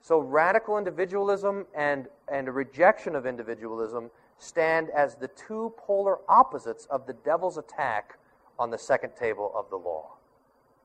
So 0.00 0.18
radical 0.18 0.78
individualism 0.78 1.66
and, 1.74 2.08
and 2.32 2.48
a 2.48 2.52
rejection 2.52 3.14
of 3.14 3.26
individualism 3.26 4.10
stand 4.38 4.88
as 4.90 5.14
the 5.16 5.28
two 5.28 5.74
polar 5.76 6.18
opposites 6.28 6.86
of 6.86 7.06
the 7.06 7.12
devil's 7.12 7.58
attack 7.58 8.18
on 8.58 8.70
the 8.70 8.78
second 8.78 9.14
table 9.16 9.52
of 9.54 9.68
the 9.70 9.76
law. 9.76 10.12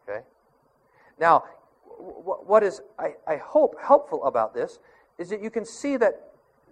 Okay? 0.07 0.21
Now, 1.19 1.43
what 1.97 2.63
is, 2.63 2.81
I, 2.99 3.15
I 3.27 3.37
hope, 3.37 3.75
helpful 3.81 4.23
about 4.25 4.53
this 4.53 4.79
is 5.17 5.29
that 5.29 5.41
you 5.41 5.49
can 5.49 5.65
see 5.65 5.97
that 5.97 6.31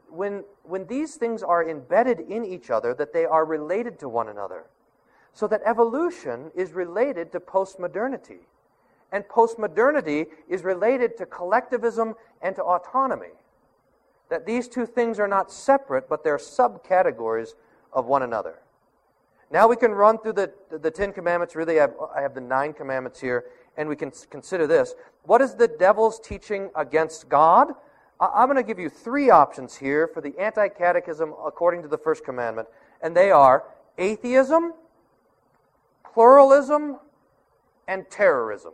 when, 0.10 0.44
when 0.64 0.86
these 0.86 1.16
things 1.16 1.42
are 1.42 1.68
embedded 1.68 2.20
in 2.20 2.46
each 2.46 2.70
other, 2.70 2.94
that 2.94 3.12
they 3.12 3.26
are 3.26 3.44
related 3.44 4.00
to 4.00 4.10
one 4.10 4.30
another. 4.30 4.66
So 5.34 5.48
that 5.48 5.62
evolution 5.66 6.52
is 6.56 6.74
related 6.74 7.32
to 7.34 7.40
postmodernity. 7.40 8.40
And 9.12 9.24
postmodernity 9.26 10.28
is 10.48 10.64
related 10.64 11.18
to 11.18 11.26
collectivism 11.26 12.16
and 12.42 12.56
to 12.56 12.64
autonomy. 12.64 13.34
That 14.30 14.46
these 14.46 14.68
two 14.68 14.86
things 14.86 15.20
are 15.20 15.28
not 15.28 15.52
separate, 15.52 16.08
but 16.08 16.24
they're 16.24 16.38
subcategories 16.38 17.54
of 17.92 18.06
one 18.06 18.24
another. 18.24 18.60
Now 19.56 19.70
we 19.70 19.78
can 19.78 19.94
run 19.94 20.18
through 20.18 20.34
the, 20.34 20.52
the 20.70 20.92
Ten 20.92 21.14
Commandments. 21.14 21.56
Really, 21.56 21.80
I 21.80 21.84
have, 21.84 21.94
I 22.14 22.20
have 22.20 22.34
the 22.34 22.42
nine 22.42 22.74
commandments 22.74 23.22
here, 23.22 23.46
and 23.78 23.88
we 23.88 23.96
can 23.96 24.12
consider 24.30 24.68
this. 24.68 24.96
What 25.24 25.40
is 25.40 25.56
the 25.56 25.70
devil's 25.70 26.20
teaching 26.20 26.70
against 26.76 27.30
God? 27.30 27.70
I'm 28.20 28.50
going 28.50 28.58
to 28.58 28.68
give 28.68 28.80
you 28.80 28.90
three 28.90 29.30
options 29.30 29.78
here 29.78 30.10
for 30.10 30.20
the 30.20 30.38
anti 30.38 30.68
catechism 30.68 31.34
according 31.46 31.84
to 31.84 31.88
the 31.88 31.98
first 31.98 32.26
commandment, 32.26 32.68
and 33.02 33.16
they 33.16 33.32
are 33.32 33.64
atheism, 33.98 34.74
pluralism, 36.14 37.00
and 37.88 38.10
terrorism. 38.10 38.74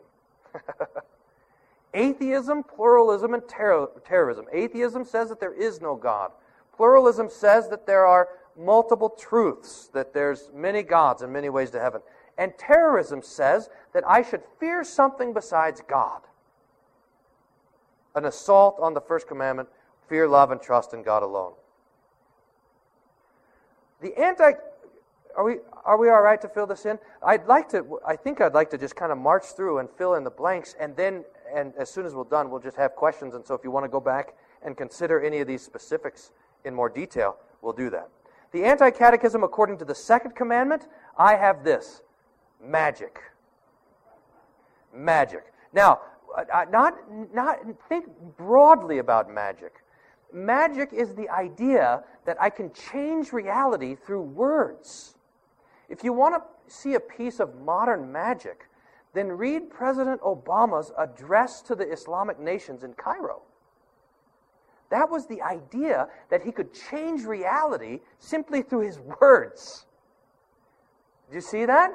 Atheism, 1.94 2.64
pluralism, 2.64 3.36
and 3.36 3.48
ter- 3.48 3.90
terrorism. 4.04 4.46
Atheism 4.52 5.06
says 5.06 5.30
that 5.30 5.40
there 5.40 5.54
is 5.54 5.80
no 5.80 5.96
God. 5.96 6.32
Pluralism 6.76 7.30
says 7.30 7.70
that 7.70 7.86
there 7.86 8.08
are 8.08 8.30
multiple 8.58 9.10
truths, 9.10 9.90
that 9.94 10.14
there's 10.14 10.50
many 10.54 10.84
gods 10.84 11.22
and 11.22 11.32
many 11.32 11.50
ways 11.50 11.70
to 11.72 11.80
heaven. 11.80 12.02
And 12.38 12.58
terrorism 12.58 13.22
says 13.22 13.70
that 13.94 14.04
I 14.08 14.22
should 14.22 14.42
fear 14.60 14.84
something 14.84 15.34
besides 15.34 15.82
God. 15.88 16.22
An 18.16 18.26
assault 18.26 18.78
on 18.82 18.94
the 18.94 19.02
first 19.02 19.28
commandment 19.28 19.70
fear, 20.10 20.28
love, 20.28 20.52
and 20.52 20.62
trust 20.62 20.94
in 20.94 21.04
God 21.04 21.24
alone. 21.24 21.54
The 24.02 24.18
anti 24.20 24.54
are 25.36 25.44
we 25.46 25.58
are 25.86 25.98
we 25.98 26.10
all 26.10 26.22
right 26.22 26.40
to 26.42 26.50
fill 26.50 26.68
this 26.68 26.86
in? 26.86 27.00
I'd 27.26 27.48
like 27.48 27.70
to. 27.70 28.00
I 28.06 28.16
think 28.16 28.42
I'd 28.42 28.54
like 28.54 28.70
to 28.72 28.78
just 28.78 28.96
kind 28.96 29.12
of 29.12 29.18
march 29.18 29.46
through 29.56 29.80
and 29.80 29.90
fill 29.98 30.16
in 30.16 30.24
the 30.24 30.30
blanks, 30.30 30.76
and 30.80 30.96
then, 30.96 31.24
and 31.54 31.74
as 31.78 31.90
soon 31.90 32.06
as 32.06 32.14
we're 32.14 32.26
done, 32.26 32.50
we'll 32.50 32.60
just 32.60 32.78
have 32.78 32.96
questions. 32.96 33.34
And 33.34 33.46
so, 33.46 33.54
if 33.54 33.64
you 33.64 33.72
want 33.72 33.86
to 33.86 33.90
go 33.90 34.00
back 34.00 34.36
and 34.64 34.76
consider 34.76 35.22
any 35.22 35.40
of 35.40 35.48
these 35.48 35.62
specifics 35.62 36.32
in 36.66 36.76
more 36.76 36.90
detail, 36.90 37.38
we'll 37.62 37.74
do 37.74 37.90
that. 37.90 38.10
The 38.52 38.66
anti-catechism, 38.66 39.44
according 39.44 39.78
to 39.78 39.86
the 39.86 39.96
second 39.96 40.36
commandment, 40.36 40.88
I 41.18 41.36
have 41.36 41.64
this: 41.64 42.02
magic. 42.64 43.20
Magic. 44.94 45.54
Now, 45.74 46.02
uh, 46.38 46.66
not 46.70 46.96
not 47.34 47.60
think 47.88 48.08
broadly 48.38 48.98
about 49.00 49.32
magic. 49.32 49.84
Magic 50.34 50.94
is 50.94 51.14
the 51.16 51.30
idea 51.30 52.04
that 52.26 52.42
I 52.42 52.50
can 52.50 52.72
change 52.74 53.34
reality 53.34 53.96
through 53.96 54.22
words. 54.22 55.16
If 55.90 56.04
you 56.04 56.14
want 56.14 56.36
to 56.36 56.74
see 56.74 56.94
a 56.96 57.00
piece 57.00 57.40
of 57.40 57.60
modern 57.62 58.12
magic, 58.12 58.68
then 59.14 59.28
read 59.30 59.70
President 59.70 60.22
Obama's 60.22 60.92
address 60.98 61.62
to 61.64 61.76
the 61.76 61.90
Islamic 61.92 62.40
nations 62.40 62.84
in 62.84 62.94
Cairo. 62.94 63.42
That 64.92 65.10
was 65.10 65.26
the 65.26 65.42
idea 65.42 66.08
that 66.30 66.44
he 66.44 66.52
could 66.52 66.74
change 66.74 67.24
reality 67.24 68.02
simply 68.20 68.62
through 68.62 68.82
his 68.82 69.00
words. 69.00 69.88
Do 71.30 71.36
you 71.36 71.42
see 71.42 71.66
that? 71.66 71.92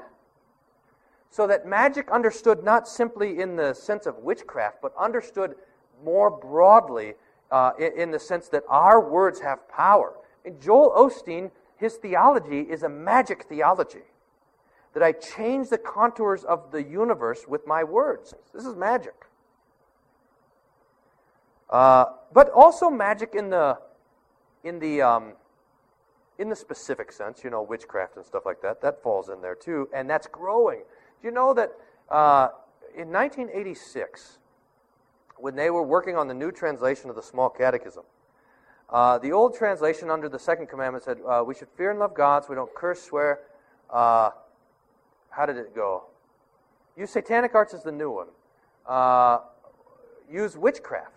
So 1.30 1.46
that 1.46 1.66
magic 1.66 2.10
understood 2.10 2.64
not 2.64 2.88
simply 2.88 3.40
in 3.40 3.54
the 3.54 3.74
sense 3.74 4.06
of 4.06 4.16
witchcraft, 4.18 4.78
but 4.82 4.92
understood 4.98 5.54
more 6.02 6.30
broadly 6.30 7.14
uh, 7.50 7.72
in, 7.78 8.10
the 8.10 8.18
sense 8.18 8.48
that 8.48 8.64
our 8.68 9.00
words 9.00 9.40
have 9.40 9.68
power. 9.68 10.14
And 10.44 10.60
Joel 10.60 10.90
Osteen 10.96 11.50
his 11.76 11.96
theology 11.96 12.60
is 12.60 12.82
a 12.82 12.88
magic 12.88 13.44
theology. 13.44 14.04
That 14.94 15.02
I 15.02 15.12
change 15.12 15.68
the 15.68 15.78
contours 15.78 16.42
of 16.44 16.70
the 16.70 16.82
universe 16.82 17.44
with 17.46 17.66
my 17.66 17.84
words. 17.84 18.34
This 18.54 18.64
is 18.64 18.74
magic. 18.74 19.25
Uh, 21.70 22.06
but 22.32 22.50
also 22.50 22.90
magic 22.90 23.34
in 23.34 23.50
the 23.50 23.78
in 24.64 24.78
the 24.78 25.02
um, 25.02 25.32
in 26.38 26.48
the 26.48 26.56
specific 26.56 27.12
sense, 27.12 27.42
you 27.42 27.50
know, 27.50 27.62
witchcraft 27.62 28.16
and 28.16 28.24
stuff 28.24 28.44
like 28.44 28.60
that. 28.62 28.80
That 28.82 29.02
falls 29.02 29.28
in 29.28 29.40
there 29.40 29.54
too, 29.54 29.88
and 29.94 30.08
that's 30.08 30.26
growing. 30.26 30.80
Do 31.20 31.28
you 31.28 31.32
know 31.32 31.54
that 31.54 31.72
uh, 32.10 32.48
in 32.94 33.10
1986, 33.10 34.38
when 35.38 35.56
they 35.56 35.70
were 35.70 35.82
working 35.82 36.16
on 36.16 36.28
the 36.28 36.34
new 36.34 36.52
translation 36.52 37.10
of 37.10 37.16
the 37.16 37.22
Small 37.22 37.48
Catechism, 37.48 38.04
uh, 38.90 39.18
the 39.18 39.32
old 39.32 39.56
translation 39.56 40.10
under 40.10 40.28
the 40.28 40.38
second 40.38 40.68
commandment 40.68 41.04
said, 41.04 41.18
uh, 41.26 41.42
We 41.44 41.54
should 41.54 41.68
fear 41.76 41.90
and 41.90 41.98
love 41.98 42.14
God 42.14 42.44
so 42.44 42.50
we 42.50 42.56
don't 42.56 42.72
curse, 42.74 43.02
swear. 43.02 43.40
Uh, 43.90 44.30
how 45.30 45.46
did 45.46 45.56
it 45.56 45.74
go? 45.74 46.04
Use 46.96 47.10
satanic 47.10 47.54
arts 47.54 47.74
as 47.74 47.82
the 47.82 47.92
new 47.92 48.10
one. 48.10 48.28
Uh, 48.86 49.38
use 50.30 50.56
witchcraft. 50.56 51.15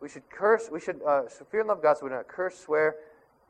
We 0.00 0.08
should 0.08 0.28
curse, 0.30 0.68
we 0.70 0.80
should, 0.80 1.00
uh, 1.06 1.22
fear 1.50 1.60
and 1.60 1.68
love 1.68 1.82
God 1.82 1.98
so 1.98 2.04
we 2.04 2.10
don't 2.10 2.28
curse, 2.28 2.58
swear, 2.58 2.96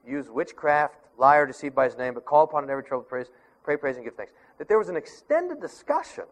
use 0.06 0.28
witchcraft, 0.30 0.94
lie 1.18 1.36
or 1.36 1.46
deceive 1.46 1.74
by 1.74 1.84
his 1.84 1.96
name, 1.96 2.14
but 2.14 2.24
call 2.24 2.44
upon 2.44 2.64
in 2.64 2.70
every 2.70 2.84
trouble, 2.84 3.04
praise, 3.04 3.26
pray, 3.64 3.76
praise, 3.76 3.96
and 3.96 4.04
give 4.04 4.14
thanks. 4.14 4.32
That 4.58 4.68
there 4.68 4.78
was 4.78 4.88
an 4.88 4.96
extended 4.96 5.60
discussion 5.60 6.24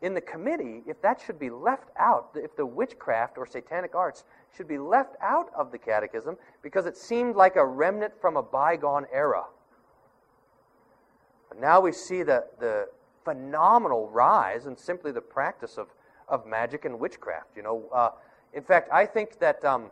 in 0.00 0.14
the 0.14 0.20
committee 0.20 0.82
if 0.86 1.00
that 1.02 1.20
should 1.20 1.38
be 1.38 1.50
left 1.50 1.88
out, 1.96 2.30
if 2.34 2.56
the 2.56 2.66
witchcraft 2.66 3.38
or 3.38 3.46
satanic 3.46 3.94
arts 3.94 4.24
should 4.56 4.68
be 4.68 4.78
left 4.78 5.16
out 5.20 5.50
of 5.56 5.72
the 5.72 5.78
catechism 5.78 6.36
because 6.62 6.86
it 6.86 6.96
seemed 6.96 7.36
like 7.36 7.56
a 7.56 7.64
remnant 7.64 8.12
from 8.20 8.36
a 8.36 8.42
bygone 8.42 9.06
era. 9.12 9.44
But 11.48 11.60
now 11.60 11.80
we 11.80 11.92
see 11.92 12.22
the, 12.22 12.44
the 12.60 12.88
phenomenal 13.24 14.08
rise 14.08 14.66
in 14.66 14.76
simply 14.76 15.12
the 15.12 15.20
practice 15.20 15.78
of, 15.78 15.88
of 16.28 16.46
magic 16.46 16.84
and 16.84 16.98
witchcraft. 16.98 17.56
You 17.56 17.62
know, 17.62 17.84
uh, 17.92 18.10
in 18.54 18.62
fact, 18.62 18.90
I 18.92 19.06
think 19.06 19.38
that 19.40 19.64
um, 19.64 19.90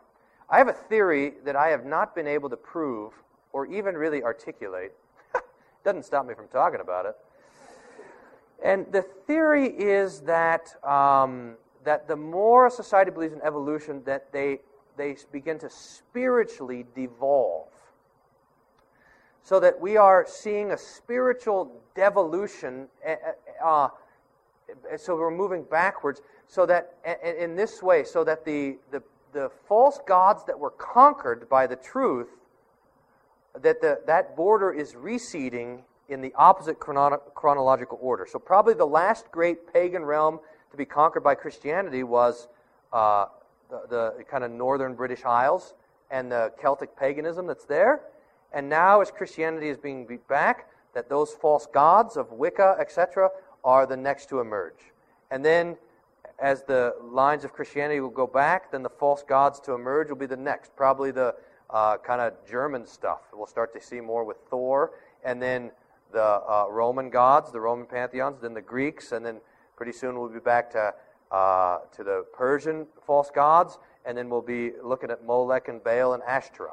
I 0.49 0.57
have 0.57 0.67
a 0.67 0.73
theory 0.73 1.33
that 1.45 1.55
I 1.55 1.69
have 1.69 1.85
not 1.85 2.15
been 2.15 2.27
able 2.27 2.49
to 2.49 2.57
prove 2.57 3.13
or 3.53 3.65
even 3.67 3.95
really 3.95 4.23
articulate. 4.23 4.93
Doesn't 5.83 6.05
stop 6.05 6.25
me 6.27 6.33
from 6.33 6.47
talking 6.47 6.79
about 6.81 7.05
it 7.05 7.15
And 8.63 8.85
the 8.91 9.01
theory 9.01 9.67
is 9.67 10.21
that, 10.21 10.75
um, 10.87 11.55
that 11.83 12.07
the 12.07 12.15
more 12.15 12.67
a 12.67 12.71
society 12.71 13.11
believes 13.11 13.33
in 13.33 13.41
evolution, 13.41 14.01
that 14.05 14.31
they, 14.31 14.59
they 14.97 15.17
begin 15.31 15.59
to 15.59 15.69
spiritually 15.69 16.85
devolve. 16.95 17.67
So 19.43 19.59
that 19.61 19.79
we 19.79 19.95
are 19.97 20.25
seeing 20.27 20.71
a 20.71 20.77
spiritual 20.77 21.71
devolution. 21.95 22.87
Uh, 23.63 23.89
so 24.97 25.15
we're 25.15 25.31
moving 25.31 25.63
backwards. 25.63 26.21
So 26.47 26.65
that 26.65 26.95
in 27.41 27.55
this 27.55 27.83
way, 27.83 28.03
so 28.03 28.23
that 28.23 28.45
the, 28.45 28.77
the, 28.91 29.03
the 29.33 29.51
false 29.67 29.99
gods 30.07 30.43
that 30.45 30.57
were 30.57 30.71
conquered 30.71 31.49
by 31.49 31.67
the 31.67 31.75
truth, 31.75 32.29
that 33.61 33.81
the, 33.81 33.99
that 34.07 34.35
border 34.35 34.71
is 34.71 34.95
receding 34.95 35.83
in 36.09 36.21
the 36.21 36.33
opposite 36.35 36.79
chrono- 36.79 37.21
chronological 37.35 37.99
order. 38.01 38.25
So, 38.29 38.39
probably 38.39 38.73
the 38.73 38.87
last 38.87 39.29
great 39.31 39.71
pagan 39.73 40.05
realm 40.05 40.39
to 40.71 40.77
be 40.77 40.85
conquered 40.85 41.23
by 41.23 41.35
Christianity 41.35 42.03
was 42.03 42.47
uh, 42.93 43.25
the, 43.69 44.13
the 44.17 44.23
kind 44.23 44.43
of 44.43 44.51
northern 44.51 44.95
British 44.95 45.25
Isles 45.25 45.73
and 46.09 46.31
the 46.31 46.53
Celtic 46.61 46.95
paganism 46.97 47.47
that's 47.47 47.65
there. 47.65 48.01
And 48.53 48.69
now, 48.69 49.01
as 49.01 49.11
Christianity 49.11 49.67
is 49.67 49.77
being 49.77 50.05
beat 50.05 50.25
back, 50.27 50.69
that 50.93 51.09
those 51.09 51.33
false 51.33 51.67
gods 51.67 52.15
of 52.15 52.31
Wicca, 52.31 52.77
etc., 52.79 53.29
are 53.63 53.85
the 53.85 53.97
next 53.97 54.29
to 54.29 54.39
emerge. 54.39 54.93
And 55.29 55.43
then, 55.43 55.77
as 56.39 56.63
the 56.63 56.95
lines 57.01 57.43
of 57.43 57.53
Christianity 57.53 57.99
will 57.99 58.09
go 58.09 58.27
back, 58.27 58.71
then 58.71 58.83
the 58.83 58.89
false 58.89 59.23
gods 59.23 59.59
to 59.61 59.73
emerge 59.73 60.09
will 60.09 60.17
be 60.17 60.25
the 60.25 60.37
next. 60.37 60.75
Probably 60.75 61.11
the 61.11 61.35
uh, 61.69 61.97
kind 61.97 62.21
of 62.21 62.33
German 62.47 62.85
stuff. 62.85 63.21
We'll 63.33 63.47
start 63.47 63.73
to 63.73 63.81
see 63.81 63.99
more 64.01 64.23
with 64.23 64.37
Thor, 64.49 64.91
and 65.23 65.41
then 65.41 65.71
the 66.13 66.23
uh, 66.23 66.67
Roman 66.69 67.09
gods, 67.09 67.51
the 67.51 67.59
Roman 67.59 67.85
pantheons, 67.85 68.39
then 68.41 68.53
the 68.53 68.61
Greeks, 68.61 69.11
and 69.11 69.25
then 69.25 69.41
pretty 69.75 69.91
soon 69.91 70.17
we'll 70.19 70.29
be 70.29 70.39
back 70.39 70.71
to 70.71 70.93
uh, 71.31 71.79
to 71.95 72.03
the 72.03 72.25
Persian 72.33 72.87
false 73.05 73.29
gods, 73.29 73.79
and 74.05 74.17
then 74.17 74.29
we'll 74.29 74.41
be 74.41 74.71
looking 74.81 75.11
at 75.11 75.25
Molech 75.25 75.67
and 75.67 75.83
Baal 75.83 76.13
and 76.13 76.23
Ashtoreth. 76.23 76.71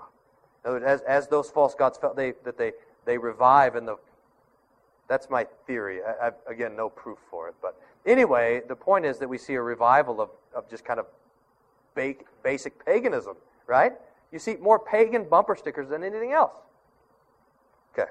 As, 0.64 1.02
as 1.02 1.28
those 1.28 1.50
false 1.50 1.74
gods 1.74 1.98
felt 1.98 2.16
they, 2.16 2.32
that 2.44 2.56
they, 2.56 2.72
they 3.04 3.18
revive 3.18 3.76
in 3.76 3.84
the 3.84 3.96
that's 5.08 5.28
my 5.28 5.46
theory. 5.66 6.00
I, 6.02 6.28
I've, 6.28 6.34
again, 6.48 6.76
no 6.76 6.88
proof 6.88 7.18
for 7.30 7.48
it. 7.48 7.54
But 7.60 7.78
anyway, 8.07 8.62
the 8.66 8.76
point 8.76 9.05
is 9.05 9.18
that 9.18 9.28
we 9.28 9.38
see 9.38 9.55
a 9.55 9.62
revival 9.62 10.20
of, 10.20 10.30
of 10.55 10.68
just 10.68 10.84
kind 10.84 11.00
of 11.00 11.07
bake, 11.94 12.24
basic 12.42 12.84
paganism, 12.84 13.36
right? 13.66 13.92
You 14.32 14.38
see 14.38 14.57
more 14.57 14.78
pagan 14.78 15.24
bumper 15.24 15.57
stickers 15.57 15.88
than 15.88 16.02
anything 16.02 16.32
else. 16.32 16.57
Okay. 17.92 18.11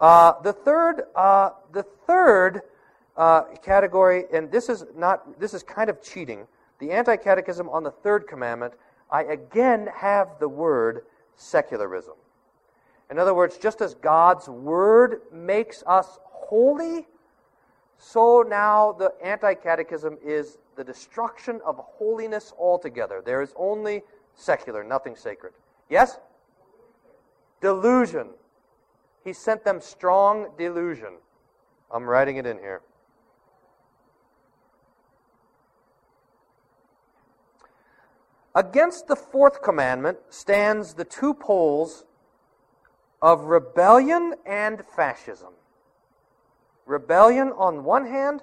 Uh, 0.00 0.40
the 0.42 0.52
third, 0.52 1.04
uh, 1.14 1.50
the 1.72 1.84
third 2.06 2.62
uh, 3.16 3.42
category, 3.64 4.24
and 4.32 4.50
this 4.50 4.68
is 4.68 4.84
not, 4.96 5.38
this 5.40 5.54
is 5.54 5.62
kind 5.62 5.90
of 5.90 6.02
cheating. 6.02 6.46
The 6.78 6.92
anti-catechism 6.92 7.68
on 7.68 7.82
the 7.82 7.90
third 7.90 8.26
commandment. 8.26 8.74
I 9.10 9.24
again 9.24 9.88
have 9.96 10.28
the 10.38 10.48
word 10.48 11.02
secularism. 11.34 12.14
In 13.10 13.18
other 13.18 13.34
words, 13.34 13.56
just 13.56 13.80
as 13.80 13.94
God's 13.94 14.48
word 14.48 15.22
makes 15.32 15.82
us 15.86 16.18
holy, 16.24 17.06
so 17.98 18.44
now 18.48 18.92
the 18.92 19.12
anti-catechism 19.22 20.18
is 20.24 20.58
the 20.76 20.84
destruction 20.84 21.60
of 21.66 21.76
holiness 21.76 22.52
altogether. 22.58 23.20
There 23.24 23.42
is 23.42 23.52
only 23.56 24.02
secular, 24.34 24.84
nothing 24.84 25.16
sacred. 25.16 25.52
Yes? 25.90 26.18
Delusion. 27.60 28.28
He 29.24 29.32
sent 29.32 29.64
them 29.64 29.80
strong 29.80 30.52
delusion. 30.56 31.14
I'm 31.90 32.04
writing 32.04 32.36
it 32.36 32.46
in 32.46 32.58
here. 32.58 32.82
Against 38.54 39.08
the 39.08 39.16
fourth 39.16 39.62
commandment 39.62 40.18
stands 40.30 40.94
the 40.94 41.04
two 41.04 41.34
poles 41.34 42.04
of 43.20 43.44
rebellion 43.44 44.34
and 44.46 44.84
fascism. 44.96 45.52
Rebellion 46.88 47.52
on 47.56 47.84
one 47.84 48.06
hand, 48.06 48.42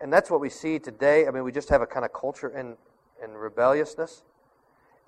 and 0.00 0.12
that's 0.12 0.30
what 0.30 0.40
we 0.40 0.50
see 0.50 0.78
today. 0.78 1.26
I 1.26 1.30
mean, 1.30 1.42
we 1.42 1.50
just 1.50 1.70
have 1.70 1.80
a 1.80 1.86
kind 1.86 2.04
of 2.04 2.12
culture 2.12 2.50
in, 2.50 2.76
in 3.24 3.32
rebelliousness. 3.32 4.22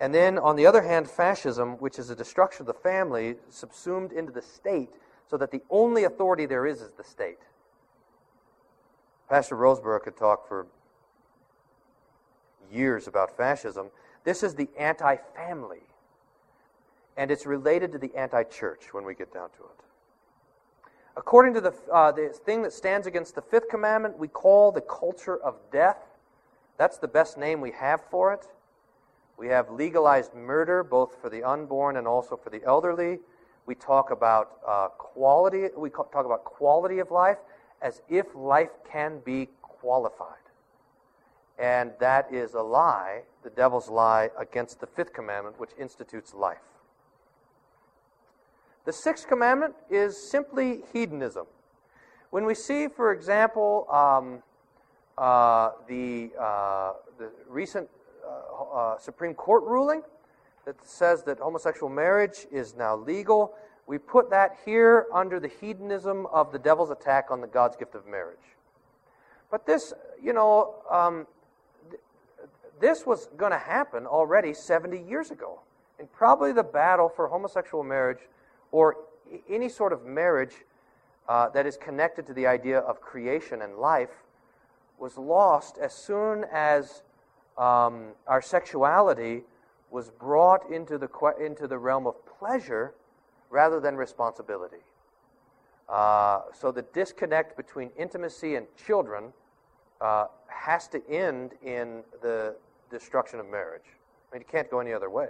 And 0.00 0.14
then, 0.14 0.38
on 0.38 0.56
the 0.56 0.66
other 0.66 0.82
hand, 0.82 1.08
fascism, 1.08 1.72
which 1.74 1.98
is 1.98 2.08
a 2.08 2.16
destruction 2.16 2.62
of 2.62 2.66
the 2.66 2.80
family, 2.80 3.36
subsumed 3.50 4.12
into 4.12 4.32
the 4.32 4.40
state, 4.40 4.88
so 5.28 5.36
that 5.36 5.50
the 5.50 5.60
only 5.68 6.04
authority 6.04 6.46
there 6.46 6.66
is 6.66 6.80
is 6.80 6.92
the 6.92 7.04
state. 7.04 7.38
Pastor 9.28 9.56
Rosebrough 9.56 10.02
could 10.02 10.16
talk 10.16 10.48
for 10.48 10.66
years 12.72 13.06
about 13.06 13.36
fascism. 13.36 13.88
This 14.24 14.42
is 14.42 14.54
the 14.54 14.68
anti 14.78 15.16
family. 15.34 15.82
And 17.18 17.30
it's 17.30 17.44
related 17.44 17.92
to 17.92 17.98
the 17.98 18.14
anti 18.14 18.44
church 18.44 18.92
when 18.92 19.04
we 19.04 19.14
get 19.14 19.32
down 19.32 19.50
to 19.50 19.64
it. 19.64 19.85
According 21.16 21.54
to 21.54 21.60
the, 21.60 21.74
uh, 21.90 22.12
the 22.12 22.28
thing 22.28 22.62
that 22.62 22.72
stands 22.72 23.06
against 23.06 23.34
the 23.34 23.42
fifth 23.42 23.68
commandment, 23.68 24.18
we 24.18 24.28
call 24.28 24.70
the 24.70 24.82
culture 24.82 25.38
of 25.38 25.54
death. 25.72 25.98
That's 26.76 26.98
the 26.98 27.08
best 27.08 27.38
name 27.38 27.60
we 27.60 27.70
have 27.72 28.02
for 28.10 28.34
it. 28.34 28.46
We 29.38 29.48
have 29.48 29.70
legalized 29.70 30.34
murder, 30.34 30.82
both 30.82 31.20
for 31.20 31.30
the 31.30 31.42
unborn 31.42 31.96
and 31.96 32.06
also 32.06 32.36
for 32.36 32.50
the 32.50 32.62
elderly. 32.64 33.18
We 33.64 33.74
talk 33.74 34.10
about 34.10 34.58
uh, 34.66 34.88
quality. 34.88 35.68
We 35.76 35.90
talk 35.90 36.14
about 36.14 36.44
quality 36.44 36.98
of 36.98 37.10
life 37.10 37.38
as 37.82 38.02
if 38.08 38.26
life 38.34 38.70
can 38.90 39.20
be 39.24 39.48
qualified, 39.62 40.28
and 41.58 41.92
that 42.00 42.32
is 42.32 42.54
a 42.54 42.62
lie, 42.62 43.22
the 43.42 43.50
devil's 43.50 43.88
lie 43.90 44.30
against 44.38 44.80
the 44.80 44.86
fifth 44.86 45.12
commandment, 45.12 45.60
which 45.60 45.70
institutes 45.78 46.32
life. 46.32 46.75
The 48.86 48.92
sixth 48.92 49.26
commandment 49.26 49.74
is 49.90 50.16
simply 50.16 50.82
hedonism. 50.92 51.46
When 52.30 52.46
we 52.46 52.54
see, 52.54 52.86
for 52.86 53.12
example, 53.12 53.84
um, 53.90 54.44
uh, 55.18 55.72
the, 55.88 56.30
uh, 56.40 56.92
the 57.18 57.32
recent 57.48 57.88
uh, 58.24 58.62
uh, 58.62 58.98
Supreme 58.98 59.34
Court 59.34 59.64
ruling 59.64 60.02
that 60.66 60.76
says 60.86 61.24
that 61.24 61.40
homosexual 61.40 61.90
marriage 61.90 62.46
is 62.52 62.76
now 62.76 62.94
legal, 62.94 63.54
we 63.88 63.98
put 63.98 64.30
that 64.30 64.56
here 64.64 65.06
under 65.12 65.40
the 65.40 65.48
hedonism 65.48 66.26
of 66.26 66.52
the 66.52 66.58
devil's 66.58 66.90
attack 66.90 67.32
on 67.32 67.40
the 67.40 67.46
God's 67.48 67.76
gift 67.76 67.96
of 67.96 68.06
marriage. 68.06 68.38
But 69.50 69.66
this, 69.66 69.92
you 70.22 70.32
know, 70.32 70.76
um, 70.88 71.26
th- 71.90 72.00
this 72.80 73.04
was 73.04 73.26
going 73.36 73.52
to 73.52 73.58
happen 73.58 74.06
already 74.06 74.54
70 74.54 75.02
years 75.08 75.32
ago. 75.32 75.58
And 75.98 76.12
probably 76.12 76.52
the 76.52 76.62
battle 76.62 77.08
for 77.08 77.26
homosexual 77.26 77.82
marriage 77.82 78.20
or 78.72 78.96
any 79.48 79.68
sort 79.68 79.92
of 79.92 80.04
marriage 80.04 80.54
uh, 81.28 81.48
that 81.50 81.66
is 81.66 81.76
connected 81.76 82.26
to 82.26 82.32
the 82.32 82.46
idea 82.46 82.78
of 82.78 83.00
creation 83.00 83.62
and 83.62 83.76
life 83.76 84.22
was 84.98 85.18
lost 85.18 85.78
as 85.78 85.92
soon 85.92 86.44
as 86.52 87.02
um, 87.58 88.08
our 88.26 88.40
sexuality 88.40 89.42
was 89.90 90.10
brought 90.10 90.70
into 90.70 90.98
the, 90.98 91.08
into 91.40 91.66
the 91.66 91.78
realm 91.78 92.06
of 92.06 92.14
pleasure 92.38 92.94
rather 93.50 93.80
than 93.80 93.96
responsibility. 93.96 94.82
Uh, 95.88 96.42
so 96.52 96.72
the 96.72 96.82
disconnect 96.82 97.56
between 97.56 97.90
intimacy 97.96 98.56
and 98.56 98.66
children 98.86 99.32
uh, 100.00 100.26
has 100.48 100.88
to 100.88 101.00
end 101.08 101.52
in 101.62 102.02
the 102.22 102.56
destruction 102.90 103.38
of 103.38 103.48
marriage. 103.48 103.84
I 104.30 104.34
mean, 104.34 104.42
it 104.42 104.48
can't 104.48 104.70
go 104.70 104.80
any 104.80 104.92
other 104.92 105.10
way, 105.10 105.28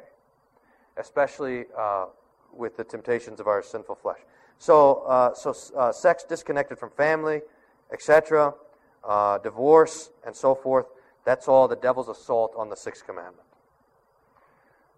especially 0.96 1.66
uh, 1.76 2.06
with 2.52 2.76
the 2.76 2.84
temptations 2.84 3.40
of 3.40 3.46
our 3.46 3.62
sinful 3.62 3.94
flesh. 3.96 4.20
So, 4.58 5.04
uh, 5.06 5.34
so 5.34 5.54
uh, 5.76 5.92
sex 5.92 6.24
disconnected 6.24 6.78
from 6.78 6.90
family, 6.90 7.42
etc., 7.92 8.54
uh, 9.04 9.38
divorce, 9.38 10.10
and 10.26 10.34
so 10.34 10.54
forth. 10.54 10.86
That's 11.24 11.48
all 11.48 11.68
the 11.68 11.76
devil's 11.76 12.08
assault 12.08 12.54
on 12.56 12.68
the 12.68 12.76
sixth 12.76 13.04
commandment. 13.04 13.46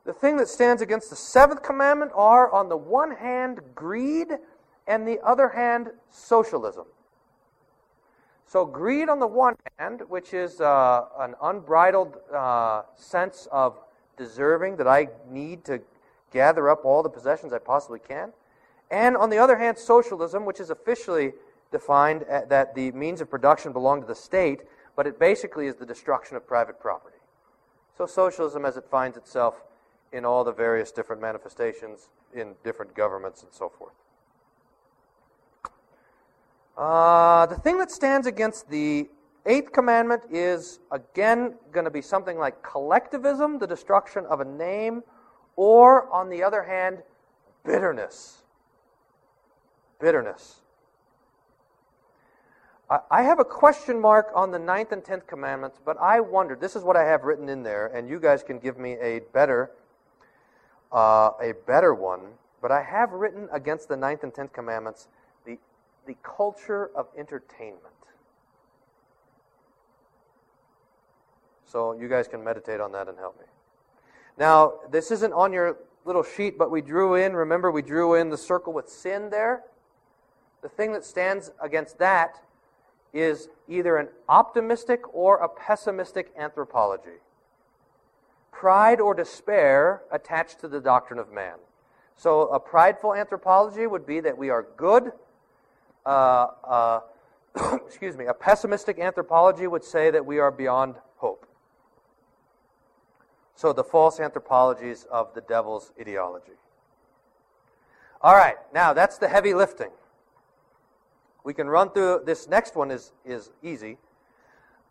The 0.05 0.13
thing 0.13 0.37
that 0.39 0.49
stands 0.49 0.81
against 0.81 1.11
the 1.11 1.17
seventh 1.17 1.63
commandment 1.63 2.13
are, 2.15 2.51
on 2.51 2.69
the 2.69 2.77
one 2.77 3.15
hand, 3.15 3.61
greed, 3.75 4.29
and 4.87 5.07
the 5.07 5.21
other 5.23 5.49
hand, 5.49 5.89
socialism. 6.11 6.87
So, 8.47 8.65
greed 8.65 9.11
on 9.11 9.19
the 9.19 9.27
one 9.27 9.57
hand, 9.79 10.01
which 10.09 10.33
is 10.33 10.63
uh, 10.63 11.05
an 11.19 11.35
unbridled 11.43 12.17
uh, 12.35 12.83
sense 12.97 13.47
of 13.53 13.79
deserving 14.17 14.77
that 14.77 14.89
I 14.89 15.09
need 15.31 15.65
to 15.67 15.81
gather 16.33 16.69
up 16.69 16.85
all 16.85 17.03
the 17.03 17.09
possessions 17.09 17.53
I 17.53 17.59
possibly 17.59 17.99
can. 17.99 18.33
And 18.91 19.17
on 19.17 19.31
the 19.31 19.39
other 19.39 19.59
hand, 19.59 19.79
socialism, 19.79 20.45
which 20.45 20.61
is 20.61 20.71
officially 20.71 21.33
defined 21.71 22.25
that 22.29 22.75
the 22.75 22.93
means 22.93 23.21
of 23.21 23.31
production 23.31 23.73
belong 23.73 24.01
to 24.01 24.07
the 24.07 24.15
state, 24.15 24.61
but 24.97 25.07
it 25.07 25.19
basically 25.19 25.67
is 25.67 25.77
the 25.77 25.87
destruction 25.87 26.37
of 26.37 26.47
private 26.47 26.81
property. 26.81 27.19
So, 27.97 28.07
socialism, 28.07 28.65
as 28.65 28.77
it 28.77 28.85
finds 28.91 29.17
itself 29.17 29.63
in 30.13 30.25
all 30.25 30.45
the 30.45 30.53
various 30.53 30.91
different 30.91 31.21
manifestations 31.21 32.09
in 32.35 32.55
different 32.65 32.95
governments 32.95 33.43
and 33.43 33.53
so 33.53 33.69
forth. 33.69 33.93
Uh, 36.77 37.45
the 37.47 37.57
thing 37.57 37.77
that 37.79 37.91
stands 37.91 38.27
against 38.27 38.71
the 38.71 39.09
eighth 39.47 39.73
commandment 39.73 40.23
is, 40.31 40.79
again, 40.93 41.55
going 41.73 41.85
to 41.85 41.91
be 41.91 42.01
something 42.01 42.39
like 42.39 42.63
collectivism, 42.63 43.59
the 43.59 43.67
destruction 43.67 44.25
of 44.27 44.41
a 44.41 44.45
name, 44.45 45.03
or, 45.59 46.09
on 46.11 46.29
the 46.31 46.45
other 46.45 46.63
hand, 46.63 47.03
bitterness. 47.65 48.45
Bitterness. 49.99 50.61
I- 52.89 53.23
have 53.25 53.41
a 53.41 53.45
question 53.45 54.01
mark 54.01 54.31
on 54.37 54.53
the 54.53 54.59
ninth 54.61 54.93
and 54.93 55.05
tenth 55.05 55.27
commandments, 55.27 55.81
but 55.85 55.97
I 55.99 56.21
wondered. 56.21 56.61
This 56.61 56.77
is 56.77 56.85
what 56.85 56.97
I 56.97 57.03
have 57.05 57.25
written 57.25 57.49
in 57.49 57.65
there, 57.65 57.89
and 57.89 58.09
you 58.09 58.21
guys 58.21 58.45
can 58.45 58.61
give 58.61 58.79
me 58.79 58.93
a 59.01 59.19
better, 59.19 59.73
uh, 60.93 61.33
a 61.41 61.53
better 61.67 61.93
one. 61.93 62.39
But 62.63 62.71
I 62.71 62.83
have 62.83 63.13
written 63.13 63.49
against 63.51 63.89
the 63.89 63.97
ninth 63.97 64.23
and 64.23 64.33
tenth 64.33 64.53
commandments 64.53 65.09
the 65.45 65.59
the 66.07 66.17
culture 66.23 66.91
of 66.95 67.09
entertainment. 67.17 67.83
So 71.67 71.93
you 71.93 72.09
guys 72.09 72.29
can 72.29 72.45
meditate 72.45 72.81
on 72.81 72.93
that 72.93 73.09
and 73.09 73.19
help 73.19 73.39
me. 73.39 73.47
Now, 74.39 74.75
this 74.91 75.11
isn't 75.11 75.33
on 75.33 75.53
your 75.53 75.79
little 76.05 76.23
sheet, 76.23 76.57
but 76.57 76.71
we 76.71 76.81
drew 76.81 77.17
in. 77.17 77.35
Remember, 77.35 77.71
we 77.71 77.83
drew 77.83 78.15
in 78.15 78.31
the 78.31 78.39
circle 78.39 78.73
with 78.73 78.89
sin 78.89 79.31
there. 79.31 79.65
The 80.63 80.69
thing 80.69 80.93
that 80.93 81.05
stands 81.05 81.51
against 81.61 81.99
that 81.99 82.41
is 83.13 83.49
either 83.69 83.97
an 83.97 84.09
optimistic 84.29 85.03
or 85.13 85.39
a 85.39 85.49
pessimistic 85.49 86.33
anthropology. 86.39 87.21
Pride 88.53 89.01
or 89.01 89.15
despair 89.15 90.03
attached 90.11 90.61
to 90.61 90.69
the 90.69 90.81
doctrine 90.81 91.19
of 91.19 91.33
man. 91.33 91.55
So, 92.17 92.49
a 92.49 92.61
prideful 92.61 93.15
anthropology 93.15 93.87
would 93.87 94.07
be 94.07 94.21
that 94.21 94.37
we 94.37 94.51
are 94.51 94.67
good. 94.77 95.13
Uh, 96.05 96.47
uh, 96.65 97.01
excuse 97.87 98.17
me. 98.17 98.27
A 98.27 98.35
pessimistic 98.35 98.99
anthropology 98.99 99.67
would 99.67 99.85
say 99.85 100.11
that 100.11 100.25
we 100.25 100.39
are 100.39 100.51
beyond 100.51 100.97
hope. 101.17 101.48
So, 103.59 103.73
the 103.73 103.83
false 103.83 104.21
anthropologies 104.21 105.05
of 105.11 105.35
the 105.35 105.41
devil's 105.41 105.93
ideology. 106.01 106.53
All 108.23 108.37
right, 108.37 108.55
now 108.73 108.93
that's 108.93 109.19
the 109.19 109.27
heavy 109.27 109.53
lifting. 109.53 109.91
We 111.43 111.55
can 111.55 111.67
run 111.67 111.91
through 111.91 112.23
this 112.25 112.47
next 112.47 112.77
one 112.77 112.93
is, 112.93 113.11
is 113.25 113.51
easy. 113.61 113.99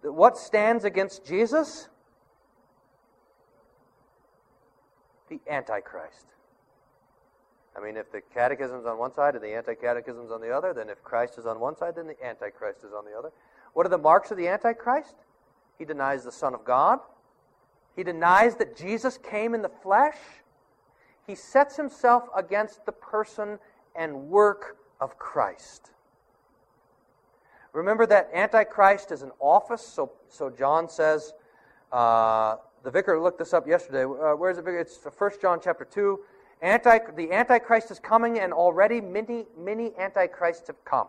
What 0.02 0.38
stands 0.38 0.84
against 0.84 1.26
Jesus? 1.26 1.88
The 5.30 5.40
Antichrist. 5.50 6.26
I 7.74 7.80
mean, 7.82 7.96
if 7.96 8.12
the 8.12 8.20
catechism's 8.34 8.86
on 8.86 8.98
one 8.98 9.14
side 9.14 9.36
and 9.36 9.44
the 9.46 9.56
anti-catechism's 9.56 10.30
on 10.30 10.42
the 10.42 10.52
other, 10.52 10.74
then 10.74 10.90
if 10.90 11.02
Christ 11.06 11.38
is 11.38 11.46
on 11.46 11.62
one 11.62 11.78
side, 11.78 11.96
then 11.96 12.08
the 12.08 12.22
Antichrist 12.22 12.80
is 12.84 12.92
on 12.92 13.06
the 13.06 13.18
other. 13.18 13.32
What 13.72 13.86
are 13.86 13.90
the 13.90 13.98
marks 13.98 14.30
of 14.30 14.36
the 14.36 14.50
Antichrist? 14.50 15.16
He 15.80 15.86
denies 15.86 16.26
the 16.26 16.34
Son 16.34 16.54
of 16.54 16.66
God. 16.66 17.00
He 17.98 18.04
denies 18.04 18.56
that 18.58 18.78
Jesus 18.78 19.18
came 19.18 19.56
in 19.56 19.64
the 19.64 19.72
flesh. 19.82 20.18
He 21.26 21.34
sets 21.34 21.76
himself 21.76 22.30
against 22.36 22.86
the 22.86 22.92
person 22.92 23.58
and 23.96 24.30
work 24.30 24.78
of 25.02 25.18
Christ. 25.18 25.92
Remember 27.74 28.06
that 28.06 28.30
Antichrist 28.34 29.12
is 29.12 29.24
an 29.24 29.32
office. 29.40 29.82
So, 29.82 30.12
so 30.30 30.52
John 30.52 30.88
says, 30.88 31.34
uh, 31.92 32.58
the 32.84 32.92
vicar 32.92 33.20
looked 33.20 33.40
this 33.40 33.54
up 33.54 33.68
yesterday. 33.68 34.04
Uh, 34.04 34.36
where's 34.36 34.60
it? 34.60 34.66
It's 34.68 35.00
1 35.04 35.32
John 35.42 35.60
chapter 35.62 35.84
2. 35.84 36.20
Anti, 36.62 37.00
the 37.16 37.32
Antichrist 37.32 37.90
is 37.90 38.00
coming, 38.00 38.40
and 38.40 38.54
already 38.54 39.02
many, 39.02 39.46
many 39.58 39.92
Antichrists 39.98 40.68
have 40.68 40.84
come. 40.86 41.08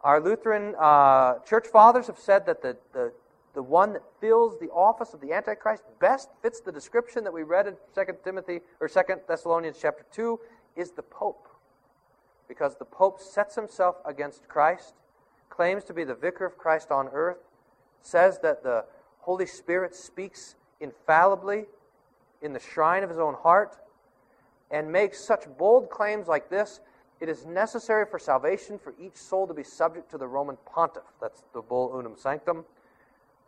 Our 0.00 0.20
Lutheran 0.20 0.74
uh, 0.78 1.40
church 1.40 1.66
fathers 1.66 2.06
have 2.06 2.18
said 2.18 2.46
that 2.46 2.62
the, 2.62 2.76
the, 2.92 3.12
the 3.56 3.62
one 3.62 3.94
that 3.94 4.02
fills 4.20 4.58
the 4.58 4.68
office 4.68 5.14
of 5.14 5.20
the 5.22 5.32
Antichrist 5.32 5.82
best 5.98 6.28
fits 6.42 6.60
the 6.60 6.70
description 6.70 7.24
that 7.24 7.32
we 7.32 7.42
read 7.42 7.66
in 7.66 7.74
2 7.94 8.04
Timothy 8.22 8.60
or 8.80 8.86
2 8.86 9.00
Thessalonians 9.26 9.78
chapter 9.80 10.04
2 10.12 10.38
is 10.76 10.90
the 10.90 11.02
Pope. 11.02 11.48
Because 12.48 12.76
the 12.76 12.84
Pope 12.84 13.18
sets 13.18 13.54
himself 13.54 13.96
against 14.04 14.46
Christ, 14.46 14.92
claims 15.48 15.84
to 15.84 15.94
be 15.94 16.04
the 16.04 16.14
vicar 16.14 16.44
of 16.44 16.58
Christ 16.58 16.90
on 16.90 17.08
earth, 17.14 17.38
says 18.02 18.38
that 18.40 18.62
the 18.62 18.84
Holy 19.20 19.46
Spirit 19.46 19.96
speaks 19.96 20.56
infallibly 20.80 21.64
in 22.42 22.52
the 22.52 22.60
shrine 22.60 23.02
of 23.02 23.08
his 23.08 23.18
own 23.18 23.34
heart, 23.42 23.78
and 24.70 24.92
makes 24.92 25.18
such 25.18 25.44
bold 25.56 25.88
claims 25.88 26.28
like 26.28 26.50
this 26.50 26.80
it 27.20 27.30
is 27.30 27.46
necessary 27.46 28.04
for 28.04 28.18
salvation 28.18 28.78
for 28.78 28.94
each 29.00 29.16
soul 29.16 29.46
to 29.46 29.54
be 29.54 29.62
subject 29.62 30.10
to 30.10 30.18
the 30.18 30.26
Roman 30.26 30.58
pontiff. 30.66 31.04
That's 31.20 31.42
the 31.54 31.62
bull 31.62 31.90
unam 31.96 32.16
sanctam, 32.16 32.64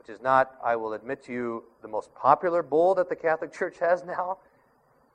which 0.09 0.17
is 0.17 0.23
not, 0.23 0.55
I 0.65 0.75
will 0.75 0.95
admit 0.95 1.23
to 1.25 1.33
you, 1.33 1.65
the 1.83 1.89
most 1.89 2.15
popular 2.15 2.63
bull 2.63 2.95
that 2.95 3.11
the 3.11 3.17
Catholic 3.17 3.53
Church 3.59 3.79
has 3.79 4.05
now, 4.05 4.39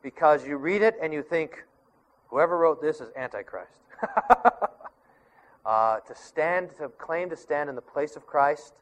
because 0.03 0.45
you 0.45 0.57
read 0.57 0.83
it 0.83 0.95
and 1.01 1.11
you 1.11 1.23
think, 1.23 1.63
whoever 2.27 2.57
wrote 2.57 2.81
this 2.81 3.01
is 3.01 3.09
Antichrist. 3.15 3.79
uh, 5.65 5.99
to 5.99 6.15
stand, 6.15 6.69
to 6.77 6.89
claim 6.89 7.29
to 7.29 7.35
stand 7.35 7.69
in 7.69 7.75
the 7.75 7.81
place 7.81 8.15
of 8.15 8.27
Christ, 8.27 8.73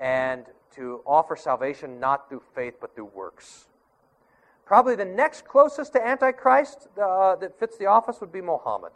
and 0.00 0.44
to 0.74 1.02
offer 1.06 1.36
salvation 1.36 2.00
not 2.00 2.28
through 2.28 2.42
faith 2.54 2.74
but 2.80 2.94
through 2.94 3.10
works. 3.14 3.66
Probably 4.66 4.96
the 4.96 5.04
next 5.04 5.44
closest 5.44 5.92
to 5.92 6.04
Antichrist 6.04 6.88
uh, 7.00 7.36
that 7.36 7.58
fits 7.60 7.76
the 7.76 7.86
office 7.86 8.20
would 8.20 8.32
be 8.32 8.40
Mohammed. 8.40 8.92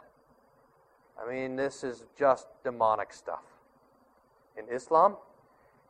I 1.21 1.31
mean, 1.31 1.55
this 1.55 1.85
is 1.85 2.03
just 2.17 2.47
demonic 2.65 3.13
stuff 3.13 3.43
in 4.57 4.65
Islam. 4.73 5.15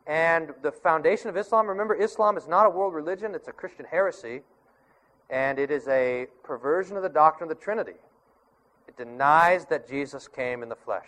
And 0.08 0.54
the 0.62 0.72
foundation 0.72 1.28
of 1.28 1.36
Islam, 1.36 1.66
remember, 1.66 1.94
Islam 1.94 2.38
is 2.38 2.48
not 2.48 2.64
a 2.64 2.70
world 2.70 2.94
religion, 2.94 3.34
it's 3.34 3.46
a 3.46 3.52
Christian 3.52 3.84
heresy, 3.84 4.40
and 5.28 5.58
it 5.58 5.70
is 5.70 5.86
a 5.86 6.26
perversion 6.42 6.96
of 6.96 7.02
the 7.02 7.10
doctrine 7.10 7.50
of 7.50 7.56
the 7.56 7.62
Trinity. 7.62 7.92
It 8.88 8.96
denies 8.96 9.66
that 9.66 9.86
Jesus 9.86 10.26
came 10.26 10.62
in 10.62 10.70
the 10.70 10.76
flesh. 10.76 11.06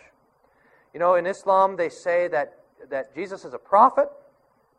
You 0.93 0.99
know, 0.99 1.15
in 1.15 1.25
Islam, 1.25 1.77
they 1.77 1.89
say 1.89 2.27
that, 2.27 2.59
that 2.91 3.15
Jesus 3.15 3.43
is 3.43 3.55
a 3.55 3.57
prophet, 3.57 4.07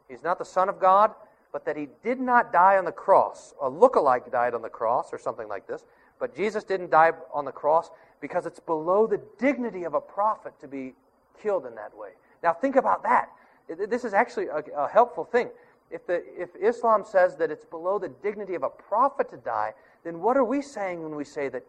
he's 0.09 0.23
not 0.23 0.39
the 0.39 0.45
Son 0.45 0.69
of 0.69 0.79
God, 0.79 1.11
but 1.53 1.65
that 1.65 1.77
he 1.77 1.89
did 2.05 2.21
not 2.21 2.53
die 2.53 2.79
on 2.79 2.85
the 2.85 2.93
cross. 2.93 3.55
A 3.61 3.69
look-alike 3.69 4.31
died 4.31 4.55
on 4.55 4.63
the 4.63 4.69
cross, 4.69 5.13
or 5.13 5.19
something 5.19 5.49
like 5.49 5.67
this. 5.67 5.85
But 6.21 6.37
Jesus 6.37 6.63
didn't 6.63 6.91
die 6.91 7.11
on 7.35 7.45
the 7.45 7.53
cross 7.53 7.91
because 8.21 8.47
it's 8.47 8.61
below 8.61 9.09
the 9.09 9.21
dignity 9.39 9.83
of 9.83 9.95
a 9.95 10.01
prophet 10.01 10.55
to 10.61 10.69
be 10.69 10.95
killed 11.43 11.67
in 11.67 11.75
that 11.75 11.97
way. 11.97 12.11
Now, 12.43 12.53
think 12.53 12.77
about 12.77 13.03
that. 13.03 13.29
This 13.77 14.05
is 14.05 14.15
actually 14.15 14.47
a, 14.47 14.63
a 14.77 14.89
helpful 14.89 15.25
thing. 15.25 15.49
If, 15.91 16.07
the, 16.07 16.23
if 16.41 16.51
Islam 16.61 17.05
says 17.05 17.37
that 17.37 17.51
it's 17.51 17.65
below 17.65 17.99
the 17.99 18.09
dignity 18.09 18.55
of 18.55 18.63
a 18.63 18.71
prophet 18.71 19.31
to 19.31 19.37
die, 19.37 19.75
then 20.05 20.21
what 20.21 20.37
are 20.37 20.45
we 20.45 20.63
saying 20.63 21.03
when 21.03 21.15
we 21.15 21.25
say 21.25 21.49
that, 21.51 21.65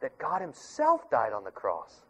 that 0.00 0.18
God 0.18 0.40
Himself 0.40 1.08
died 1.10 1.32
on 1.32 1.44
the 1.44 1.50
cross? 1.50 2.02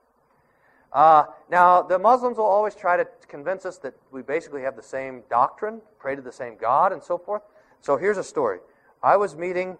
Uh, 0.93 1.25
now, 1.51 1.83
the 1.83 1.99
Muslims 1.99 2.39
will 2.39 2.47
always 2.47 2.75
try 2.75 2.97
to 2.97 3.07
convince 3.29 3.67
us 3.67 3.77
that 3.79 3.95
we 4.11 4.23
basically 4.23 4.63
have 4.63 4.77
the 4.77 4.83
same 4.83 5.23
doctrine, 5.29 5.83
pray 5.99 6.17
to 6.17 6.23
the 6.23 6.33
same 6.33 6.57
God, 6.57 6.93
and 6.93 7.03
so 7.03 7.19
forth. 7.19 7.43
So 7.83 7.97
here's 7.97 8.17
a 8.17 8.25
story. 8.25 8.61
I 9.03 9.17
was 9.17 9.37
meeting 9.37 9.77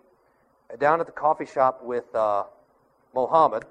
down 0.79 1.01
at 1.01 1.07
the 1.07 1.13
coffee 1.13 1.47
shop 1.47 1.83
with 1.83 2.15
uh, 2.15 2.45
Mohammed, 3.15 3.65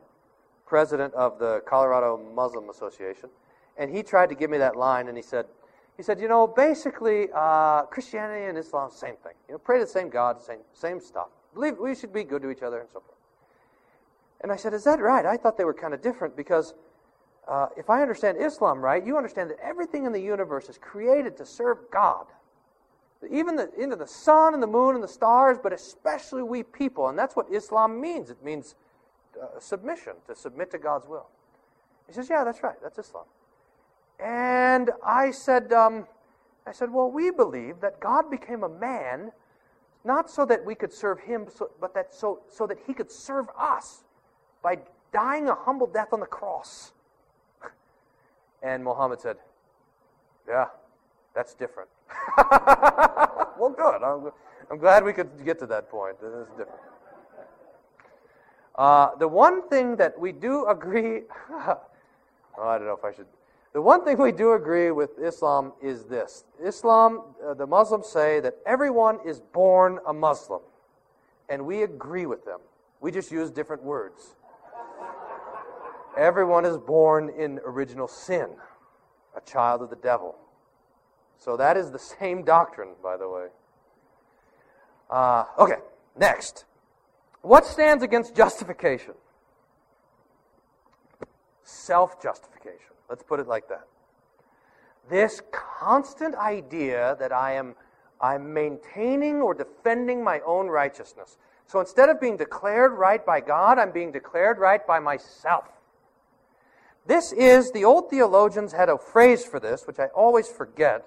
president 0.65 1.13
of 1.13 1.37
the 1.37 1.61
Colorado 1.67 2.19
Muslim 2.33 2.69
Association, 2.69 3.29
and 3.77 3.95
he 3.95 4.01
tried 4.01 4.29
to 4.29 4.35
give 4.35 4.49
me 4.49 4.57
that 4.57 4.75
line, 4.75 5.07
and 5.07 5.15
he 5.15 5.21
said, 5.21 5.45
he 5.97 6.03
said, 6.03 6.19
you 6.19 6.27
know, 6.27 6.45
basically, 6.45 7.27
uh, 7.33 7.83
Christianity 7.83 8.45
and 8.45 8.57
Islam, 8.57 8.91
same 8.91 9.15
thing. 9.15 9.33
You 9.47 9.55
know, 9.55 9.57
pray 9.57 9.79
to 9.79 9.85
the 9.85 9.91
same 9.91 10.09
God, 10.09 10.39
same 10.39 10.59
same 10.73 11.01
stuff. 11.01 11.27
Believe 11.53 11.77
we 11.79 11.95
should 11.95 12.13
be 12.13 12.23
good 12.23 12.43
to 12.43 12.51
each 12.51 12.61
other, 12.61 12.79
and 12.79 12.87
so 12.89 12.99
forth. 12.99 13.17
And 14.41 14.51
I 14.51 14.55
said, 14.55 14.73
is 14.73 14.83
that 14.83 14.99
right? 14.99 15.25
I 15.25 15.37
thought 15.37 15.57
they 15.57 15.65
were 15.65 15.73
kind 15.73 15.95
of 15.95 16.01
different 16.01 16.37
because 16.37 16.75
uh, 17.47 17.67
if 17.75 17.89
I 17.89 18.01
understand 18.01 18.37
Islam 18.39 18.79
right, 18.79 19.03
you 19.03 19.17
understand 19.17 19.49
that 19.49 19.57
everything 19.63 20.05
in 20.05 20.11
the 20.11 20.21
universe 20.21 20.69
is 20.69 20.77
created 20.77 21.35
to 21.37 21.45
serve 21.45 21.77
God. 21.91 22.27
Even 23.31 23.55
the, 23.55 23.71
even 23.81 23.97
the 23.97 24.05
sun 24.05 24.53
and 24.53 24.61
the 24.61 24.67
moon 24.67 24.93
and 24.93 25.03
the 25.03 25.07
stars, 25.07 25.57
but 25.61 25.73
especially 25.73 26.43
we 26.43 26.61
people. 26.61 27.09
And 27.09 27.17
that's 27.17 27.35
what 27.35 27.51
Islam 27.51 27.99
means. 27.99 28.29
It 28.29 28.43
means 28.43 28.75
uh, 29.41 29.59
submission, 29.59 30.13
to 30.27 30.35
submit 30.35 30.69
to 30.71 30.77
God's 30.77 31.07
will. 31.07 31.27
He 32.05 32.13
says, 32.13 32.29
Yeah, 32.29 32.43
that's 32.43 32.61
right. 32.61 32.75
That's 32.81 32.99
Islam. 32.99 33.25
And 34.20 34.91
I 35.05 35.32
said, 35.32 35.72
um, 35.74 36.07
I 36.65 36.72
said, 36.72 36.91
Well, 36.91 37.09
we 37.09 37.32
believe 37.32 37.80
that 37.82 37.99
God 37.99 38.30
became 38.30 38.63
a 38.63 38.70
man 38.70 39.32
not 40.03 40.30
so 40.30 40.45
that 40.45 40.63
we 40.63 40.74
could 40.74 40.93
serve 40.93 41.20
him, 41.20 41.47
but 41.82 41.93
that 41.93 42.13
so, 42.13 42.39
so 42.47 42.65
that 42.65 42.78
he 42.88 42.93
could 42.93 43.11
serve 43.11 43.47
us 43.59 44.03
by 44.63 44.80
dying 45.11 45.49
a 45.49 45.55
humble 45.55 45.88
death 45.88 46.13
on 46.13 46.20
the 46.20 46.26
cross. 46.26 46.93
And 48.63 48.84
Muhammad 48.84 49.22
said, 49.22 49.38
Yeah, 50.47 50.65
that's 51.36 51.53
different. 51.53 51.89
well, 52.38 53.74
good. 53.78 54.01
I'm, 54.01 54.32
I'm, 54.72 54.80
glad 54.80 55.03
we 55.03 55.13
could 55.13 55.30
get 55.45 55.59
to 55.59 55.68
that 55.68 55.89
point. 55.89 56.20
This 56.20 56.32
is 56.32 56.47
different. 56.57 56.82
Uh, 58.76 59.15
the 59.20 59.28
one 59.28 59.68
thing 59.70 59.95
that 59.97 60.18
we 60.20 60.32
do 60.32 60.65
agree, 60.68 61.22
Oh, 61.51 61.80
I 62.61 62.78
don't 62.80 62.88
know 62.88 62.97
if 62.97 63.03
I 63.03 63.11
should. 63.11 63.28
The 63.78 63.82
one 63.84 64.03
thing 64.03 64.17
we 64.17 64.32
do 64.32 64.53
agree 64.53 64.89
with 64.89 65.19
Islam 65.19 65.71
is 65.84 66.05
this 66.05 66.45
Islam, 66.59 67.21
uh, 67.47 67.53
the 67.53 67.67
Muslims 67.67 68.07
say 68.07 68.39
that 68.39 68.55
everyone 68.65 69.19
is 69.23 69.39
born 69.39 69.99
a 70.07 70.11
Muslim. 70.11 70.61
And 71.47 71.63
we 71.63 71.84
agree 71.84 72.25
with 72.25 72.43
them. 72.43 72.59
We 73.01 73.11
just 73.11 73.32
use 73.32 73.51
different 73.51 73.84
words. 73.84 74.36
everyone 76.17 76.65
is 76.65 76.80
born 76.80 77.30
in 77.30 77.59
original 77.63 78.07
sin, 78.07 78.47
a 79.36 79.41
child 79.41 79.84
of 79.84 79.91
the 79.91 79.95
devil. 79.97 80.34
So 81.38 81.55
that 81.55 81.78
is 81.78 81.91
the 81.91 81.99
same 81.99 82.43
doctrine, 82.43 82.95
by 83.03 83.15
the 83.15 83.30
way. 83.30 83.45
Uh, 85.07 85.43
okay, 85.59 85.82
next. 86.17 86.65
What 87.43 87.63
stands 87.63 88.03
against 88.03 88.36
justification? 88.36 89.13
Self 91.63 92.19
justification. 92.19 92.96
Let's 93.09 93.23
put 93.23 93.39
it 93.39 93.47
like 93.47 93.69
that. 93.69 93.87
This 95.09 95.41
constant 95.51 96.35
idea 96.35 97.15
that 97.19 97.31
I 97.31 97.53
am 97.53 97.75
I'm 98.19 98.53
maintaining 98.53 99.41
or 99.41 99.53
defending 99.53 100.23
my 100.23 100.39
own 100.41 100.67
righteousness. 100.67 101.37
So 101.67 101.79
instead 101.79 102.09
of 102.09 102.19
being 102.19 102.37
declared 102.37 102.93
right 102.93 103.23
by 103.23 103.41
God, 103.41 103.77
I'm 103.77 103.91
being 103.91 104.11
declared 104.11 104.57
right 104.57 104.85
by 104.85 104.99
myself. 104.99 105.65
This 107.05 107.31
is, 107.31 107.71
the 107.71 107.85
old 107.85 108.09
theologians 108.09 108.73
had 108.73 108.89
a 108.89 108.97
phrase 108.97 109.45
for 109.45 109.59
this, 109.59 109.85
which 109.85 109.99
I 109.99 110.07
always 110.07 110.47
forget. 110.47 111.05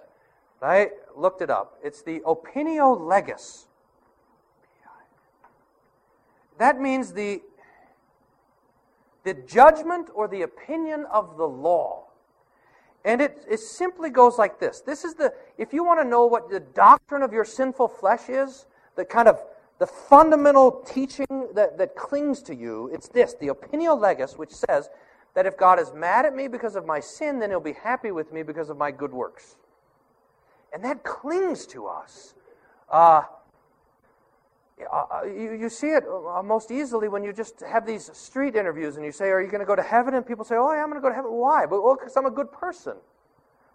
I 0.63 0.91
looked 1.17 1.43
it 1.43 1.51
up. 1.51 1.79
It's 1.83 2.03
the 2.03 2.21
opinio 2.21 2.99
legis. 2.99 3.67
That 6.59 6.79
means 6.79 7.13
the, 7.13 7.43
the 9.25 9.35
judgment 9.35 10.09
or 10.15 10.29
the 10.29 10.43
opinion 10.43 11.07
of 11.13 11.37
the 11.37 11.47
law. 11.47 12.05
And 13.05 13.21
it, 13.21 13.45
it 13.51 13.61
simply 13.61 14.11
goes 14.11 14.39
like 14.39 14.61
this. 14.61 14.81
This 14.81 15.05
is 15.05 15.15
the, 15.15 15.33
if 15.57 15.73
you 15.73 15.85
want 15.85 16.01
to 16.01 16.09
know 16.09 16.27
what 16.27 16.51
the 16.51 16.61
doctrine 16.61 17.23
of 17.23 17.33
your 17.33 17.45
sinful 17.45 17.89
flesh 17.89 18.29
is, 18.29 18.67
the 18.97 19.05
kind 19.05 19.29
of 19.29 19.43
the 19.79 19.87
fundamental 19.87 20.85
teaching 20.87 21.49
that, 21.55 21.79
that 21.79 21.97
clings 21.97 22.43
to 22.43 22.55
you, 22.55 22.91
it's 22.93 23.09
this 23.09 23.35
the 23.41 23.49
opinio 23.49 23.99
legis, 23.99 24.37
which 24.37 24.51
says 24.51 24.91
that 25.35 25.47
if 25.47 25.57
God 25.57 25.81
is 25.81 25.93
mad 25.95 26.27
at 26.27 26.35
me 26.35 26.49
because 26.49 26.77
of 26.77 26.85
my 26.85 27.01
sin, 27.01 27.39
then 27.39 27.49
he'll 27.51 27.61
be 27.61 27.73
happy 27.73 28.11
with 28.11 28.33
me 28.33 28.43
because 28.43 28.69
of 28.69 28.77
my 28.77 28.91
good 28.91 29.13
works. 29.13 29.57
And 30.73 30.85
that 30.85 31.03
clings 31.03 31.67
to 31.69 31.87
us. 31.87 32.35
Uh, 32.91 33.23
uh, 34.93 35.05
uh, 35.11 35.25
you, 35.25 35.69
see 35.69 35.89
it 35.89 36.05
uh, 36.07 36.43
most 36.43 36.71
easily 36.71 37.09
when 37.09 37.23
you 37.23 37.33
just 37.33 37.61
have 37.61 37.87
these 37.87 38.11
street 38.17 38.57
interviews 38.57 38.97
and 38.97 39.05
you 39.05 39.13
say, 39.13 39.27
Are 39.27 39.41
you 39.41 39.49
going 39.49 39.61
to 39.61 39.67
go 39.67 39.77
to 39.77 39.83
heaven? 39.83 40.15
And 40.15 40.27
people 40.27 40.45
say, 40.45 40.57
Oh, 40.57 40.73
yeah, 40.73 40.83
I'm 40.83 40.91
going 40.91 41.01
to 41.01 41.03
go 41.03 41.09
to 41.09 41.15
heaven. 41.15 41.33
Why? 41.33 41.65
Well, 41.67 41.97
because 41.99 42.17
I'm 42.17 42.27
a 42.27 42.31
good 42.31 42.53
person. 42.53 42.95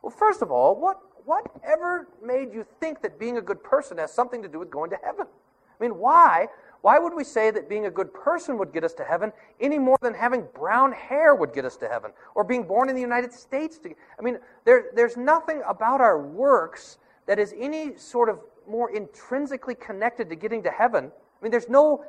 Well, 0.01 0.11
first 0.11 0.41
of 0.41 0.51
all, 0.51 0.79
what, 0.79 0.99
whatever 1.25 2.07
made 2.23 2.53
you 2.53 2.65
think 2.79 3.01
that 3.01 3.19
being 3.19 3.37
a 3.37 3.41
good 3.41 3.63
person 3.63 3.97
has 3.97 4.13
something 4.13 4.41
to 4.41 4.47
do 4.47 4.59
with 4.59 4.69
going 4.69 4.89
to 4.91 4.97
heaven? 5.03 5.25
I 5.27 5.83
mean, 5.83 5.97
why? 5.97 6.47
Why 6.81 6.99
would 6.99 7.15
we 7.15 7.23
say 7.23 7.49
that 7.49 7.67
being 7.67 7.87
a 7.87 7.91
good 7.91 8.13
person 8.13 8.59
would 8.59 8.71
get 8.71 8.83
us 8.83 8.93
to 8.93 9.03
heaven 9.03 9.33
any 9.59 9.79
more 9.79 9.97
than 10.01 10.13
having 10.13 10.47
brown 10.53 10.91
hair 10.91 11.33
would 11.33 11.51
get 11.51 11.65
us 11.65 11.77
to 11.77 11.87
heaven? 11.87 12.11
Or 12.35 12.43
being 12.43 12.63
born 12.63 12.89
in 12.89 12.95
the 12.95 13.01
United 13.01 13.33
States? 13.33 13.79
To, 13.79 13.89
I 13.89 14.21
mean, 14.21 14.37
there, 14.65 14.85
there's 14.93 15.17
nothing 15.17 15.63
about 15.67 15.99
our 15.99 16.21
works 16.21 16.99
that 17.25 17.39
is 17.39 17.55
any 17.57 17.97
sort 17.97 18.29
of 18.29 18.39
more 18.69 18.95
intrinsically 18.95 19.75
connected 19.75 20.29
to 20.29 20.35
getting 20.35 20.63
to 20.63 20.71
heaven. 20.71 21.05
I 21.05 21.43
mean, 21.43 21.51
there's 21.51 21.69
no, 21.69 22.03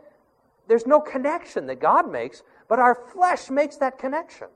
there's 0.69 0.87
no 0.87 1.01
connection 1.01 1.67
that 1.67 1.81
God 1.81 2.11
makes, 2.11 2.43
but 2.69 2.79
our 2.79 2.95
flesh 2.95 3.51
makes 3.51 3.77
that 3.77 3.99
connection. 3.99 4.49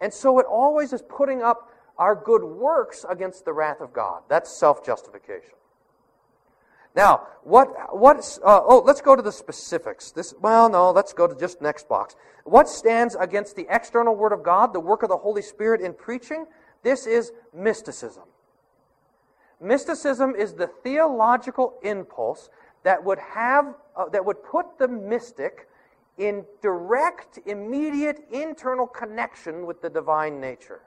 And 0.00 0.12
so 0.12 0.38
it 0.38 0.46
always 0.46 0.92
is 0.92 1.02
putting 1.02 1.42
up 1.42 1.70
our 1.98 2.14
good 2.14 2.42
works 2.42 3.04
against 3.08 3.44
the 3.44 3.52
wrath 3.52 3.80
of 3.80 3.92
God. 3.92 4.22
That's 4.28 4.58
self 4.58 4.84
justification. 4.84 5.54
Now, 6.94 7.28
what, 7.42 7.96
what, 7.96 8.16
uh, 8.44 8.60
oh, 8.64 8.82
let's 8.84 9.00
go 9.00 9.16
to 9.16 9.22
the 9.22 9.32
specifics. 9.32 10.10
This, 10.10 10.34
well, 10.40 10.68
no, 10.68 10.90
let's 10.90 11.12
go 11.12 11.26
to 11.26 11.34
just 11.34 11.62
next 11.62 11.88
box. 11.88 12.16
What 12.44 12.68
stands 12.68 13.14
against 13.14 13.56
the 13.56 13.66
external 13.70 14.14
Word 14.14 14.32
of 14.32 14.42
God, 14.42 14.74
the 14.74 14.80
work 14.80 15.02
of 15.02 15.08
the 15.08 15.16
Holy 15.16 15.40
Spirit 15.40 15.80
in 15.80 15.94
preaching? 15.94 16.46
This 16.82 17.06
is 17.06 17.32
mysticism. 17.54 18.24
Mysticism 19.62 20.34
is 20.34 20.54
the 20.54 20.66
theological 20.66 21.74
impulse 21.82 22.50
that 22.82 23.02
would 23.04 23.20
have 23.20 23.74
uh, 23.96 24.08
that 24.08 24.24
would 24.24 24.42
put 24.42 24.78
the 24.78 24.88
mystic 24.88 25.68
in 26.18 26.44
direct, 26.60 27.38
immediate 27.46 28.24
internal 28.30 28.86
connection 28.86 29.66
with 29.66 29.80
the 29.80 29.88
divine 29.88 30.40
nature. 30.40 30.80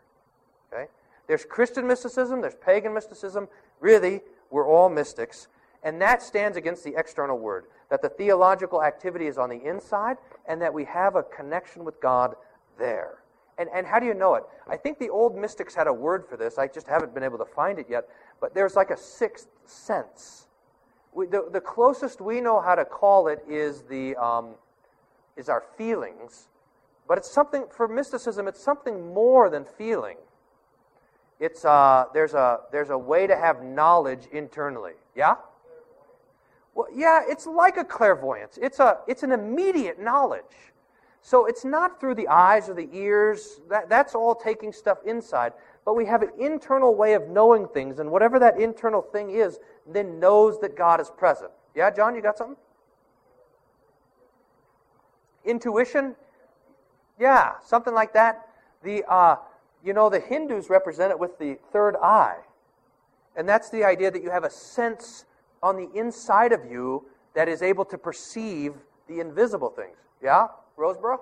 Okay? 0.71 0.85
There's 1.27 1.45
Christian 1.45 1.87
mysticism, 1.87 2.41
there's 2.41 2.55
pagan 2.55 2.93
mysticism. 2.93 3.47
Really, 3.79 4.21
we're 4.51 4.67
all 4.67 4.89
mystics. 4.89 5.47
And 5.83 6.01
that 6.01 6.21
stands 6.21 6.57
against 6.57 6.83
the 6.83 6.95
external 6.97 7.37
word. 7.37 7.65
That 7.89 8.01
the 8.01 8.09
theological 8.09 8.83
activity 8.83 9.27
is 9.27 9.37
on 9.37 9.49
the 9.49 9.63
inside 9.63 10.17
and 10.47 10.61
that 10.61 10.73
we 10.73 10.85
have 10.85 11.15
a 11.15 11.23
connection 11.23 11.85
with 11.85 12.01
God 12.01 12.35
there. 12.77 13.19
And, 13.57 13.69
and 13.73 13.87
how 13.87 13.99
do 13.99 14.05
you 14.05 14.13
know 14.13 14.35
it? 14.35 14.43
I 14.67 14.75
think 14.75 14.99
the 14.99 15.09
old 15.09 15.35
mystics 15.35 15.73
had 15.73 15.87
a 15.87 15.93
word 15.93 16.25
for 16.27 16.35
this. 16.35 16.57
I 16.57 16.67
just 16.67 16.87
haven't 16.87 17.13
been 17.13 17.23
able 17.23 17.37
to 17.37 17.45
find 17.45 17.79
it 17.79 17.85
yet. 17.89 18.07
But 18.39 18.53
there's 18.53 18.75
like 18.75 18.91
a 18.91 18.97
sixth 18.97 19.47
sense. 19.65 20.47
We, 21.13 21.27
the, 21.27 21.47
the 21.51 21.61
closest 21.61 22.21
we 22.21 22.41
know 22.41 22.61
how 22.61 22.75
to 22.75 22.85
call 22.85 23.27
it 23.27 23.43
is, 23.49 23.83
the, 23.83 24.15
um, 24.17 24.55
is 25.37 25.49
our 25.49 25.63
feelings. 25.77 26.49
But 27.07 27.17
it's 27.17 27.31
something, 27.31 27.65
for 27.69 27.87
mysticism, 27.87 28.47
it's 28.47 28.63
something 28.63 29.13
more 29.13 29.49
than 29.49 29.65
feeling. 29.77 30.17
It's, 31.39 31.65
uh, 31.65 32.05
there's, 32.13 32.33
a, 32.33 32.59
there's 32.71 32.89
a 32.89 32.97
way 32.97 33.27
to 33.27 33.35
have 33.35 33.63
knowledge 33.63 34.27
internally. 34.31 34.93
Yeah? 35.15 35.35
Well, 36.73 36.87
yeah, 36.93 37.21
it's 37.27 37.45
like 37.45 37.77
a 37.77 37.83
clairvoyance. 37.83 38.57
It's, 38.61 38.79
a, 38.79 38.99
it's 39.07 39.23
an 39.23 39.31
immediate 39.31 40.01
knowledge. 40.01 40.43
So 41.25 41.47
it's 41.47 41.65
not 41.65 41.99
through 41.99 42.13
the 42.13 42.27
eyes 42.27 42.69
or 42.69 42.75
the 42.75 42.87
ears. 42.93 43.59
That, 43.67 43.89
that's 43.89 44.13
all 44.13 44.35
taking 44.35 44.71
stuff 44.71 44.99
inside. 45.03 45.53
But 45.83 45.95
we 45.95 46.05
have 46.05 46.21
an 46.21 46.29
internal 46.39 46.93
way 46.93 47.13
of 47.13 47.27
knowing 47.29 47.67
things, 47.67 47.97
and 47.97 48.11
whatever 48.11 48.37
that 48.37 48.59
internal 48.59 49.01
thing 49.01 49.31
is, 49.31 49.57
then 49.91 50.19
knows 50.19 50.59
that 50.59 50.77
God 50.77 51.01
is 51.01 51.09
present. 51.09 51.49
Yeah, 51.73 51.89
John, 51.89 52.13
you 52.13 52.21
got 52.21 52.37
something? 52.37 52.57
Intuition? 55.43 56.15
Yeah, 57.19 57.53
something 57.65 57.95
like 57.95 58.13
that. 58.13 58.47
The, 58.83 59.03
uh, 59.11 59.37
you 59.83 59.93
know, 59.93 60.11
the 60.11 60.19
Hindus 60.19 60.69
represent 60.69 61.09
it 61.09 61.17
with 61.17 61.39
the 61.39 61.57
third 61.71 61.95
eye. 62.03 62.37
And 63.35 63.49
that's 63.49 63.71
the 63.71 63.83
idea 63.83 64.11
that 64.11 64.21
you 64.21 64.29
have 64.29 64.43
a 64.43 64.51
sense 64.51 65.25
on 65.63 65.75
the 65.75 65.89
inside 65.99 66.51
of 66.51 66.69
you 66.69 67.03
that 67.33 67.49
is 67.49 67.63
able 67.63 67.85
to 67.85 67.97
perceive 67.97 68.75
the 69.07 69.21
invisible 69.21 69.71
things. 69.71 69.97
Yeah? 70.21 70.49
Rosebrough? 70.77 71.19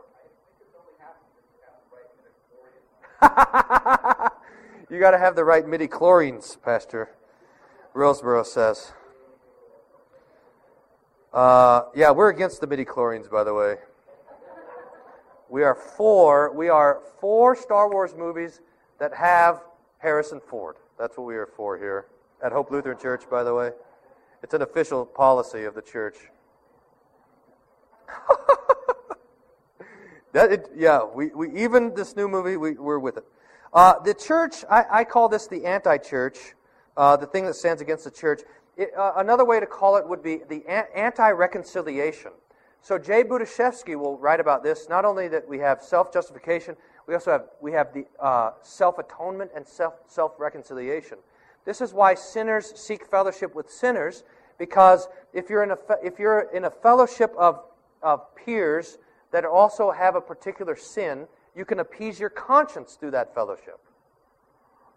you 4.90 5.00
got 5.00 5.12
to 5.12 5.18
have 5.18 5.36
the 5.36 5.44
right 5.44 5.68
midi-chlorians, 5.68 6.62
Pastor 6.62 7.10
Rosebrough 7.96 8.46
says. 8.46 8.92
Uh, 11.32 11.84
yeah, 11.96 12.12
we're 12.12 12.30
against 12.30 12.62
the 12.62 12.68
midi-chlorians, 12.68 13.30
by 13.30 13.44
the 13.44 13.54
way. 13.54 13.78
We 15.50 15.64
are 15.64 15.76
for 15.76 16.52
we 16.52 16.70
are 16.70 17.02
for 17.22 17.56
Star 17.56 17.90
Wars 17.90 18.16
movies 18.18 18.62
that 19.00 19.14
have 19.14 19.62
Harrison 20.00 20.40
Ford. 20.40 20.78
That's 20.98 21.16
what 21.16 21.28
we 21.28 21.36
are 21.36 21.46
for 21.46 21.78
here 21.78 22.08
at 22.44 22.52
Hope 22.52 22.72
Lutheran 22.72 22.98
Church, 22.98 23.30
by 23.30 23.44
the 23.44 23.54
way. 23.54 23.72
It's 24.42 24.54
an 24.56 24.64
official 24.64 25.06
policy 25.06 25.64
of 25.66 25.76
the 25.76 25.82
church. 25.82 26.18
That 30.34 30.52
it, 30.52 30.70
yeah, 30.76 31.02
we, 31.04 31.28
we 31.28 31.64
even 31.64 31.94
this 31.94 32.16
new 32.16 32.28
movie 32.28 32.58
we, 32.58 32.74
we're 32.74 33.00
with 33.00 33.18
it. 33.18 33.26
Uh, 33.72 34.00
the 34.00 34.14
church, 34.14 34.66
I, 34.70 34.86
I, 34.92 35.04
call 35.04 35.30
this 35.30 35.48
the 35.48 35.66
anti-church, 35.66 36.38
uh, 36.98 37.16
the 37.18 37.26
thing 37.26 37.46
that 37.46 37.56
stands 37.56 37.82
against 37.82 38.04
the 38.04 38.12
church. 38.12 38.42
It, 38.78 38.90
uh, 38.98 39.14
another 39.18 39.46
way 39.46 39.60
to 39.60 39.66
call 39.66 39.96
it 39.96 40.08
would 40.08 40.22
be 40.22 40.42
the 40.50 40.64
anti-reconciliation. 40.96 42.32
So 42.82 42.98
J. 42.98 43.24
Budziszewski 43.24 43.96
will 43.96 44.18
write 44.18 44.40
about 44.40 44.64
this. 44.64 44.90
Not 44.90 45.06
only 45.06 45.28
that 45.30 45.48
we 45.48 45.60
have 45.60 45.82
self-justification, 45.82 46.76
we 47.08 47.14
also 47.14 47.32
have 47.32 47.46
we 47.62 47.72
have 47.72 47.94
the 47.94 48.06
uh, 48.20 48.52
self-atonement 48.62 49.52
and 49.56 49.68
self 49.68 49.94
self-reconciliation. 50.08 51.20
This 51.66 51.80
is 51.80 51.94
why 51.94 52.16
sinners 52.16 52.74
seek 52.76 53.06
fellowship 53.06 53.56
with 53.56 53.70
sinners, 53.70 54.24
because 54.58 55.08
if 55.32 55.50
you're 55.50 55.64
in 55.64 55.72
a 55.72 55.78
if 56.04 56.20
you're 56.20 56.50
in 56.54 56.66
a 56.66 56.72
fellowship 56.72 57.34
of 57.38 57.62
of 58.02 58.36
peers 58.36 58.98
that 59.34 59.44
also 59.44 59.92
have 59.92 60.16
a 60.16 60.22
particular 60.22 60.78
sin, 60.78 61.28
you 61.56 61.66
can 61.66 61.80
appease 61.80 62.20
your 62.20 62.30
conscience 62.30 62.96
through 62.98 63.12
that 63.12 63.36
fellowship. 63.36 63.80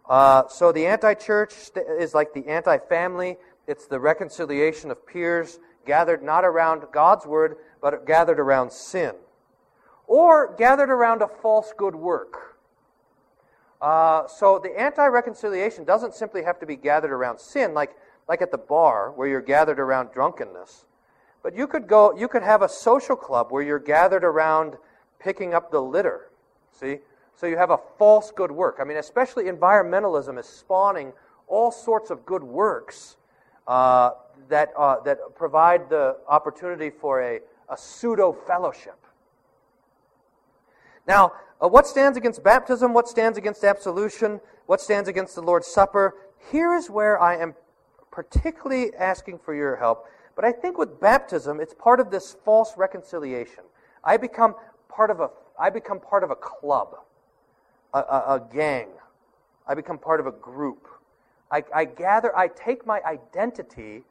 Uh, 0.08 0.46
so 0.46 0.70
the 0.70 0.86
anti 0.86 1.14
church 1.14 1.52
is 1.98 2.14
like 2.14 2.32
the 2.32 2.46
anti 2.46 2.78
family, 2.78 3.36
it's 3.66 3.86
the 3.88 3.98
reconciliation 3.98 4.92
of 4.92 5.04
peers 5.04 5.58
gathered 5.84 6.22
not 6.22 6.44
around 6.44 6.84
God's 6.92 7.26
word, 7.26 7.56
but 7.80 8.06
gathered 8.06 8.38
around 8.38 8.70
sin. 8.70 9.12
Or 10.06 10.54
gathered 10.56 10.90
around 10.90 11.22
a 11.22 11.28
false 11.28 11.72
good 11.76 11.96
work. 11.96 12.56
Uh, 13.80 14.26
so 14.26 14.58
the 14.58 14.78
anti-reconciliation 14.78 15.84
doesn't 15.84 16.14
simply 16.14 16.42
have 16.42 16.58
to 16.60 16.66
be 16.66 16.76
gathered 16.76 17.12
around 17.12 17.38
sin, 17.38 17.74
like 17.74 17.96
like 18.28 18.42
at 18.42 18.50
the 18.50 18.58
bar 18.58 19.12
where 19.12 19.28
you're 19.28 19.40
gathered 19.40 19.78
around 19.78 20.12
drunkenness. 20.12 20.86
But 21.42 21.54
you 21.54 21.66
could 21.66 21.86
go, 21.86 22.16
you 22.16 22.28
could 22.28 22.42
have 22.42 22.62
a 22.62 22.68
social 22.68 23.16
club 23.16 23.48
where 23.50 23.62
you're 23.62 23.78
gathered 23.78 24.24
around 24.24 24.76
picking 25.20 25.54
up 25.54 25.70
the 25.70 25.80
litter. 25.80 26.30
See, 26.72 26.98
so 27.34 27.46
you 27.46 27.56
have 27.56 27.70
a 27.70 27.78
false 27.98 28.32
good 28.32 28.50
work. 28.50 28.78
I 28.80 28.84
mean, 28.84 28.96
especially 28.96 29.44
environmentalism 29.44 30.38
is 30.38 30.46
spawning 30.46 31.12
all 31.46 31.70
sorts 31.70 32.10
of 32.10 32.26
good 32.26 32.42
works 32.42 33.16
uh, 33.66 34.10
that 34.48 34.72
uh, 34.76 35.00
that 35.00 35.18
provide 35.36 35.88
the 35.88 36.16
opportunity 36.28 36.90
for 36.90 37.22
a, 37.22 37.40
a 37.68 37.76
pseudo 37.76 38.32
fellowship. 38.32 38.98
Now, 41.06 41.32
uh, 41.62 41.68
what 41.68 41.86
stands 41.86 42.18
against 42.18 42.42
baptism? 42.42 42.92
What 42.92 43.08
stands 43.08 43.38
against 43.38 43.64
absolution? 43.64 44.40
What 44.66 44.80
stands 44.80 45.08
against 45.08 45.34
the 45.34 45.42
Lord's 45.42 45.66
Supper? 45.66 46.14
Here 46.50 46.74
is 46.74 46.90
where 46.90 47.20
I 47.20 47.36
am 47.36 47.54
particularly 48.10 48.94
asking 48.94 49.38
for 49.38 49.54
your 49.54 49.76
help. 49.76 50.06
But 50.36 50.44
I 50.44 50.52
think 50.52 50.76
with 50.76 51.00
baptism, 51.00 51.60
it's 51.60 51.74
part 51.74 51.98
of 51.98 52.10
this 52.10 52.36
false 52.44 52.74
reconciliation. 52.76 53.64
I 54.04 54.18
become 54.18 54.54
part 54.88 55.10
of 55.10 55.20
a, 55.20 55.30
I 55.58 55.70
become 55.70 55.98
part 55.98 56.22
of 56.22 56.30
a 56.30 56.36
club, 56.36 56.96
a, 57.94 57.98
a, 57.98 58.34
a 58.34 58.48
gang. 58.52 58.88
I 59.66 59.74
become 59.74 59.98
part 59.98 60.20
of 60.20 60.26
a 60.26 60.32
group. 60.32 60.86
I, 61.50 61.64
I 61.74 61.84
gather, 61.86 62.36
I 62.36 62.48
take 62.48 62.86
my 62.86 63.00
identity 63.04 64.04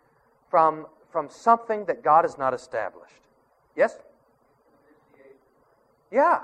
from, 0.49 0.87
from 1.11 1.29
something 1.29 1.85
that 1.85 2.03
God 2.03 2.25
has 2.25 2.37
not 2.37 2.53
established. 2.53 3.21
Yes? 3.75 3.97
Yeah. 6.11 6.41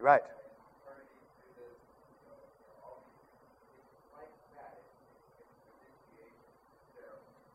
Right. 0.00 0.22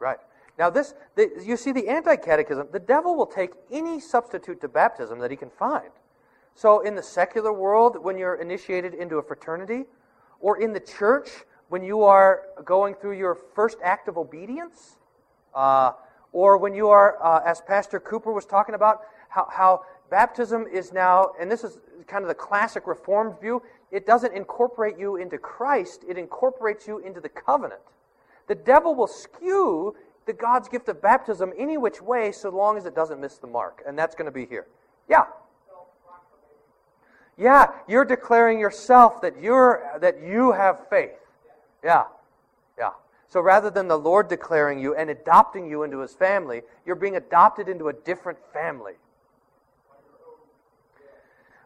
Right. 0.04 0.18
Now, 0.60 0.70
this, 0.70 0.96
the, 1.16 1.32
you 1.42 1.56
see, 1.56 1.72
the 1.72 1.88
anti 1.88 2.18
catechism, 2.18 2.68
the 2.74 2.80
devil 2.80 3.16
will 3.16 3.26
take 3.26 3.52
any 3.72 4.02
substitute 4.02 4.60
to 4.60 4.68
baptism 4.68 5.18
that 5.20 5.32
he 5.32 5.38
can 5.38 5.50
find. 5.50 5.90
So, 6.56 6.82
in 6.82 6.94
the 6.94 7.02
secular 7.02 7.54
world, 7.54 7.98
when 8.04 8.18
you're 8.18 8.36
initiated 8.36 8.94
into 8.94 9.16
a 9.16 9.24
fraternity, 9.24 9.86
or 10.42 10.62
in 10.62 10.74
the 10.74 10.82
church, 10.82 11.30
when 11.70 11.84
you 11.84 12.04
are 12.04 12.42
going 12.66 12.96
through 12.96 13.18
your 13.18 13.36
first 13.56 13.78
act 13.82 14.10
of 14.10 14.18
obedience, 14.18 14.98
uh, 15.56 15.94
or 16.34 16.58
when 16.58 16.74
you 16.76 16.90
are, 16.90 17.18
uh, 17.24 17.42
as 17.46 17.62
Pastor 17.62 18.02
Cooper 18.02 18.34
was 18.34 18.46
talking 18.46 18.76
about, 18.76 19.04
how, 19.30 19.48
how 19.50 19.84
baptism 20.10 20.66
is 20.68 20.92
now, 20.92 21.32
and 21.40 21.50
this 21.50 21.64
is 21.64 21.80
kind 22.08 22.24
of 22.24 22.28
the 22.28 22.36
classic 22.36 22.88
Reformed 22.88 23.40
view, 23.40 23.64
it 23.90 24.06
doesn't 24.06 24.34
incorporate 24.34 25.00
you 25.00 25.16
into 25.16 25.38
Christ, 25.38 26.04
it 26.10 26.18
incorporates 26.18 26.88
you 26.88 27.00
into 27.00 27.22
the 27.22 27.30
covenant. 27.30 27.82
The 28.48 28.56
devil 28.56 28.96
will 28.96 29.08
skew 29.08 29.96
the 30.26 30.34
God's 30.34 30.70
gift 30.70 30.90
of 30.90 31.02
baptism 31.02 31.54
any 31.58 31.78
which 31.78 32.02
way 32.02 32.32
so 32.32 32.50
long 32.50 32.78
as 32.78 32.86
it 32.86 32.96
doesn't 32.96 33.20
miss 33.20 33.38
the 33.38 33.48
mark. 33.48 33.84
And 33.86 33.98
that's 33.98 34.16
going 34.16 34.26
to 34.26 34.32
be 34.32 34.46
here. 34.46 34.68
Yeah. 35.10 35.26
Yeah, 37.38 37.72
you're 37.88 38.06
declaring 38.06 38.60
yourself 38.60 39.22
that 39.22 39.42
you're 39.42 39.98
that 40.00 40.22
you 40.22 40.52
have 40.52 40.88
faith. 40.88 41.18
Yeah. 41.84 42.04
Yeah. 42.78 42.92
So 43.28 43.42
rather 43.42 43.72
than 43.72 43.88
the 43.88 43.98
Lord 43.98 44.28
declaring 44.28 44.80
you 44.80 44.96
and 44.96 45.10
adopting 45.10 45.68
you 45.68 45.82
into 45.84 46.00
his 46.00 46.14
family, 46.14 46.62
you're 46.86 46.96
being 46.96 47.16
adopted 47.16 47.68
into 47.68 47.88
a 47.88 47.94
different 47.94 48.38
family. 48.54 48.94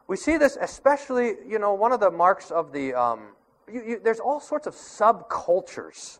We 0.08 0.16
see 0.16 0.38
this 0.38 0.58
especially, 0.60 1.36
you 1.46 1.60
know, 1.60 1.74
one 1.74 1.92
of 1.92 2.00
the 2.00 2.10
marks 2.10 2.50
of 2.50 2.72
the, 2.72 2.94
um, 2.94 3.32
you, 3.70 3.84
you, 3.84 4.02
there's 4.02 4.22
all 4.22 4.40
sorts 4.40 4.66
of 4.66 4.74
subcultures 4.74 6.20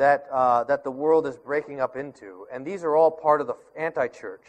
that, 0.00 0.26
uh, 0.32 0.64
that 0.64 0.82
the 0.82 0.90
world 0.90 1.26
is 1.26 1.36
breaking 1.36 1.78
up 1.78 1.94
into, 1.94 2.46
and 2.50 2.64
these 2.64 2.84
are 2.84 2.96
all 2.96 3.10
part 3.10 3.42
of 3.42 3.46
the 3.46 3.56
anti 3.76 4.08
church. 4.08 4.46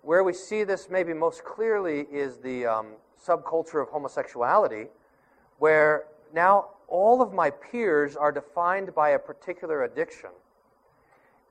Where 0.00 0.24
we 0.24 0.32
see 0.32 0.64
this 0.64 0.88
maybe 0.88 1.12
most 1.12 1.44
clearly 1.44 2.06
is 2.10 2.38
the 2.38 2.64
um, 2.64 2.86
subculture 3.22 3.82
of 3.82 3.90
homosexuality, 3.90 4.86
where 5.58 6.06
now 6.32 6.70
all 6.88 7.20
of 7.20 7.34
my 7.34 7.50
peers 7.50 8.16
are 8.16 8.32
defined 8.32 8.94
by 8.94 9.10
a 9.10 9.18
particular 9.18 9.84
addiction. 9.84 10.30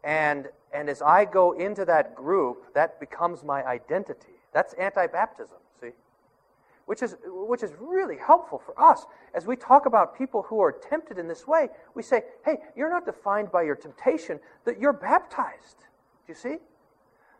And, 0.04 0.48
and 0.74 0.90
as 0.90 1.04
I 1.04 1.26
go 1.26 1.52
into 1.52 1.86
that 1.86 2.16
group, 2.16 2.74
that 2.74 3.00
becomes 3.00 3.44
my 3.44 3.64
identity. 3.68 4.34
That's 4.52 4.74
anti 4.74 5.06
baptism 5.06 5.61
which 6.92 7.02
is, 7.02 7.16
which 7.26 7.64
is 7.64 7.72
really 7.80 8.18
helpful 8.18 8.62
for 8.66 8.78
us. 8.78 9.06
As 9.34 9.48
we 9.48 9.56
talk 9.56 9.86
about 9.86 10.18
people 10.18 10.42
who 10.42 10.60
are 10.60 10.74
tempted 10.74 11.18
in 11.18 11.26
this 11.26 11.48
way, 11.48 11.70
we 11.96 12.04
say, 12.04 12.24
hey, 12.44 12.58
you're 12.76 12.90
not 12.90 13.06
defined 13.06 13.50
by 13.50 13.62
your 13.62 13.78
temptation, 13.78 14.42
that 14.66 14.78
you're 14.78 14.92
baptized. 14.92 15.78
Do 16.28 16.34
you 16.34 16.36
see? 16.36 16.58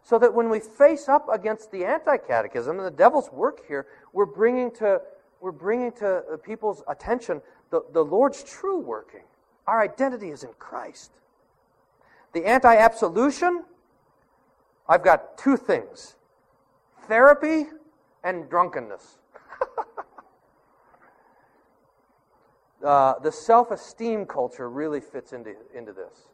So 0.04 0.18
that 0.20 0.34
when 0.34 0.50
we 0.50 0.62
face 0.62 1.10
up 1.10 1.28
against 1.30 1.70
the 1.70 1.84
anti 1.84 2.16
catechism 2.16 2.78
and 2.78 2.88
the 2.88 2.98
devil's 2.98 3.30
work 3.34 3.68
here, 3.68 3.88
we're 4.14 4.26
bringing 4.26 4.72
to, 4.76 5.02
we're 5.42 5.52
bringing 5.52 5.92
to 6.00 6.40
people's 6.46 6.82
attention 6.88 7.42
the, 7.72 7.82
the 7.92 8.06
Lord's 8.06 8.46
true 8.46 8.80
working. 8.80 9.24
Our 9.68 9.82
identity 9.82 10.30
is 10.30 10.46
in 10.46 10.54
Christ. 10.60 11.12
The 12.32 12.46
anti 12.46 12.74
absolution, 12.74 13.66
I've 14.88 15.04
got 15.04 15.38
two 15.38 15.58
things 15.58 16.16
therapy 17.10 17.66
and 18.24 18.50
drunkenness. 18.50 19.18
Uh, 22.84 23.20
the 23.20 23.32
self 23.32 23.72
esteem 23.72 24.26
culture 24.26 24.70
really 24.70 25.00
fits 25.00 25.34
into, 25.34 25.54
into 25.74 25.94
this. 25.94 26.28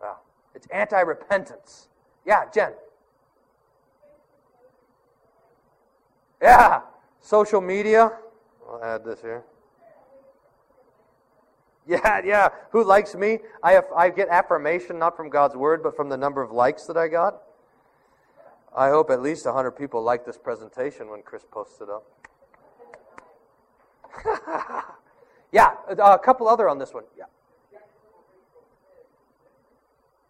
Wow. 0.00 0.18
It's 0.54 0.66
anti 0.72 1.00
repentance. 1.00 1.88
Yeah, 2.24 2.44
Jen. 2.52 2.72
Yeah, 6.40 6.80
social 7.20 7.60
media. 7.60 8.12
I'll 8.68 8.82
add 8.82 9.04
this 9.04 9.20
here. 9.20 9.44
Yeah, 11.86 12.22
yeah. 12.24 12.48
Who 12.70 12.82
likes 12.82 13.14
me? 13.14 13.40
I, 13.62 13.72
have, 13.72 13.84
I 13.94 14.08
get 14.08 14.30
affirmation 14.30 14.98
not 14.98 15.18
from 15.18 15.28
God's 15.28 15.54
word, 15.54 15.82
but 15.82 15.94
from 15.94 16.08
the 16.08 16.16
number 16.16 16.40
of 16.40 16.50
likes 16.50 16.86
that 16.86 16.96
I 16.96 17.08
got. 17.08 17.42
I 18.74 18.88
hope 18.88 19.10
at 19.10 19.20
least 19.20 19.44
100 19.44 19.72
people 19.72 20.02
like 20.02 20.24
this 20.24 20.38
presentation 20.38 21.10
when 21.10 21.20
Chris 21.20 21.44
posts 21.50 21.82
it 21.82 21.88
up. 21.90 22.06
yeah, 25.54 25.74
uh, 25.88 25.94
a 26.14 26.18
couple 26.18 26.48
other 26.48 26.68
on 26.68 26.78
this 26.78 26.92
one. 26.92 27.04
Yeah. 27.16 27.26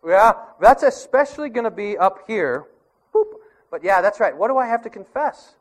Yeah, 0.07 0.35
that's 0.61 0.83
especially 0.83 1.49
going 1.49 1.65
to 1.65 1.71
be 1.71 1.97
up 1.97 2.25
here. 2.27 2.67
Boop. 3.15 3.33
But 3.71 3.83
yeah, 3.83 4.03
that's 4.03 4.21
right. 4.21 4.37
What 4.37 4.49
do 4.49 4.59
I 4.59 4.67
have 4.67 4.83
to 4.83 4.91
confess? 4.91 5.55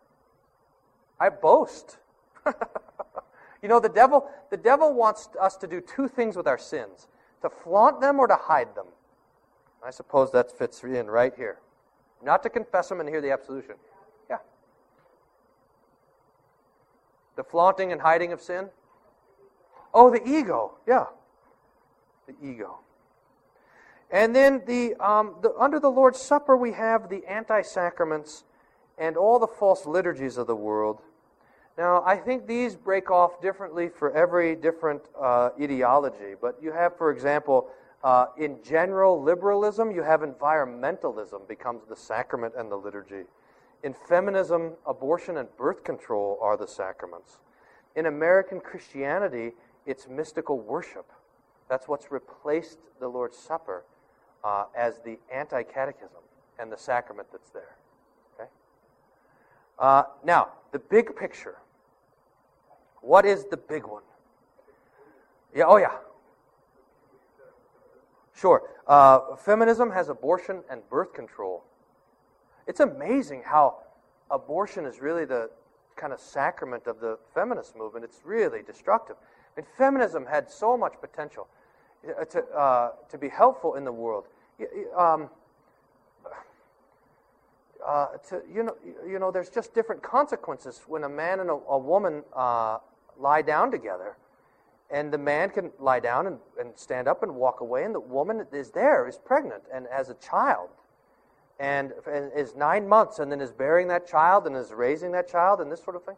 I 1.17 1.29
boast. 1.29 1.97
you 2.45 3.69
know, 3.69 3.79
the 3.79 3.87
devil, 3.87 4.29
the 4.51 4.57
devil 4.57 4.93
wants 4.93 5.29
us 5.39 5.55
to 5.55 5.67
do 5.67 5.79
two 5.79 6.09
things 6.09 6.35
with 6.35 6.45
our 6.45 6.57
sins 6.57 7.07
to 7.41 7.49
flaunt 7.49 8.01
them 8.01 8.19
or 8.19 8.27
to 8.27 8.35
hide 8.35 8.75
them. 8.75 8.87
I 9.81 9.91
suppose 9.91 10.33
that 10.33 10.51
fits 10.51 10.83
in 10.83 11.07
right 11.07 11.33
here. 11.37 11.59
Not 12.21 12.43
to 12.43 12.49
confess 12.49 12.89
them 12.89 12.99
and 12.99 13.07
hear 13.07 13.21
the 13.21 13.31
absolution. 13.31 13.75
Yeah. 14.29 14.39
The 17.37 17.45
flaunting 17.45 17.93
and 17.93 18.01
hiding 18.01 18.33
of 18.33 18.41
sin? 18.41 18.69
Oh, 19.93 20.09
the 20.09 20.27
ego. 20.27 20.73
Yeah. 20.87 21.05
The 22.27 22.35
ego. 22.41 22.79
And 24.11 24.35
then 24.35 24.61
the, 24.65 24.95
um, 24.95 25.35
the, 25.41 25.53
under 25.57 25.79
the 25.79 25.89
Lord's 25.89 26.19
Supper, 26.19 26.55
we 26.55 26.71
have 26.73 27.09
the 27.09 27.25
anti 27.25 27.61
sacraments 27.61 28.43
and 28.97 29.17
all 29.17 29.39
the 29.39 29.47
false 29.47 29.85
liturgies 29.85 30.37
of 30.37 30.47
the 30.47 30.55
world. 30.55 31.01
Now, 31.77 32.03
I 32.05 32.17
think 32.17 32.45
these 32.45 32.75
break 32.75 33.09
off 33.09 33.41
differently 33.41 33.89
for 33.89 34.11
every 34.11 34.55
different 34.55 35.01
uh, 35.19 35.49
ideology. 35.59 36.35
But 36.39 36.59
you 36.61 36.71
have, 36.71 36.95
for 36.95 37.09
example, 37.09 37.69
uh, 38.03 38.27
in 38.37 38.59
general 38.63 39.21
liberalism, 39.21 39.89
you 39.89 40.03
have 40.03 40.21
environmentalism 40.21 41.47
becomes 41.47 41.81
the 41.89 41.95
sacrament 41.95 42.53
and 42.55 42.71
the 42.71 42.75
liturgy. 42.75 43.23
In 43.81 43.93
feminism, 43.93 44.73
abortion 44.85 45.37
and 45.37 45.47
birth 45.57 45.83
control 45.83 46.37
are 46.41 46.55
the 46.55 46.67
sacraments. 46.67 47.39
In 47.95 48.05
American 48.05 48.59
Christianity, 48.59 49.53
it's 49.85 50.07
mystical 50.07 50.59
worship. 50.59 51.11
That's 51.69 51.87
what's 51.87 52.11
replaced 52.11 52.79
the 52.99 53.07
Lord's 53.07 53.37
Supper 53.37 53.83
uh, 54.43 54.65
as 54.75 54.99
the 54.99 55.17
anti 55.33 55.63
catechism 55.63 56.21
and 56.59 56.71
the 56.71 56.77
sacrament 56.77 57.27
that's 57.31 57.49
there. 57.49 57.75
Okay? 58.35 58.49
Uh, 59.79 60.03
now, 60.23 60.49
the 60.71 60.79
big 60.79 61.15
picture. 61.15 61.57
What 63.01 63.25
is 63.25 63.45
the 63.45 63.57
big 63.57 63.85
one? 63.85 64.03
Yeah, 65.53 65.65
oh, 65.67 65.77
yeah. 65.77 65.91
Sure. 68.35 68.63
Uh, 68.87 69.35
feminism 69.35 69.91
has 69.91 70.09
abortion 70.09 70.61
and 70.69 70.87
birth 70.89 71.13
control 71.13 71.63
It's 72.67 72.79
amazing 72.79 73.43
how 73.45 73.77
abortion 74.31 74.85
is 74.85 74.99
really 74.99 75.25
the 75.25 75.49
kind 75.95 76.11
of 76.11 76.19
sacrament 76.19 76.87
of 76.87 76.99
the 76.99 77.17
feminist 77.33 77.77
movement. 77.77 78.03
It's 78.03 78.21
really 78.25 78.61
destructive. 78.61 79.15
Mean, 79.57 79.65
feminism 79.77 80.25
had 80.25 80.49
so 80.49 80.77
much 80.77 80.93
potential 80.99 81.47
uh, 82.07 82.25
to, 82.25 82.43
uh, 82.45 82.91
to 83.09 83.17
be 83.17 83.29
helpful 83.29 83.75
in 83.75 83.85
the 83.85 83.91
world. 83.91 84.25
Um, 84.97 85.29
uh, 87.85 88.07
to, 88.29 88.41
you, 88.51 88.63
know, 88.63 88.75
you 89.07 89.19
know, 89.19 89.31
there's 89.31 89.49
just 89.49 89.73
different 89.73 90.01
consequences 90.01 90.81
when 90.87 91.03
a 91.03 91.09
man 91.09 91.39
and 91.41 91.49
a, 91.49 91.59
a 91.69 91.77
woman 91.77 92.23
uh, 92.35 92.77
lie 93.19 93.41
down 93.41 93.71
together. 93.71 94.15
And 94.89 95.11
the 95.11 95.17
man 95.17 95.49
can 95.49 95.71
lie 95.79 95.99
down 95.99 96.27
and, 96.27 96.37
and 96.59 96.71
stand 96.75 97.07
up 97.07 97.23
and 97.23 97.35
walk 97.35 97.61
away, 97.61 97.83
and 97.83 97.95
the 97.95 97.99
woman 97.99 98.45
is 98.51 98.69
there, 98.71 99.07
is 99.07 99.17
pregnant, 99.17 99.63
and 99.73 99.87
has 99.91 100.09
a 100.09 100.13
child 100.15 100.69
and, 101.59 101.93
and 102.11 102.31
is 102.35 102.55
nine 102.55 102.87
months 102.87 103.19
and 103.19 103.31
then 103.31 103.39
is 103.39 103.51
bearing 103.51 103.87
that 103.87 104.07
child 104.07 104.47
and 104.47 104.55
is 104.55 104.71
raising 104.71 105.11
that 105.11 105.29
child 105.29 105.61
and 105.61 105.71
this 105.71 105.83
sort 105.83 105.95
of 105.95 106.03
thing. 106.03 106.15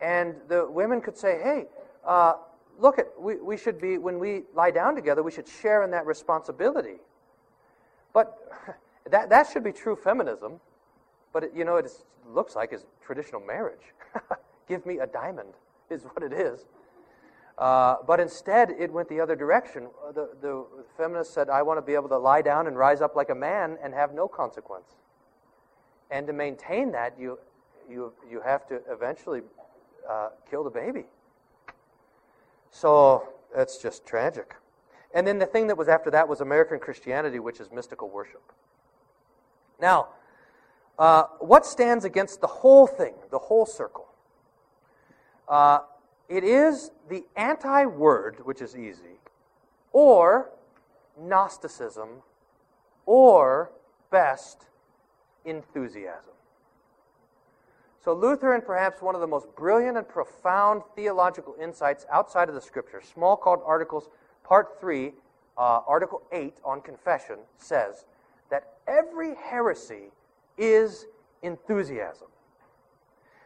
And 0.00 0.34
the 0.48 0.66
women 0.68 1.00
could 1.00 1.16
say, 1.16 1.40
hey, 1.42 1.66
uh, 2.06 2.34
look, 2.78 2.98
at, 2.98 3.06
we, 3.18 3.36
we 3.36 3.56
should 3.56 3.80
be, 3.80 3.98
when 3.98 4.18
we 4.18 4.42
lie 4.54 4.70
down 4.70 4.94
together, 4.94 5.22
we 5.22 5.30
should 5.30 5.48
share 5.48 5.82
in 5.82 5.90
that 5.92 6.06
responsibility. 6.06 6.96
But 8.12 8.38
that, 9.10 9.30
that 9.30 9.48
should 9.52 9.64
be 9.64 9.72
true 9.72 9.96
feminism. 9.96 10.60
But, 11.32 11.44
it, 11.44 11.52
you 11.54 11.64
know, 11.64 11.76
it 11.76 11.86
is, 11.86 12.04
looks 12.32 12.56
like 12.56 12.72
is 12.72 12.86
traditional 13.04 13.40
marriage. 13.40 13.92
Give 14.68 14.84
me 14.86 14.98
a 14.98 15.06
diamond, 15.06 15.54
is 15.90 16.04
what 16.04 16.22
it 16.22 16.32
is. 16.32 16.66
Uh, 17.56 17.96
but 18.06 18.18
instead, 18.18 18.70
it 18.70 18.92
went 18.92 19.08
the 19.08 19.20
other 19.20 19.36
direction. 19.36 19.88
Uh, 20.06 20.12
The, 20.12 20.28
the 20.40 20.64
feminist 20.96 21.32
said, 21.32 21.48
I 21.48 21.62
want 21.62 21.78
to 21.78 21.82
be 21.82 21.94
able 21.94 22.08
to 22.08 22.18
lie 22.18 22.42
down 22.42 22.66
and 22.66 22.76
rise 22.76 23.00
up 23.00 23.14
like 23.14 23.30
a 23.30 23.34
man 23.34 23.78
and 23.82 23.94
have 23.94 24.12
no 24.12 24.26
consequence. 24.26 24.88
And 26.10 26.26
to 26.26 26.32
maintain 26.32 26.92
that, 26.92 27.14
you, 27.18 27.38
you, 27.88 28.12
you 28.28 28.40
have 28.40 28.66
to 28.68 28.80
eventually 28.90 29.42
uh, 30.08 30.30
kill 30.50 30.64
the 30.64 30.70
baby. 30.70 31.04
So 32.74 33.28
it's 33.56 33.78
just 33.78 34.04
tragic. 34.04 34.56
And 35.14 35.24
then 35.24 35.38
the 35.38 35.46
thing 35.46 35.68
that 35.68 35.78
was 35.78 35.86
after 35.88 36.10
that 36.10 36.28
was 36.28 36.40
American 36.40 36.80
Christianity, 36.80 37.38
which 37.38 37.60
is 37.60 37.70
mystical 37.70 38.10
worship. 38.10 38.42
Now, 39.80 40.08
uh, 40.98 41.24
what 41.38 41.64
stands 41.64 42.04
against 42.04 42.40
the 42.40 42.48
whole 42.48 42.88
thing, 42.88 43.14
the 43.30 43.38
whole 43.38 43.64
circle? 43.64 44.08
Uh, 45.48 45.80
it 46.28 46.42
is 46.42 46.90
the 47.08 47.24
anti 47.36 47.86
word, 47.86 48.38
which 48.42 48.60
is 48.60 48.76
easy, 48.76 49.20
or 49.92 50.50
Gnosticism, 51.16 52.22
or 53.06 53.70
best, 54.10 54.66
enthusiasm. 55.44 56.33
So, 58.04 58.12
Luther, 58.12 58.52
and 58.52 58.62
perhaps 58.62 59.00
one 59.00 59.14
of 59.14 59.22
the 59.22 59.26
most 59.26 59.46
brilliant 59.56 59.96
and 59.96 60.06
profound 60.06 60.82
theological 60.94 61.56
insights 61.58 62.04
outside 62.12 62.50
of 62.50 62.54
the 62.54 62.60
Scriptures, 62.60 63.04
Smalcald 63.16 63.66
articles, 63.66 64.10
part 64.44 64.78
3, 64.78 65.12
uh, 65.56 65.80
article 65.86 66.20
8 66.30 66.54
on 66.64 66.82
confession, 66.82 67.36
says 67.56 68.04
that 68.50 68.74
every 68.86 69.34
heresy 69.36 70.10
is 70.58 71.06
enthusiasm. 71.42 72.28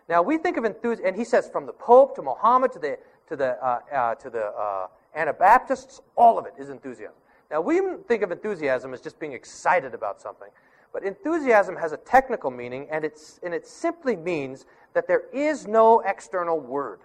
Now 0.09 0.22
we 0.22 0.38
think 0.38 0.56
of 0.56 0.64
enthusiasm, 0.64 1.06
and 1.06 1.16
he 1.16 1.24
says 1.24 1.48
from 1.48 1.66
the 1.66 1.72
Pope 1.72 2.16
to 2.16 2.22
Muhammad 2.22 2.72
to 2.72 2.80
the 2.80 2.98
to 3.28 3.36
the 3.36 3.62
uh, 3.64 3.80
uh, 3.92 4.14
to 4.16 4.30
the 4.30 4.46
uh, 4.46 4.86
Anabaptists, 5.14 6.00
all 6.16 6.38
of 6.38 6.46
it 6.46 6.54
is 6.59 6.70
enthusiasm. 6.70 7.14
Now 7.50 7.61
we 7.61 7.80
think 8.09 8.22
of 8.22 8.32
enthusiasm 8.32 8.92
as 8.92 9.00
just 9.00 9.20
being 9.20 9.34
excited 9.34 9.94
about 9.94 10.20
something, 10.20 10.48
but 10.93 11.03
enthusiasm 11.05 11.76
has 11.76 11.93
a 11.93 11.97
technical 11.97 12.51
meaning, 12.51 12.89
and 12.91 13.05
it's 13.05 13.39
and 13.43 13.53
it 13.55 13.66
simply 13.66 14.16
means 14.16 14.66
that 14.95 15.07
there 15.07 15.24
is 15.32 15.66
no 15.66 16.01
external 16.01 16.59
word. 16.59 17.01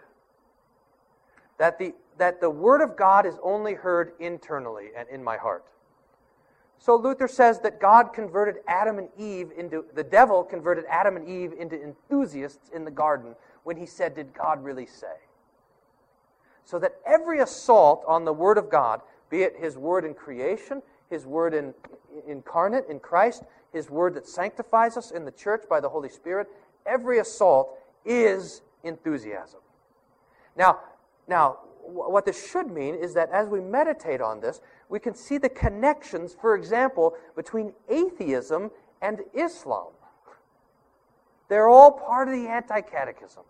That 1.58 1.78
the 1.78 1.94
that 2.18 2.42
the 2.42 2.50
word 2.50 2.82
of 2.82 2.96
God 2.96 3.26
is 3.26 3.36
only 3.44 3.74
heard 3.74 4.14
internally 4.20 4.88
and 4.98 5.08
in 5.10 5.24
my 5.24 5.38
heart. 5.38 5.66
So 6.84 6.98
Luther 6.98 7.30
says 7.30 7.62
that 7.62 7.80
God 7.80 8.12
converted 8.14 8.58
Adam 8.68 8.98
and 8.98 9.08
Eve 9.18 9.52
into, 9.58 9.86
the 9.96 10.04
devil 10.04 10.44
converted 10.44 10.84
Adam 10.90 11.16
and 11.16 11.26
Eve 11.26 11.54
into 11.58 11.82
enthusiasts 11.82 12.70
in 12.74 12.84
the 12.84 12.92
garden 12.92 13.36
when 13.64 13.78
he 13.78 13.86
said, 13.86 14.14
Did 14.14 14.34
God 14.34 14.62
really 14.62 14.86
say? 14.86 15.16
So 16.66 16.80
that 16.80 16.96
every 17.06 17.40
assault 17.40 18.04
on 18.06 18.26
the 18.26 18.34
Word 18.34 18.58
of 18.58 18.70
God, 18.70 19.00
be 19.30 19.44
it 19.44 19.56
His 19.58 19.78
Word 19.78 20.04
in 20.04 20.14
creation, 20.14 20.82
His 21.10 21.26
Word 21.26 21.54
in, 21.54 21.74
incarnate 22.28 22.88
in 22.90 23.00
Christ, 23.00 23.44
His 23.74 23.90
Word 23.90 24.14
that 24.14 24.28
sanctifies 24.28 24.96
us 24.96 25.12
in 25.12 25.26
the 25.26 25.32
church 25.32 25.64
by 25.70 25.80
the 25.80 25.90
Holy 25.90 26.10
Spirit, 26.10 26.48
every 26.86 27.20
assault 27.20 27.78
is 28.06 28.62
enthusiasm. 28.84 29.60
Now, 30.56 30.80
now, 31.28 31.58
what 31.84 32.26
this 32.26 32.50
should 32.50 32.72
mean 32.72 32.96
is 32.96 33.14
that 33.16 33.30
as 33.32 33.48
we 33.48 33.60
meditate 33.60 34.22
on 34.22 34.40
this, 34.40 34.62
we 34.90 35.00
can 35.00 35.16
see 35.16 35.38
the 35.38 35.50
connections, 35.50 36.36
for 36.40 36.56
example, 36.56 37.16
between 37.36 37.74
atheism 37.90 38.72
and 39.02 39.22
Islam. 39.34 39.88
They're 41.50 41.68
all 41.68 41.92
part 41.92 42.30
of 42.30 42.36
the 42.36 42.48
anti 42.48 42.82
catechism. 42.82 43.44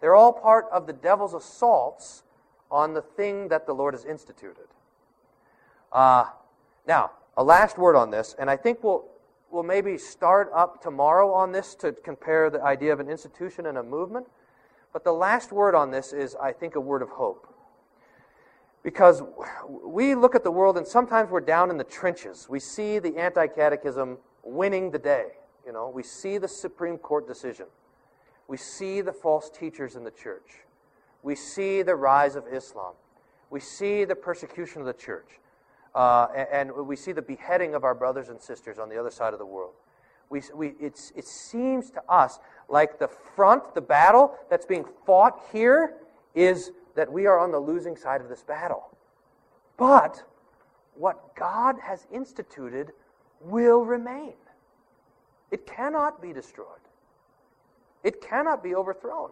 They're 0.00 0.14
all 0.14 0.32
part 0.32 0.66
of 0.70 0.86
the 0.86 0.92
devil's 0.92 1.34
assaults 1.34 2.22
on 2.70 2.94
the 2.94 3.02
thing 3.02 3.48
that 3.48 3.66
the 3.66 3.72
Lord 3.74 3.94
has 3.94 4.04
instituted. 4.04 4.66
Uh, 5.92 6.26
now, 6.86 7.10
a 7.36 7.42
last 7.42 7.78
word 7.78 7.96
on 7.96 8.10
this, 8.10 8.36
and 8.38 8.50
I 8.50 8.56
think 8.56 8.82
we'll, 8.84 9.04
we'll 9.50 9.62
maybe 9.62 9.98
start 9.98 10.50
up 10.54 10.82
tomorrow 10.82 11.32
on 11.32 11.52
this 11.52 11.74
to 11.76 11.92
compare 11.92 12.50
the 12.50 12.62
idea 12.62 12.92
of 12.92 13.00
an 13.00 13.08
institution 13.08 13.66
and 13.66 13.78
a 13.78 13.82
movement. 13.82 14.26
But 14.92 15.04
the 15.04 15.12
last 15.12 15.52
word 15.52 15.74
on 15.74 15.90
this 15.90 16.12
is, 16.12 16.34
I 16.36 16.52
think, 16.52 16.74
a 16.74 16.80
word 16.80 17.02
of 17.02 17.10
hope. 17.10 17.54
Because 18.82 19.22
we 19.84 20.14
look 20.14 20.34
at 20.34 20.44
the 20.44 20.50
world 20.50 20.76
and 20.76 20.86
sometimes 20.86 21.30
we're 21.30 21.40
down 21.40 21.70
in 21.70 21.76
the 21.76 21.84
trenches. 21.84 22.46
We 22.48 22.60
see 22.60 22.98
the 22.98 23.16
anti 23.16 23.46
catechism 23.46 24.18
winning 24.42 24.90
the 24.90 24.98
day. 24.98 25.26
You 25.66 25.72
know, 25.72 25.90
we 25.94 26.02
see 26.02 26.38
the 26.38 26.48
Supreme 26.48 26.96
Court 26.96 27.26
decision. 27.26 27.66
We 28.46 28.56
see 28.56 29.02
the 29.02 29.12
false 29.12 29.50
teachers 29.50 29.94
in 29.96 30.04
the 30.04 30.10
church. 30.10 30.60
We 31.22 31.34
see 31.34 31.82
the 31.82 31.96
rise 31.96 32.36
of 32.36 32.44
Islam. 32.50 32.94
We 33.50 33.60
see 33.60 34.04
the 34.04 34.14
persecution 34.14 34.80
of 34.80 34.86
the 34.86 34.94
church. 34.94 35.38
Uh, 35.94 36.28
and, 36.36 36.70
and 36.70 36.86
we 36.86 36.96
see 36.96 37.12
the 37.12 37.22
beheading 37.22 37.74
of 37.74 37.84
our 37.84 37.94
brothers 37.94 38.28
and 38.28 38.40
sisters 38.40 38.78
on 38.78 38.88
the 38.88 38.98
other 38.98 39.10
side 39.10 39.32
of 39.32 39.38
the 39.38 39.46
world. 39.46 39.74
We, 40.30 40.42
we, 40.54 40.74
it 40.78 41.26
seems 41.26 41.90
to 41.90 42.02
us 42.08 42.38
like 42.68 42.98
the 42.98 43.08
front, 43.08 43.74
the 43.74 43.80
battle 43.80 44.34
that's 44.50 44.66
being 44.66 44.84
fought 45.06 45.40
here, 45.52 45.94
is 46.34 46.70
that 46.94 47.10
we 47.10 47.26
are 47.26 47.38
on 47.38 47.50
the 47.50 47.58
losing 47.58 47.96
side 47.96 48.20
of 48.20 48.28
this 48.28 48.42
battle. 48.42 48.88
But 49.78 50.22
what 50.94 51.34
God 51.34 51.76
has 51.82 52.06
instituted 52.12 52.92
will 53.40 53.84
remain. 53.84 54.34
It 55.50 55.66
cannot 55.66 56.20
be 56.20 56.32
destroyed, 56.32 56.66
it 58.04 58.20
cannot 58.20 58.62
be 58.62 58.74
overthrown. 58.74 59.30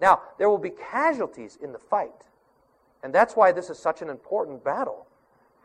Now, 0.00 0.20
there 0.36 0.50
will 0.50 0.58
be 0.58 0.70
casualties 0.70 1.58
in 1.62 1.72
the 1.72 1.78
fight. 1.78 2.10
And 3.04 3.14
that's 3.14 3.34
why 3.36 3.52
this 3.52 3.70
is 3.70 3.78
such 3.78 4.02
an 4.02 4.08
important 4.08 4.64
battle 4.64 5.06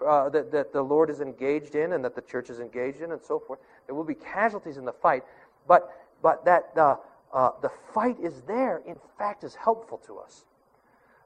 uh, 0.05 0.29
that, 0.29 0.51
that 0.51 0.73
the 0.73 0.81
Lord 0.81 1.09
is 1.09 1.21
engaged 1.21 1.75
in 1.75 1.93
and 1.93 2.03
that 2.05 2.15
the 2.15 2.21
church 2.21 2.49
is 2.49 2.59
engaged 2.59 3.01
in 3.01 3.11
and 3.11 3.21
so 3.21 3.39
forth. 3.39 3.59
There 3.85 3.95
will 3.95 4.03
be 4.03 4.15
casualties 4.15 4.77
in 4.77 4.85
the 4.85 4.93
fight, 4.93 5.23
but, 5.67 5.89
but 6.21 6.45
that 6.45 6.75
the, 6.75 6.97
uh, 7.33 7.51
the 7.61 7.71
fight 7.93 8.17
is 8.19 8.41
there, 8.41 8.81
in 8.85 8.95
fact, 9.17 9.43
is 9.43 9.55
helpful 9.55 9.97
to 10.05 10.17
us. 10.17 10.45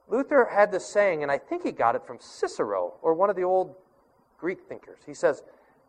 Luther 0.08 0.50
had 0.52 0.72
this 0.72 0.86
saying, 0.86 1.24
and 1.24 1.32
I 1.32 1.38
think 1.38 1.64
he 1.64 1.72
got 1.72 1.96
it 1.96 2.06
from 2.06 2.18
Cicero 2.20 2.94
or 3.02 3.14
one 3.14 3.30
of 3.30 3.36
the 3.36 3.44
old 3.44 3.76
Greek 4.38 4.60
thinkers. 4.68 5.00
He 5.06 5.14
says, 5.14 5.44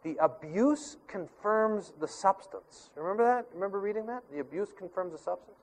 The 0.04 0.16
abuse 0.20 0.96
confirms 1.09 1.92
the 2.00 2.06
substance. 2.06 2.90
Remember 2.94 3.24
that? 3.24 3.46
Remember 3.54 3.80
reading 3.80 4.06
that? 4.06 4.22
The 4.30 4.40
abuse 4.40 4.72
confirms 4.76 5.12
the 5.12 5.18
substance? 5.18 5.56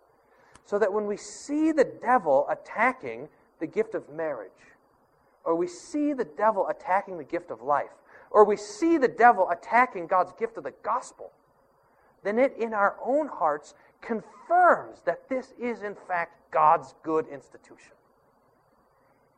So 0.66 0.78
that 0.78 0.92
when 0.92 1.06
we 1.06 1.18
see 1.18 1.72
the 1.72 1.86
devil 1.86 2.48
attacking 2.50 3.30
the 3.60 3.68
gift 3.68 3.96
of 3.96 4.10
marriage, 4.10 4.52
or 5.50 5.56
we 5.56 5.66
see 5.66 6.14
the 6.14 6.26
devil 6.26 6.68
attacking 6.68 7.18
the 7.18 7.24
gift 7.24 7.50
of 7.50 7.64
life, 7.64 7.90
or 8.30 8.46
we 8.46 8.56
see 8.56 9.00
the 9.00 9.08
devil 9.08 9.50
attacking 9.50 10.06
God's 10.06 10.32
gift 10.34 10.58
of 10.58 10.64
the 10.64 10.76
gospel, 10.84 11.32
then 12.24 12.38
it 12.38 12.56
in 12.56 12.72
our 12.72 12.96
own 13.04 13.28
hearts 13.28 13.74
confirms 14.00 15.02
that 15.06 15.28
this 15.28 15.56
is, 15.60 15.82
in 15.82 15.96
fact, 16.08 16.52
God's 16.52 16.94
good 17.02 17.26
institution. 17.30 17.94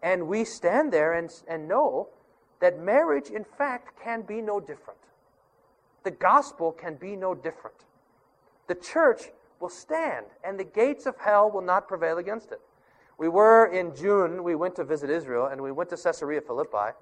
And 0.04 0.28
we 0.28 0.44
stand 0.44 0.92
there 0.92 1.14
and, 1.14 1.32
and 1.48 1.70
know 1.70 2.10
that 2.60 2.78
marriage, 2.78 3.30
in 3.30 3.46
fact, 3.46 3.98
can 4.04 4.24
be 4.24 4.42
no 4.42 4.60
different. 4.60 5.00
The 6.04 6.12
gospel 6.12 6.74
can 6.74 6.96
be 6.96 7.16
no 7.16 7.34
different. 7.34 7.86
The 8.68 8.76
church 8.76 9.30
will 9.62 9.70
stand, 9.70 10.26
and 10.44 10.60
the 10.60 10.66
gates 10.66 11.06
of 11.06 11.16
hell 11.20 11.50
will 11.50 11.62
not 11.62 11.88
prevail 11.88 12.18
against 12.18 12.52
it. 12.52 12.60
We 13.22 13.28
were 13.28 13.68
in 13.68 13.96
June, 13.96 14.44
we 14.44 14.56
went 14.56 14.76
to 14.78 14.84
visit 14.84 15.12
Israel, 15.12 15.46
and 15.46 15.62
we 15.62 15.72
went 15.72 15.92
to 15.92 15.96
Caesarea 15.96 16.42
Philippi, 16.42 16.96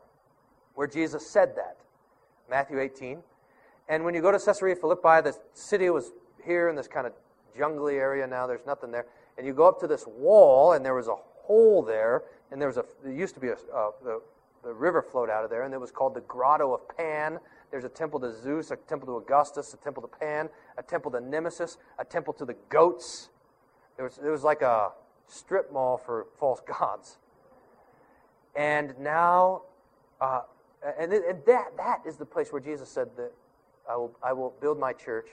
where 0.76 0.86
Jesus 0.86 1.26
said 1.32 1.56
that. 1.56 1.78
Matthew 2.50 2.78
18. 2.82 3.24
and 3.88 4.04
when 4.04 4.14
you 4.14 4.22
go 4.22 4.30
to 4.30 4.38
Caesarea 4.38 4.76
Philippi, 4.76 5.22
the 5.22 5.34
city 5.54 5.90
was 5.90 6.12
here 6.44 6.68
in 6.68 6.76
this 6.76 6.90
kind 6.90 7.08
of 7.08 7.14
jungly 7.58 7.96
area 7.96 8.28
now. 8.28 8.48
There's 8.48 8.66
nothing 8.66 8.92
there. 8.92 9.06
And 9.38 9.48
you 9.48 9.54
go 9.54 9.66
up 9.66 9.80
to 9.80 9.88
this 9.88 10.06
wall, 10.08 10.74
and 10.74 10.84
there 10.84 10.94
was 10.94 11.08
a 11.08 11.16
hole 11.16 11.84
there, 11.84 12.24
and 12.52 12.60
there 12.60 12.68
was 12.68 12.76
a. 12.76 12.84
There 13.02 13.14
used 13.14 13.36
to 13.36 13.40
be 13.40 13.48
a 13.48 13.56
the 14.04 14.22
the 14.62 14.74
river 14.74 15.02
flowed 15.02 15.30
out 15.30 15.46
of 15.46 15.50
there, 15.50 15.64
and 15.64 15.74
it 15.74 15.80
was 15.80 15.90
called 15.90 16.16
the 16.16 16.22
Grotto 16.22 16.74
of 16.74 16.82
Pan. 16.98 17.40
There's 17.72 17.86
a 17.86 17.90
temple 17.90 18.20
to 18.20 18.34
Zeus, 18.34 18.72
a 18.72 18.76
temple 18.76 19.08
to 19.08 19.16
Augustus, 19.16 19.74
a 19.74 19.78
temple 19.78 20.02
to 20.02 20.10
Pan, 20.10 20.50
a 20.78 20.84
temple 20.84 21.12
to 21.12 21.22
Nemesis, 21.22 21.78
a 21.98 22.04
temple 22.04 22.34
to 22.34 22.44
the 22.44 22.58
goats. 22.68 23.30
There 23.96 24.04
was, 24.04 24.18
it 24.18 24.30
was 24.30 24.44
like 24.44 24.62
a 24.62 24.92
strip 25.30 25.72
mall 25.72 25.98
for 25.98 26.28
false 26.40 26.62
gods. 26.80 27.18
And 28.56 28.98
now, 29.00 29.62
uh, 30.20 30.42
and, 30.98 31.14
and 31.14 31.46
that, 31.46 31.78
that 31.78 32.02
is 32.06 32.18
the 32.18 32.26
place 32.26 32.52
where 32.52 32.62
Jesus 32.62 32.90
said 32.90 33.10
that 33.18 33.32
I 33.90 33.96
will, 33.96 34.16
I 34.22 34.34
will 34.34 34.54
build 34.62 34.80
my 34.80 34.94
church, 34.94 35.28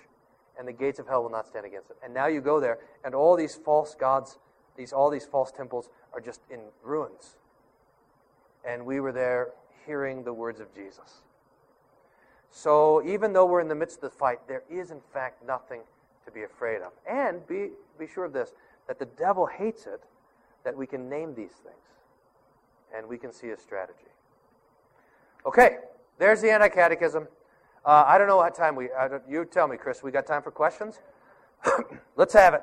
and 0.59 0.67
the 0.67 0.73
gates 0.73 0.99
of 0.99 1.07
hell 1.07 1.23
will 1.23 1.31
not 1.31 1.47
stand 1.47 1.67
against 1.67 1.91
it. 1.91 1.97
And 2.03 2.15
now 2.15 2.27
you 2.27 2.41
go 2.41 2.61
there, 2.61 2.79
and 3.05 3.15
all 3.15 3.37
these 3.37 3.55
false 3.55 3.95
gods, 3.95 4.39
these, 4.77 4.93
all 4.93 5.11
these 5.11 5.27
false 5.27 5.53
temples 5.53 5.89
are 6.13 6.21
just 6.21 6.41
in 6.51 6.61
ruins. 6.83 7.37
And 8.67 8.85
we 8.85 9.01
were 9.01 9.13
there 9.13 9.51
hearing 9.87 10.25
the 10.25 10.33
words 10.33 10.61
of 10.61 10.75
Jesus. 10.75 11.23
So 12.51 13.05
even 13.05 13.33
though 13.33 13.45
we're 13.45 13.61
in 13.61 13.69
the 13.69 13.75
midst 13.75 13.97
of 13.97 14.03
the 14.03 14.11
fight, 14.11 14.41
there 14.49 14.63
is 14.71 14.91
in 14.91 15.01
fact 15.13 15.47
nothing 15.47 15.83
to 16.25 16.31
be 16.33 16.43
afraid 16.43 16.81
of. 16.81 16.93
And 17.09 17.47
be, 17.47 17.69
be 17.99 18.07
sure 18.07 18.25
of 18.25 18.33
this 18.33 18.53
that 18.87 18.99
the 18.99 19.07
devil 19.07 19.47
hates 19.47 19.87
it 19.87 20.03
that 20.65 20.77
we 20.77 20.87
can 20.87 21.09
name 21.09 21.35
these 21.35 21.53
things 21.53 21.77
and 22.97 23.07
we 23.07 23.19
can 23.19 23.33
see 23.33 23.51
a 23.51 23.57
strategy. 23.57 23.99
Okay, 25.45 25.79
there's 26.19 26.41
the 26.41 26.51
anti 26.51 26.69
catechism. 26.69 27.29
Uh, 27.85 28.05
I 28.07 28.19
don't 28.19 28.27
know 28.27 28.37
what 28.37 28.55
time 28.55 28.75
we. 28.75 28.89
you 29.29 29.45
tell 29.45 29.69
me, 29.69 29.77
Chris. 29.77 30.03
We 30.03 30.11
got 30.11 30.27
time 30.27 30.43
for 30.43 30.51
questions? 30.51 31.01
Let's 32.17 32.35
have 32.35 32.55
it. 32.55 32.63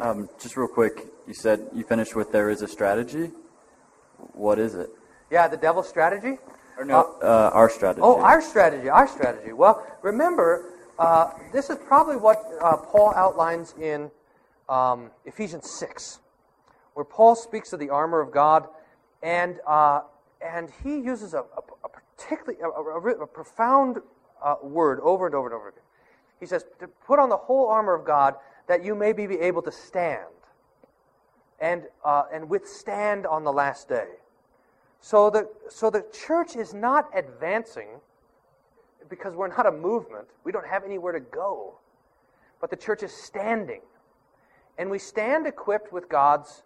Um, 0.00 0.28
just 0.40 0.56
real 0.56 0.68
quick, 0.68 1.06
you 1.26 1.34
said 1.34 1.68
you 1.74 1.84
finished 1.84 2.14
with 2.14 2.32
there 2.32 2.50
is 2.50 2.62
a 2.62 2.68
strategy. 2.68 3.30
What 4.32 4.58
is 4.58 4.74
it? 4.74 4.90
Yeah, 5.30 5.48
the 5.48 5.56
devil's 5.56 5.88
strategy. 5.88 6.38
Or 6.76 6.84
no, 6.84 7.16
uh, 7.22 7.50
our 7.52 7.68
strategy. 7.68 8.02
Oh, 8.02 8.20
our 8.20 8.40
strategy, 8.40 8.88
our 8.88 9.08
strategy. 9.08 9.52
Well, 9.52 9.84
remember, 10.02 10.72
uh, 10.98 11.30
this 11.52 11.70
is 11.70 11.78
probably 11.78 12.16
what 12.16 12.44
uh, 12.60 12.76
Paul 12.76 13.12
outlines 13.14 13.74
in 13.80 14.10
um, 14.68 15.10
Ephesians 15.24 15.70
6, 15.70 16.20
where 16.94 17.04
Paul 17.04 17.36
speaks 17.36 17.72
of 17.72 17.80
the 17.80 17.90
armor 17.90 18.20
of 18.20 18.32
God, 18.32 18.66
and, 19.22 19.60
uh, 19.66 20.02
and 20.40 20.70
he 20.82 20.98
uses 20.98 21.34
a, 21.34 21.38
a, 21.38 21.62
a 21.84 21.88
particularly 21.88 22.58
a, 22.62 22.68
a, 23.22 23.26
profound 23.26 23.98
uh, 24.42 24.56
word 24.62 25.00
over 25.00 25.26
and 25.26 25.34
over 25.34 25.48
and 25.48 25.54
over 25.54 25.68
again. 25.68 25.82
He 26.40 26.46
says, 26.46 26.64
to 26.80 26.88
put 26.88 27.18
on 27.18 27.28
the 27.28 27.36
whole 27.36 27.68
armor 27.68 27.94
of 27.94 28.04
God 28.04 28.34
that 28.66 28.84
you 28.84 28.94
may 28.94 29.12
be 29.12 29.24
able 29.24 29.62
to 29.62 29.72
stand 29.72 30.26
and, 31.60 31.84
uh, 32.04 32.24
and 32.32 32.48
withstand 32.48 33.26
on 33.26 33.44
the 33.44 33.52
last 33.52 33.88
day. 33.88 34.08
So 35.00 35.30
the, 35.30 35.48
so 35.68 35.90
the 35.90 36.04
church 36.12 36.56
is 36.56 36.74
not 36.74 37.08
advancing 37.14 38.00
because 39.08 39.34
we're 39.34 39.48
not 39.48 39.66
a 39.66 39.72
movement. 39.72 40.26
We 40.44 40.52
don't 40.52 40.66
have 40.66 40.84
anywhere 40.84 41.12
to 41.12 41.20
go. 41.20 41.74
But 42.60 42.70
the 42.70 42.76
church 42.76 43.02
is 43.02 43.12
standing. 43.12 43.80
And 44.78 44.90
we 44.90 44.98
stand 44.98 45.46
equipped 45.46 45.92
with 45.92 46.08
God's 46.08 46.62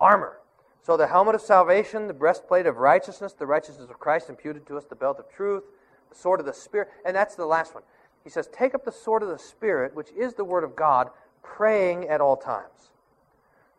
armor. 0.00 0.38
So 0.82 0.96
the 0.96 1.06
helmet 1.06 1.34
of 1.34 1.40
salvation, 1.40 2.06
the 2.06 2.14
breastplate 2.14 2.66
of 2.66 2.76
righteousness, 2.76 3.32
the 3.32 3.46
righteousness 3.46 3.90
of 3.90 3.98
Christ 3.98 4.28
imputed 4.28 4.66
to 4.66 4.76
us, 4.76 4.84
the 4.84 4.94
belt 4.94 5.18
of 5.18 5.28
truth, 5.28 5.64
the 6.10 6.16
sword 6.16 6.38
of 6.38 6.46
the 6.46 6.52
Spirit. 6.52 6.88
And 7.04 7.16
that's 7.16 7.34
the 7.34 7.46
last 7.46 7.74
one. 7.74 7.82
He 8.22 8.30
says, 8.30 8.48
Take 8.52 8.74
up 8.74 8.84
the 8.84 8.92
sword 8.92 9.22
of 9.22 9.28
the 9.28 9.38
Spirit, 9.38 9.94
which 9.94 10.10
is 10.16 10.34
the 10.34 10.44
word 10.44 10.64
of 10.64 10.76
God, 10.76 11.10
praying 11.42 12.08
at 12.08 12.20
all 12.20 12.36
times. 12.36 12.92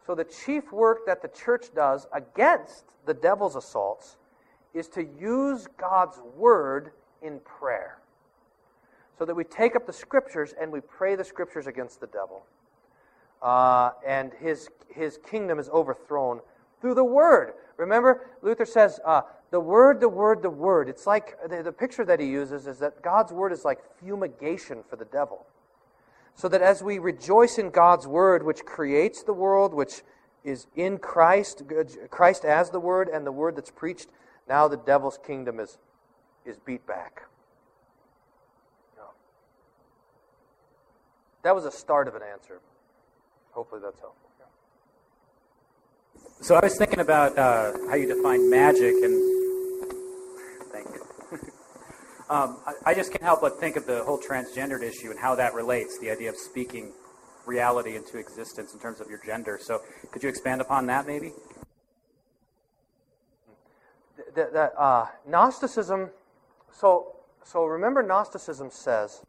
So 0.06 0.16
the 0.16 0.24
chief 0.24 0.72
work 0.72 1.06
that 1.06 1.22
the 1.22 1.28
church 1.28 1.74
does 1.76 2.08
against 2.14 2.86
the 3.06 3.14
devil's 3.14 3.56
assaults 3.56 4.18
is 4.74 4.88
to 4.90 5.04
use 5.04 5.68
God's 5.78 6.18
word 6.36 6.92
in 7.22 7.40
prayer. 7.40 7.98
So 9.18 9.26
that 9.26 9.36
we 9.36 9.44
take 9.44 9.76
up 9.76 9.86
the 9.86 9.94
scriptures 9.94 10.54
and 10.60 10.72
we 10.72 10.82
pray 10.82 11.16
the 11.16 11.24
scriptures 11.24 11.68
against 11.68 12.00
the 12.00 12.08
devil. 12.08 12.44
Uh, 13.42 13.92
and 14.06 14.32
his, 14.40 14.70
his 14.90 15.18
kingdom 15.30 15.60
is 15.60 15.70
overthrown 15.70 16.42
through 16.82 16.96
the 16.96 17.04
word. 17.04 17.54
Remember, 17.78 18.28
Luther 18.42 18.66
says, 18.66 19.00
uh, 19.06 19.22
the 19.52 19.60
word, 19.60 20.00
the 20.00 20.10
word, 20.10 20.42
the 20.42 20.50
word. 20.50 20.90
It's 20.90 21.08
like 21.08 21.38
the, 21.50 21.64
the 21.64 21.72
picture 21.72 22.06
that 22.06 22.20
he 22.20 22.28
uses 22.28 22.68
is 22.68 22.80
that 22.80 23.02
God's 23.02 23.32
word 23.32 23.52
is 23.52 23.64
like 23.64 23.80
fumigation 24.00 24.84
for 24.90 24.96
the 24.96 25.06
devil. 25.06 25.46
So 26.36 26.48
that 26.50 26.62
as 26.62 26.84
we 26.84 27.00
rejoice 27.00 27.58
in 27.58 27.72
God's 27.72 28.06
word, 28.06 28.44
which 28.46 28.66
creates 28.66 29.24
the 29.24 29.34
world, 29.34 29.74
which 29.74 30.02
is 30.48 30.68
in 30.76 30.98
Christ, 30.98 31.64
Christ 32.10 32.46
as 32.46 32.70
the 32.70 32.80
Word, 32.80 33.10
and 33.10 33.26
the 33.26 33.32
Word 33.32 33.56
that's 33.56 33.72
preached, 33.72 34.08
now 34.48 34.68
the 34.68 34.78
devil's 34.78 35.18
kingdom 35.18 35.60
is, 35.60 35.78
is 36.46 36.58
beat 36.58 36.86
back. 36.88 37.24
That 41.44 41.56
was 41.56 41.66
a 41.66 41.72
start 41.72 42.08
of 42.08 42.16
an 42.16 42.22
answer. 42.24 42.60
Hopefully 43.52 43.82
that's 43.84 44.00
helpful. 44.00 44.28
So 46.42 46.56
I 46.56 46.60
was 46.64 46.78
thinking 46.78 47.00
about 47.00 47.36
uh, 47.38 47.74
how 47.90 47.96
you 47.96 48.08
define 48.08 48.48
magic, 48.48 48.94
and 49.02 49.20
thank 50.72 50.86
you. 50.86 51.04
um, 52.30 52.60
I, 52.66 52.92
I, 52.92 52.94
just 52.94 53.12
can't 53.12 53.24
help 53.24 53.42
but 53.42 53.60
think 53.60 53.76
of 53.76 53.88
the 53.88 54.04
whole 54.04 54.20
transgendered 54.20 54.84
issue 54.84 55.10
and 55.10 55.20
how 55.20 55.34
that 55.34 55.56
relates, 55.56 55.98
the 56.00 56.12
idea 56.12 56.30
of 56.30 56.38
speaking 56.38 56.94
reality 57.48 57.96
into 57.96 58.20
existence 58.20 58.76
in 58.76 58.80
terms 58.80 59.02
of 59.02 59.08
your 59.10 59.20
gender. 59.26 59.58
So, 59.60 59.82
could 60.12 60.22
you 60.22 60.30
expand 60.30 60.62
upon 60.62 60.86
that, 60.88 61.08
maybe? 61.08 61.32
The, 64.36 64.72
uh, 64.80 65.08
Gnosticism. 65.28 66.12
So, 66.72 67.16
so 67.44 67.66
remember, 67.66 68.04
Gnosticism 68.04 68.70
says 68.70 69.24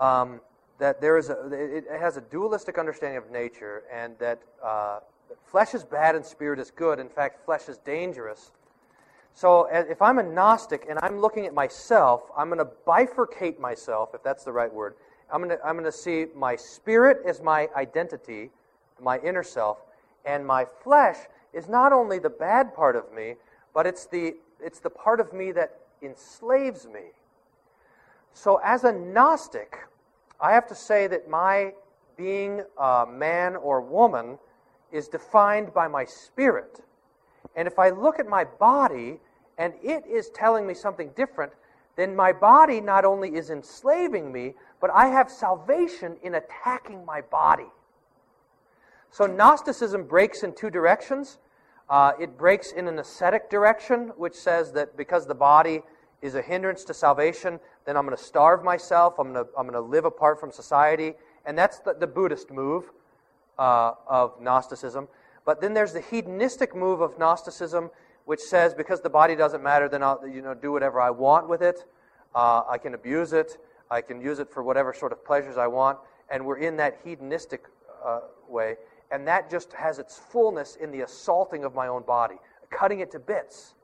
um, 0.00 0.40
that 0.78 1.00
there 1.00 1.18
is 1.18 1.28
a, 1.28 1.48
it 1.52 1.84
has 2.00 2.16
a 2.16 2.22
dualistic 2.22 2.78
understanding 2.78 3.18
of 3.18 3.30
nature, 3.30 3.82
and 3.92 4.18
that 4.18 4.40
uh, 4.64 5.00
flesh 5.44 5.74
is 5.74 5.84
bad 5.84 6.14
and 6.16 6.24
spirit 6.24 6.58
is 6.58 6.70
good. 6.70 6.98
In 6.98 7.08
fact, 7.08 7.44
flesh 7.44 7.68
is 7.68 7.78
dangerous. 7.78 8.52
So, 9.34 9.68
if 9.70 10.02
I'm 10.02 10.18
a 10.18 10.22
Gnostic 10.22 10.86
and 10.88 10.98
I'm 11.02 11.20
looking 11.20 11.46
at 11.46 11.54
myself, 11.54 12.22
I'm 12.36 12.48
going 12.48 12.58
to 12.58 12.68
bifurcate 12.86 13.58
myself, 13.60 14.10
if 14.14 14.22
that's 14.22 14.42
the 14.44 14.52
right 14.52 14.72
word, 14.72 14.94
I'm 15.32 15.42
going 15.42 15.56
to 15.56 15.64
I'm 15.64 15.74
going 15.74 15.84
to 15.84 15.92
see 15.92 16.26
my 16.34 16.56
spirit 16.56 17.18
as 17.26 17.40
my 17.40 17.68
identity, 17.76 18.50
my 19.00 19.18
inner 19.20 19.42
self, 19.42 19.78
and 20.24 20.46
my 20.46 20.66
flesh 20.82 21.16
is 21.52 21.68
not 21.68 21.92
only 21.92 22.18
the 22.18 22.30
bad 22.30 22.74
part 22.74 22.96
of 22.96 23.12
me, 23.12 23.34
but 23.72 23.86
it's 23.86 24.06
the 24.06 24.34
it's 24.60 24.80
the 24.80 24.90
part 24.90 25.20
of 25.20 25.32
me 25.32 25.52
that 25.52 25.80
enslaves 26.02 26.86
me. 26.86 27.12
So 28.32 28.60
as 28.64 28.84
a 28.84 28.92
Gnostic, 28.92 29.76
I 30.40 30.52
have 30.52 30.66
to 30.68 30.74
say 30.74 31.06
that 31.06 31.28
my 31.28 31.72
being 32.16 32.62
a 32.78 33.06
man 33.06 33.56
or 33.56 33.80
woman 33.80 34.38
is 34.92 35.08
defined 35.08 35.72
by 35.72 35.88
my 35.88 36.04
spirit. 36.04 36.80
And 37.56 37.66
if 37.66 37.78
I 37.78 37.90
look 37.90 38.18
at 38.18 38.26
my 38.26 38.44
body 38.44 39.20
and 39.58 39.74
it 39.82 40.04
is 40.06 40.30
telling 40.30 40.66
me 40.66 40.74
something 40.74 41.10
different, 41.16 41.52
then 41.96 42.14
my 42.14 42.32
body 42.32 42.80
not 42.80 43.04
only 43.04 43.34
is 43.34 43.50
enslaving 43.50 44.32
me, 44.32 44.54
but 44.80 44.90
I 44.90 45.08
have 45.08 45.30
salvation 45.30 46.16
in 46.22 46.34
attacking 46.34 47.04
my 47.04 47.20
body. 47.20 47.70
So 49.10 49.26
Gnosticism 49.26 50.04
breaks 50.04 50.42
in 50.42 50.54
two 50.54 50.70
directions. 50.70 51.38
Uh, 51.88 52.12
it 52.20 52.38
breaks 52.38 52.72
in 52.72 52.86
an 52.86 52.98
ascetic 52.98 53.50
direction, 53.50 54.12
which 54.16 54.34
says 54.34 54.72
that 54.72 54.96
because 54.96 55.26
the 55.26 55.34
body 55.34 55.82
is 56.22 56.34
a 56.34 56.42
hindrance 56.42 56.84
to 56.84 56.94
salvation, 56.94 57.58
then 57.84 57.96
I'm 57.96 58.04
going 58.04 58.16
to 58.16 58.22
starve 58.22 58.62
myself, 58.62 59.18
I'm 59.18 59.32
going 59.32 59.44
to, 59.44 59.50
I'm 59.56 59.66
going 59.66 59.74
to 59.74 59.80
live 59.80 60.04
apart 60.04 60.38
from 60.38 60.52
society. 60.52 61.14
And 61.46 61.56
that's 61.56 61.78
the, 61.78 61.94
the 61.94 62.06
Buddhist 62.06 62.50
move 62.50 62.90
uh, 63.58 63.92
of 64.06 64.40
Gnosticism. 64.40 65.08
But 65.44 65.60
then 65.60 65.72
there's 65.72 65.92
the 65.92 66.00
hedonistic 66.00 66.76
move 66.76 67.00
of 67.00 67.18
Gnosticism, 67.18 67.90
which 68.26 68.40
says 68.40 68.74
because 68.74 69.00
the 69.00 69.10
body 69.10 69.34
doesn't 69.34 69.62
matter, 69.62 69.88
then 69.88 70.02
I'll 70.02 70.26
you 70.26 70.42
know, 70.42 70.54
do 70.54 70.72
whatever 70.72 71.00
I 71.00 71.10
want 71.10 71.48
with 71.48 71.62
it. 71.62 71.84
Uh, 72.34 72.62
I 72.68 72.78
can 72.78 72.94
abuse 72.94 73.32
it. 73.32 73.58
I 73.90 74.00
can 74.00 74.20
use 74.20 74.38
it 74.38 74.52
for 74.52 74.62
whatever 74.62 74.92
sort 74.92 75.12
of 75.12 75.24
pleasures 75.24 75.56
I 75.56 75.66
want. 75.66 75.98
And 76.30 76.44
we're 76.44 76.58
in 76.58 76.76
that 76.76 76.98
hedonistic 77.02 77.64
uh, 78.04 78.20
way. 78.48 78.76
And 79.10 79.26
that 79.26 79.50
just 79.50 79.72
has 79.72 79.98
its 79.98 80.18
fullness 80.18 80.76
in 80.76 80.92
the 80.92 81.00
assaulting 81.00 81.64
of 81.64 81.74
my 81.74 81.88
own 81.88 82.02
body, 82.02 82.36
cutting 82.70 83.00
it 83.00 83.10
to 83.12 83.18
bits. 83.18 83.74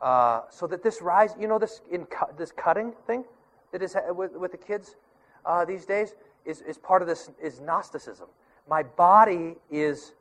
Uh, 0.00 0.42
so 0.50 0.66
that 0.66 0.82
this 0.82 1.02
rise, 1.02 1.34
you 1.40 1.48
know, 1.48 1.58
this, 1.58 1.80
in 1.90 2.04
cu- 2.06 2.32
this 2.36 2.52
cutting 2.52 2.92
thing 3.06 3.24
that 3.72 3.82
is 3.82 3.96
with, 4.10 4.32
with 4.32 4.52
the 4.52 4.58
kids 4.58 4.96
uh, 5.44 5.64
these 5.64 5.84
days 5.84 6.14
is, 6.44 6.60
is 6.62 6.78
part 6.78 7.02
of 7.02 7.08
this 7.08 7.30
is 7.42 7.60
Gnosticism. 7.60 8.28
My 8.68 8.82
body 8.82 9.56
is, 9.70 10.14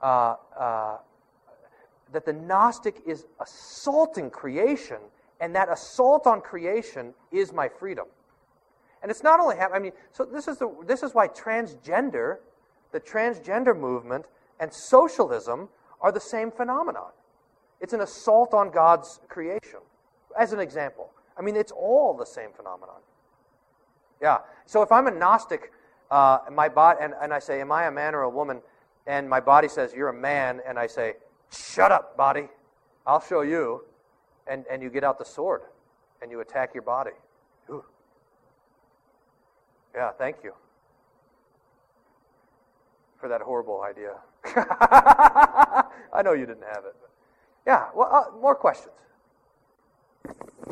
uh, 0.00 0.36
uh 0.58 0.98
that 2.12 2.24
the 2.24 2.32
Gnostic 2.32 3.02
is 3.04 3.26
assaulting 3.40 4.30
creation 4.30 4.98
And 5.40 5.54
that 5.54 5.70
assault 5.70 6.26
on 6.26 6.40
creation 6.40 7.14
is 7.30 7.52
my 7.52 7.68
freedom. 7.68 8.06
And 9.02 9.10
it's 9.10 9.22
not 9.22 9.38
only 9.38 9.56
happening, 9.56 9.76
I 9.76 9.82
mean, 9.82 9.92
so 10.12 10.24
this 10.24 10.48
is, 10.48 10.58
the, 10.58 10.74
this 10.86 11.02
is 11.02 11.14
why 11.14 11.28
transgender, 11.28 12.38
the 12.92 13.00
transgender 13.00 13.78
movement, 13.78 14.26
and 14.58 14.72
socialism 14.72 15.68
are 16.00 16.10
the 16.10 16.20
same 16.20 16.50
phenomenon. 16.50 17.10
It's 17.80 17.92
an 17.92 18.00
assault 18.00 18.54
on 18.54 18.70
God's 18.70 19.20
creation, 19.28 19.80
as 20.38 20.52
an 20.52 20.60
example. 20.60 21.10
I 21.38 21.42
mean, 21.42 21.56
it's 21.56 21.72
all 21.72 22.16
the 22.16 22.24
same 22.24 22.50
phenomenon. 22.52 23.00
Yeah. 24.20 24.38
So 24.64 24.82
if 24.82 24.90
I'm 24.90 25.06
a 25.06 25.10
Gnostic, 25.10 25.72
uh, 26.10 26.38
my 26.50 26.68
body, 26.68 27.00
and, 27.02 27.14
and 27.20 27.32
I 27.32 27.38
say, 27.38 27.60
Am 27.60 27.70
I 27.70 27.84
a 27.84 27.90
man 27.90 28.14
or 28.14 28.22
a 28.22 28.30
woman? 28.30 28.60
And 29.06 29.28
my 29.28 29.40
body 29.40 29.68
says, 29.68 29.92
You're 29.94 30.08
a 30.08 30.14
man. 30.14 30.60
And 30.66 30.78
I 30.78 30.86
say, 30.86 31.14
Shut 31.52 31.92
up, 31.92 32.16
body. 32.16 32.48
I'll 33.06 33.20
show 33.20 33.42
you. 33.42 33.84
And, 34.46 34.64
and 34.70 34.82
you 34.82 34.90
get 34.90 35.04
out 35.04 35.18
the 35.18 35.24
sword 35.24 35.62
and 36.22 36.30
you 36.30 36.40
attack 36.40 36.72
your 36.72 36.82
body. 36.82 37.10
Ooh. 37.68 37.84
Yeah, 39.94 40.10
thank 40.12 40.36
you 40.44 40.52
for 43.18 43.28
that 43.28 43.40
horrible 43.40 43.82
idea. 43.82 44.14
I 44.44 46.22
know 46.22 46.32
you 46.32 46.46
didn't 46.46 46.64
have 46.72 46.84
it. 46.84 46.94
Yeah, 47.66 47.86
well, 47.94 48.08
uh, 48.12 48.40
more 48.40 48.54
questions. 48.54 48.94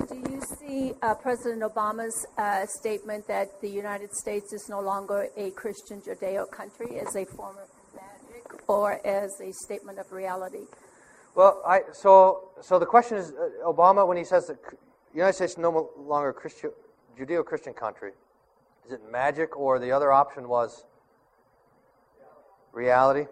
Do 0.09 0.15
you 0.15 0.41
see 0.59 0.93
uh, 1.03 1.15
President 1.15 1.63
Obama's 1.63 2.27
uh, 2.39 2.67
statement 2.67 3.27
that 3.27 3.61
the 3.61 3.69
United 3.69 4.13
States 4.13 4.53
is 4.53 4.69
no 4.69 4.81
longer 4.81 5.29
a 5.37 5.51
Christian 5.51 6.01
Judeo 6.01 6.51
country 6.51 6.99
as 6.99 7.17
a 7.17 7.25
form 7.25 7.57
of 7.57 7.69
magic 7.95 8.69
or 8.69 9.05
as 9.07 9.41
a 9.41 9.53
statement 9.53 9.99
of 9.99 10.13
reality? 10.13 10.67
Well, 11.35 11.63
I, 11.67 11.83
so 11.93 12.51
so 12.61 12.79
the 12.79 12.87
question 12.87 13.19
is, 13.19 13.33
uh, 13.33 13.67
Obama 13.67 14.07
when 14.07 14.17
he 14.17 14.25
says 14.25 14.47
that 14.47 14.63
the 14.63 14.77
United 15.19 15.35
States 15.35 15.53
is 15.53 15.59
no 15.59 15.91
longer 15.99 16.29
a 16.29 16.33
Christian, 16.33 16.71
Judeo-Christian 17.19 17.75
country, 17.75 18.13
is 18.87 18.93
it 18.93 19.01
magic 19.11 19.57
or 19.57 19.81
the 19.81 19.91
other 19.91 20.13
option 20.13 20.49
was 20.49 20.85
reality? 22.73 23.27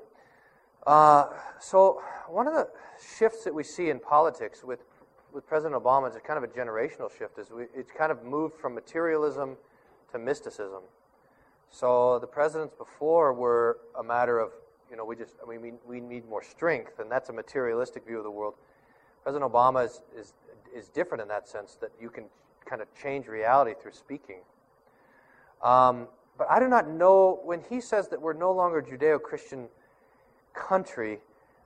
Uh, 0.87 1.27
so 1.61 2.03
one 2.29 2.47
of 2.47 2.55
the 2.55 2.69
shifts 3.17 3.45
that 3.45 3.55
we 3.55 3.63
see 3.63 3.91
in 3.91 3.99
politics 4.01 4.65
with 4.65 4.81
with 5.33 5.47
President 5.47 5.83
Obama 5.83 6.11
is 6.11 6.21
kind 6.23 6.37
of 6.37 6.45
a 6.45 6.53
generational 6.53 7.11
shift. 7.17 7.39
Is 7.39 7.51
we, 7.51 7.65
it's 7.75 7.91
kind 7.91 8.13
of 8.13 8.23
moved 8.25 8.55
from 8.55 8.75
materialism 8.75 9.57
to 10.13 10.19
mysticism. 10.19 10.83
So 11.71 12.19
the 12.19 12.27
presidents 12.27 12.75
before 12.75 13.33
were 13.33 13.79
a 13.99 14.03
matter 14.03 14.39
of 14.39 14.53
you 14.91 14.97
know 14.97 15.05
we 15.05 15.17
just 15.17 15.37
I 15.45 15.49
mean 15.49 15.63
we, 15.63 15.73
we 15.87 16.01
need 16.01 16.29
more 16.29 16.43
strength, 16.43 16.99
and 16.99 17.11
that's 17.11 17.29
a 17.29 17.33
materialistic 17.33 18.07
view 18.07 18.19
of 18.19 18.25
the 18.25 18.31
world. 18.31 18.55
President 19.23 19.51
Obama 19.51 19.87
is, 19.87 20.03
is 20.17 20.35
is 20.75 20.89
different 20.89 21.23
in 21.23 21.29
that 21.29 21.49
sense 21.49 21.77
that 21.81 21.91
you 22.01 22.11
can 22.11 22.25
kind 22.65 22.83
of 22.83 22.89
change 22.95 23.27
reality 23.27 23.75
through 23.81 23.93
speaking. 23.93 24.41
Um, 25.63 26.09
but 26.37 26.51
I 26.51 26.59
do 26.59 26.69
not 26.69 26.89
know 26.89 27.41
when 27.45 27.61
he 27.69 27.81
says 27.81 28.09
that 28.09 28.21
we're 28.21 28.33
no 28.33 28.53
longer 28.53 28.83
Judeo-Christian 28.83 29.69
country. 30.55 31.21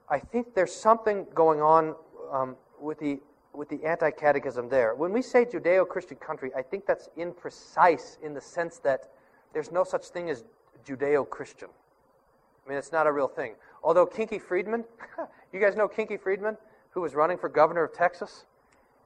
I 0.08 0.18
think 0.18 0.54
there's 0.54 0.74
something 0.74 1.26
going 1.34 1.60
on 1.60 1.94
um, 2.32 2.56
with 2.80 2.98
the 2.98 3.20
with 3.56 3.68
the 3.70 3.82
anti-catechism 3.84 4.68
there. 4.68 4.94
When 4.94 5.12
we 5.12 5.22
say 5.22 5.46
Judeo-Christian 5.46 6.18
country, 6.18 6.50
I 6.54 6.60
think 6.60 6.84
that's 6.84 7.08
imprecise 7.16 8.22
in 8.22 8.34
the 8.34 8.40
sense 8.40 8.78
that 8.80 9.08
there's 9.54 9.72
no 9.72 9.82
such 9.82 10.08
thing 10.08 10.28
as 10.28 10.44
Judeo-Christian. 10.86 11.68
I 11.68 12.68
mean, 12.68 12.78
it's 12.78 12.92
not 12.92 13.06
a 13.06 13.12
real 13.12 13.28
thing. 13.28 13.54
Although 13.82 14.04
Kinky 14.04 14.38
Friedman, 14.38 14.84
you 15.52 15.60
guys 15.60 15.74
know 15.74 15.88
Kinky 15.88 16.18
Friedman, 16.18 16.58
who 16.90 17.00
was 17.00 17.14
running 17.14 17.38
for 17.38 17.48
governor 17.48 17.84
of 17.84 17.92
Texas. 17.92 18.46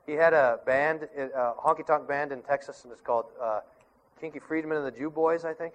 He 0.06 0.12
had 0.12 0.32
a 0.32 0.60
band, 0.64 1.08
a 1.16 1.52
honky 1.62 1.86
tonk 1.86 2.08
band 2.08 2.32
in 2.32 2.42
Texas, 2.42 2.84
and 2.84 2.92
it's 2.92 3.02
called 3.02 3.26
uh, 3.40 3.60
Kinky 4.20 4.38
Friedman 4.38 4.78
and 4.78 4.86
the 4.86 4.90
Jew 4.90 5.10
Boys, 5.10 5.44
I 5.44 5.52
think. 5.52 5.74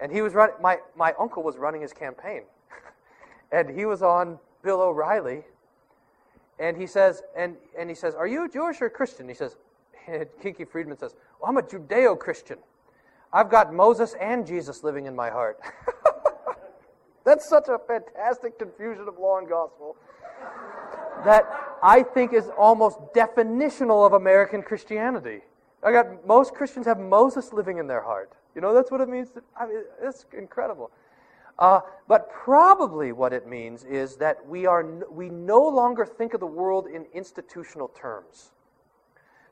And 0.00 0.12
he 0.12 0.22
was 0.22 0.34
running. 0.34 0.56
My 0.60 0.78
my 0.94 1.14
uncle 1.18 1.42
was 1.42 1.56
running 1.56 1.80
his 1.80 1.92
campaign, 1.92 2.42
and 3.52 3.70
he 3.70 3.84
was 3.86 4.02
on 4.02 4.38
Bill 4.62 4.80
O'Reilly 4.80 5.44
and 6.58 6.76
he 6.76 6.86
says, 6.86 7.22
and, 7.36 7.56
and 7.78 7.88
he 7.88 7.94
says, 7.94 8.14
Are 8.14 8.26
you 8.26 8.48
Jewish 8.48 8.80
or 8.80 8.88
Christian? 8.88 9.28
He 9.28 9.34
says, 9.34 9.56
Kinky 10.42 10.64
Friedman 10.64 10.98
says, 10.98 11.14
well, 11.40 11.50
I'm 11.50 11.56
a 11.58 11.62
Judeo 11.62 12.18
Christian. 12.18 12.58
I've 13.32 13.50
got 13.50 13.74
Moses 13.74 14.14
and 14.20 14.46
Jesus 14.46 14.82
living 14.82 15.06
in 15.06 15.14
my 15.14 15.30
heart. 15.30 15.58
That's 17.24 17.48
such 17.48 17.68
a 17.68 17.78
fantastic 17.78 18.58
confusion 18.58 19.08
of 19.08 19.18
law 19.18 19.38
and 19.38 19.48
gospel 19.48 19.96
that 21.24 21.44
I 21.82 22.02
think 22.02 22.32
is 22.32 22.48
almost 22.56 22.98
definitional 23.14 24.06
of 24.06 24.12
American 24.12 24.62
Christianity. 24.62 25.40
I 25.82 25.92
got 25.92 26.26
most 26.26 26.54
Christians 26.54 26.86
have 26.86 26.98
Moses 26.98 27.52
living 27.52 27.78
in 27.78 27.86
their 27.86 28.02
heart. 28.02 28.32
You 28.54 28.60
know, 28.60 28.72
that's 28.72 28.90
what 28.90 29.00
it 29.00 29.08
means. 29.08 29.30
To, 29.32 29.42
I 29.58 29.66
mean, 29.66 29.82
it's 30.02 30.24
incredible. 30.36 30.90
Uh, 31.58 31.80
but 32.06 32.30
probably 32.30 33.12
what 33.12 33.32
it 33.32 33.46
means 33.46 33.84
is 33.84 34.16
that 34.16 34.46
we, 34.46 34.66
are, 34.66 34.84
we 35.10 35.28
no 35.30 35.62
longer 35.62 36.04
think 36.04 36.34
of 36.34 36.40
the 36.40 36.46
world 36.46 36.86
in 36.86 37.06
institutional 37.14 37.88
terms. 37.88 38.50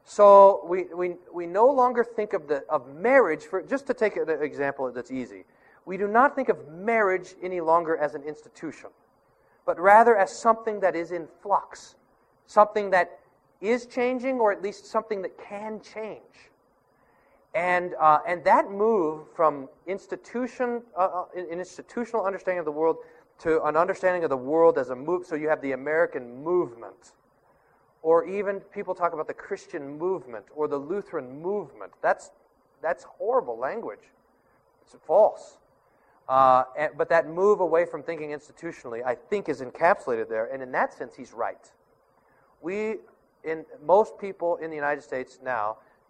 So 0.05 0.65
we, 0.67 0.85
we, 0.95 1.17
we 1.33 1.47
no 1.47 1.67
longer 1.67 2.05
think 2.05 2.35
of, 2.35 2.47
the, 2.47 2.63
of 2.69 2.95
marriage, 2.95 3.45
for, 3.45 3.63
just 3.63 3.87
to 3.87 3.95
take 3.95 4.17
an 4.17 4.29
example 4.29 4.91
that's 4.93 5.11
easy, 5.11 5.45
we 5.87 5.97
do 5.97 6.07
not 6.07 6.35
think 6.35 6.51
of 6.51 6.69
marriage 6.69 7.35
any 7.43 7.61
longer 7.61 7.97
as 7.97 8.15
an 8.15 8.23
institution, 8.23 8.91
but 9.65 9.81
rather 9.81 10.17
as 10.17 10.31
something 10.31 10.81
that 10.81 10.95
is 10.95 11.11
in 11.11 11.27
flux, 11.43 11.95
something 12.47 12.91
that 12.91 13.19
is 13.63 13.87
changing, 13.87 14.39
or 14.41 14.53
at 14.53 14.63
least 14.63 14.85
something 14.87 15.23
that 15.23 15.39
can 15.39 15.81
change. 15.81 16.51
And, 17.55 17.95
uh, 18.01 18.19
and 18.27 18.43
that 18.45 18.71
move 18.71 19.27
from 19.35 19.69
institution, 19.87 20.83
uh, 20.97 21.01
uh 21.01 21.25
an 21.37 21.47
institutional 21.61 22.25
understanding 22.27 22.59
of 22.59 22.65
the 22.65 22.73
world 22.73 22.97
to 23.41 23.63
an 23.65 23.77
understanding 23.77 24.25
of 24.25 24.31
the 24.31 24.37
world 24.37 24.79
as 24.79 24.91
a 24.91 24.97
move, 24.97 25.27
so 25.27 25.35
you 25.35 25.49
have 25.49 25.61
the 25.61 25.73
American 25.73 26.43
movement, 26.43 27.13
or 28.03 28.25
even 28.27 28.61
people 28.61 28.95
talk 28.95 29.13
about 29.13 29.27
the 29.27 29.35
Christian 29.35 29.99
movement 29.99 30.45
or 30.55 30.69
the 30.69 30.77
Lutheran 30.77 31.41
movement. 31.41 31.93
That's, 32.03 32.31
that's 32.83 33.05
horrible 33.05 33.59
language. 33.59 34.11
It's 34.83 34.95
false. 35.07 35.59
Uh, 36.29 36.65
and, 36.79 36.93
but 36.97 37.09
that 37.09 37.29
move 37.29 37.61
away 37.61 37.85
from 37.85 38.03
thinking 38.03 38.31
institutionally, 38.31 39.05
I 39.05 39.15
think, 39.15 39.49
is 39.49 39.61
encapsulated 39.61 40.29
there. 40.29 40.47
And 40.53 40.63
in 40.63 40.73
that 40.73 40.95
sense, 40.95 41.15
he's 41.15 41.33
right. 41.33 41.71
We, 42.63 42.97
in 43.43 43.65
most 43.85 44.19
people 44.19 44.57
in 44.57 44.71
the 44.71 44.77
United 44.77 45.03
States 45.03 45.39
now, 45.43 45.79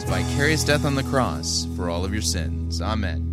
his 0.00 0.08
vicarious 0.08 0.64
death 0.64 0.84
on 0.84 0.94
the 0.94 1.02
cross 1.02 1.66
for 1.76 1.90
all 1.90 2.04
of 2.04 2.12
your 2.12 2.22
sins. 2.22 2.80
Amen. 2.80 3.29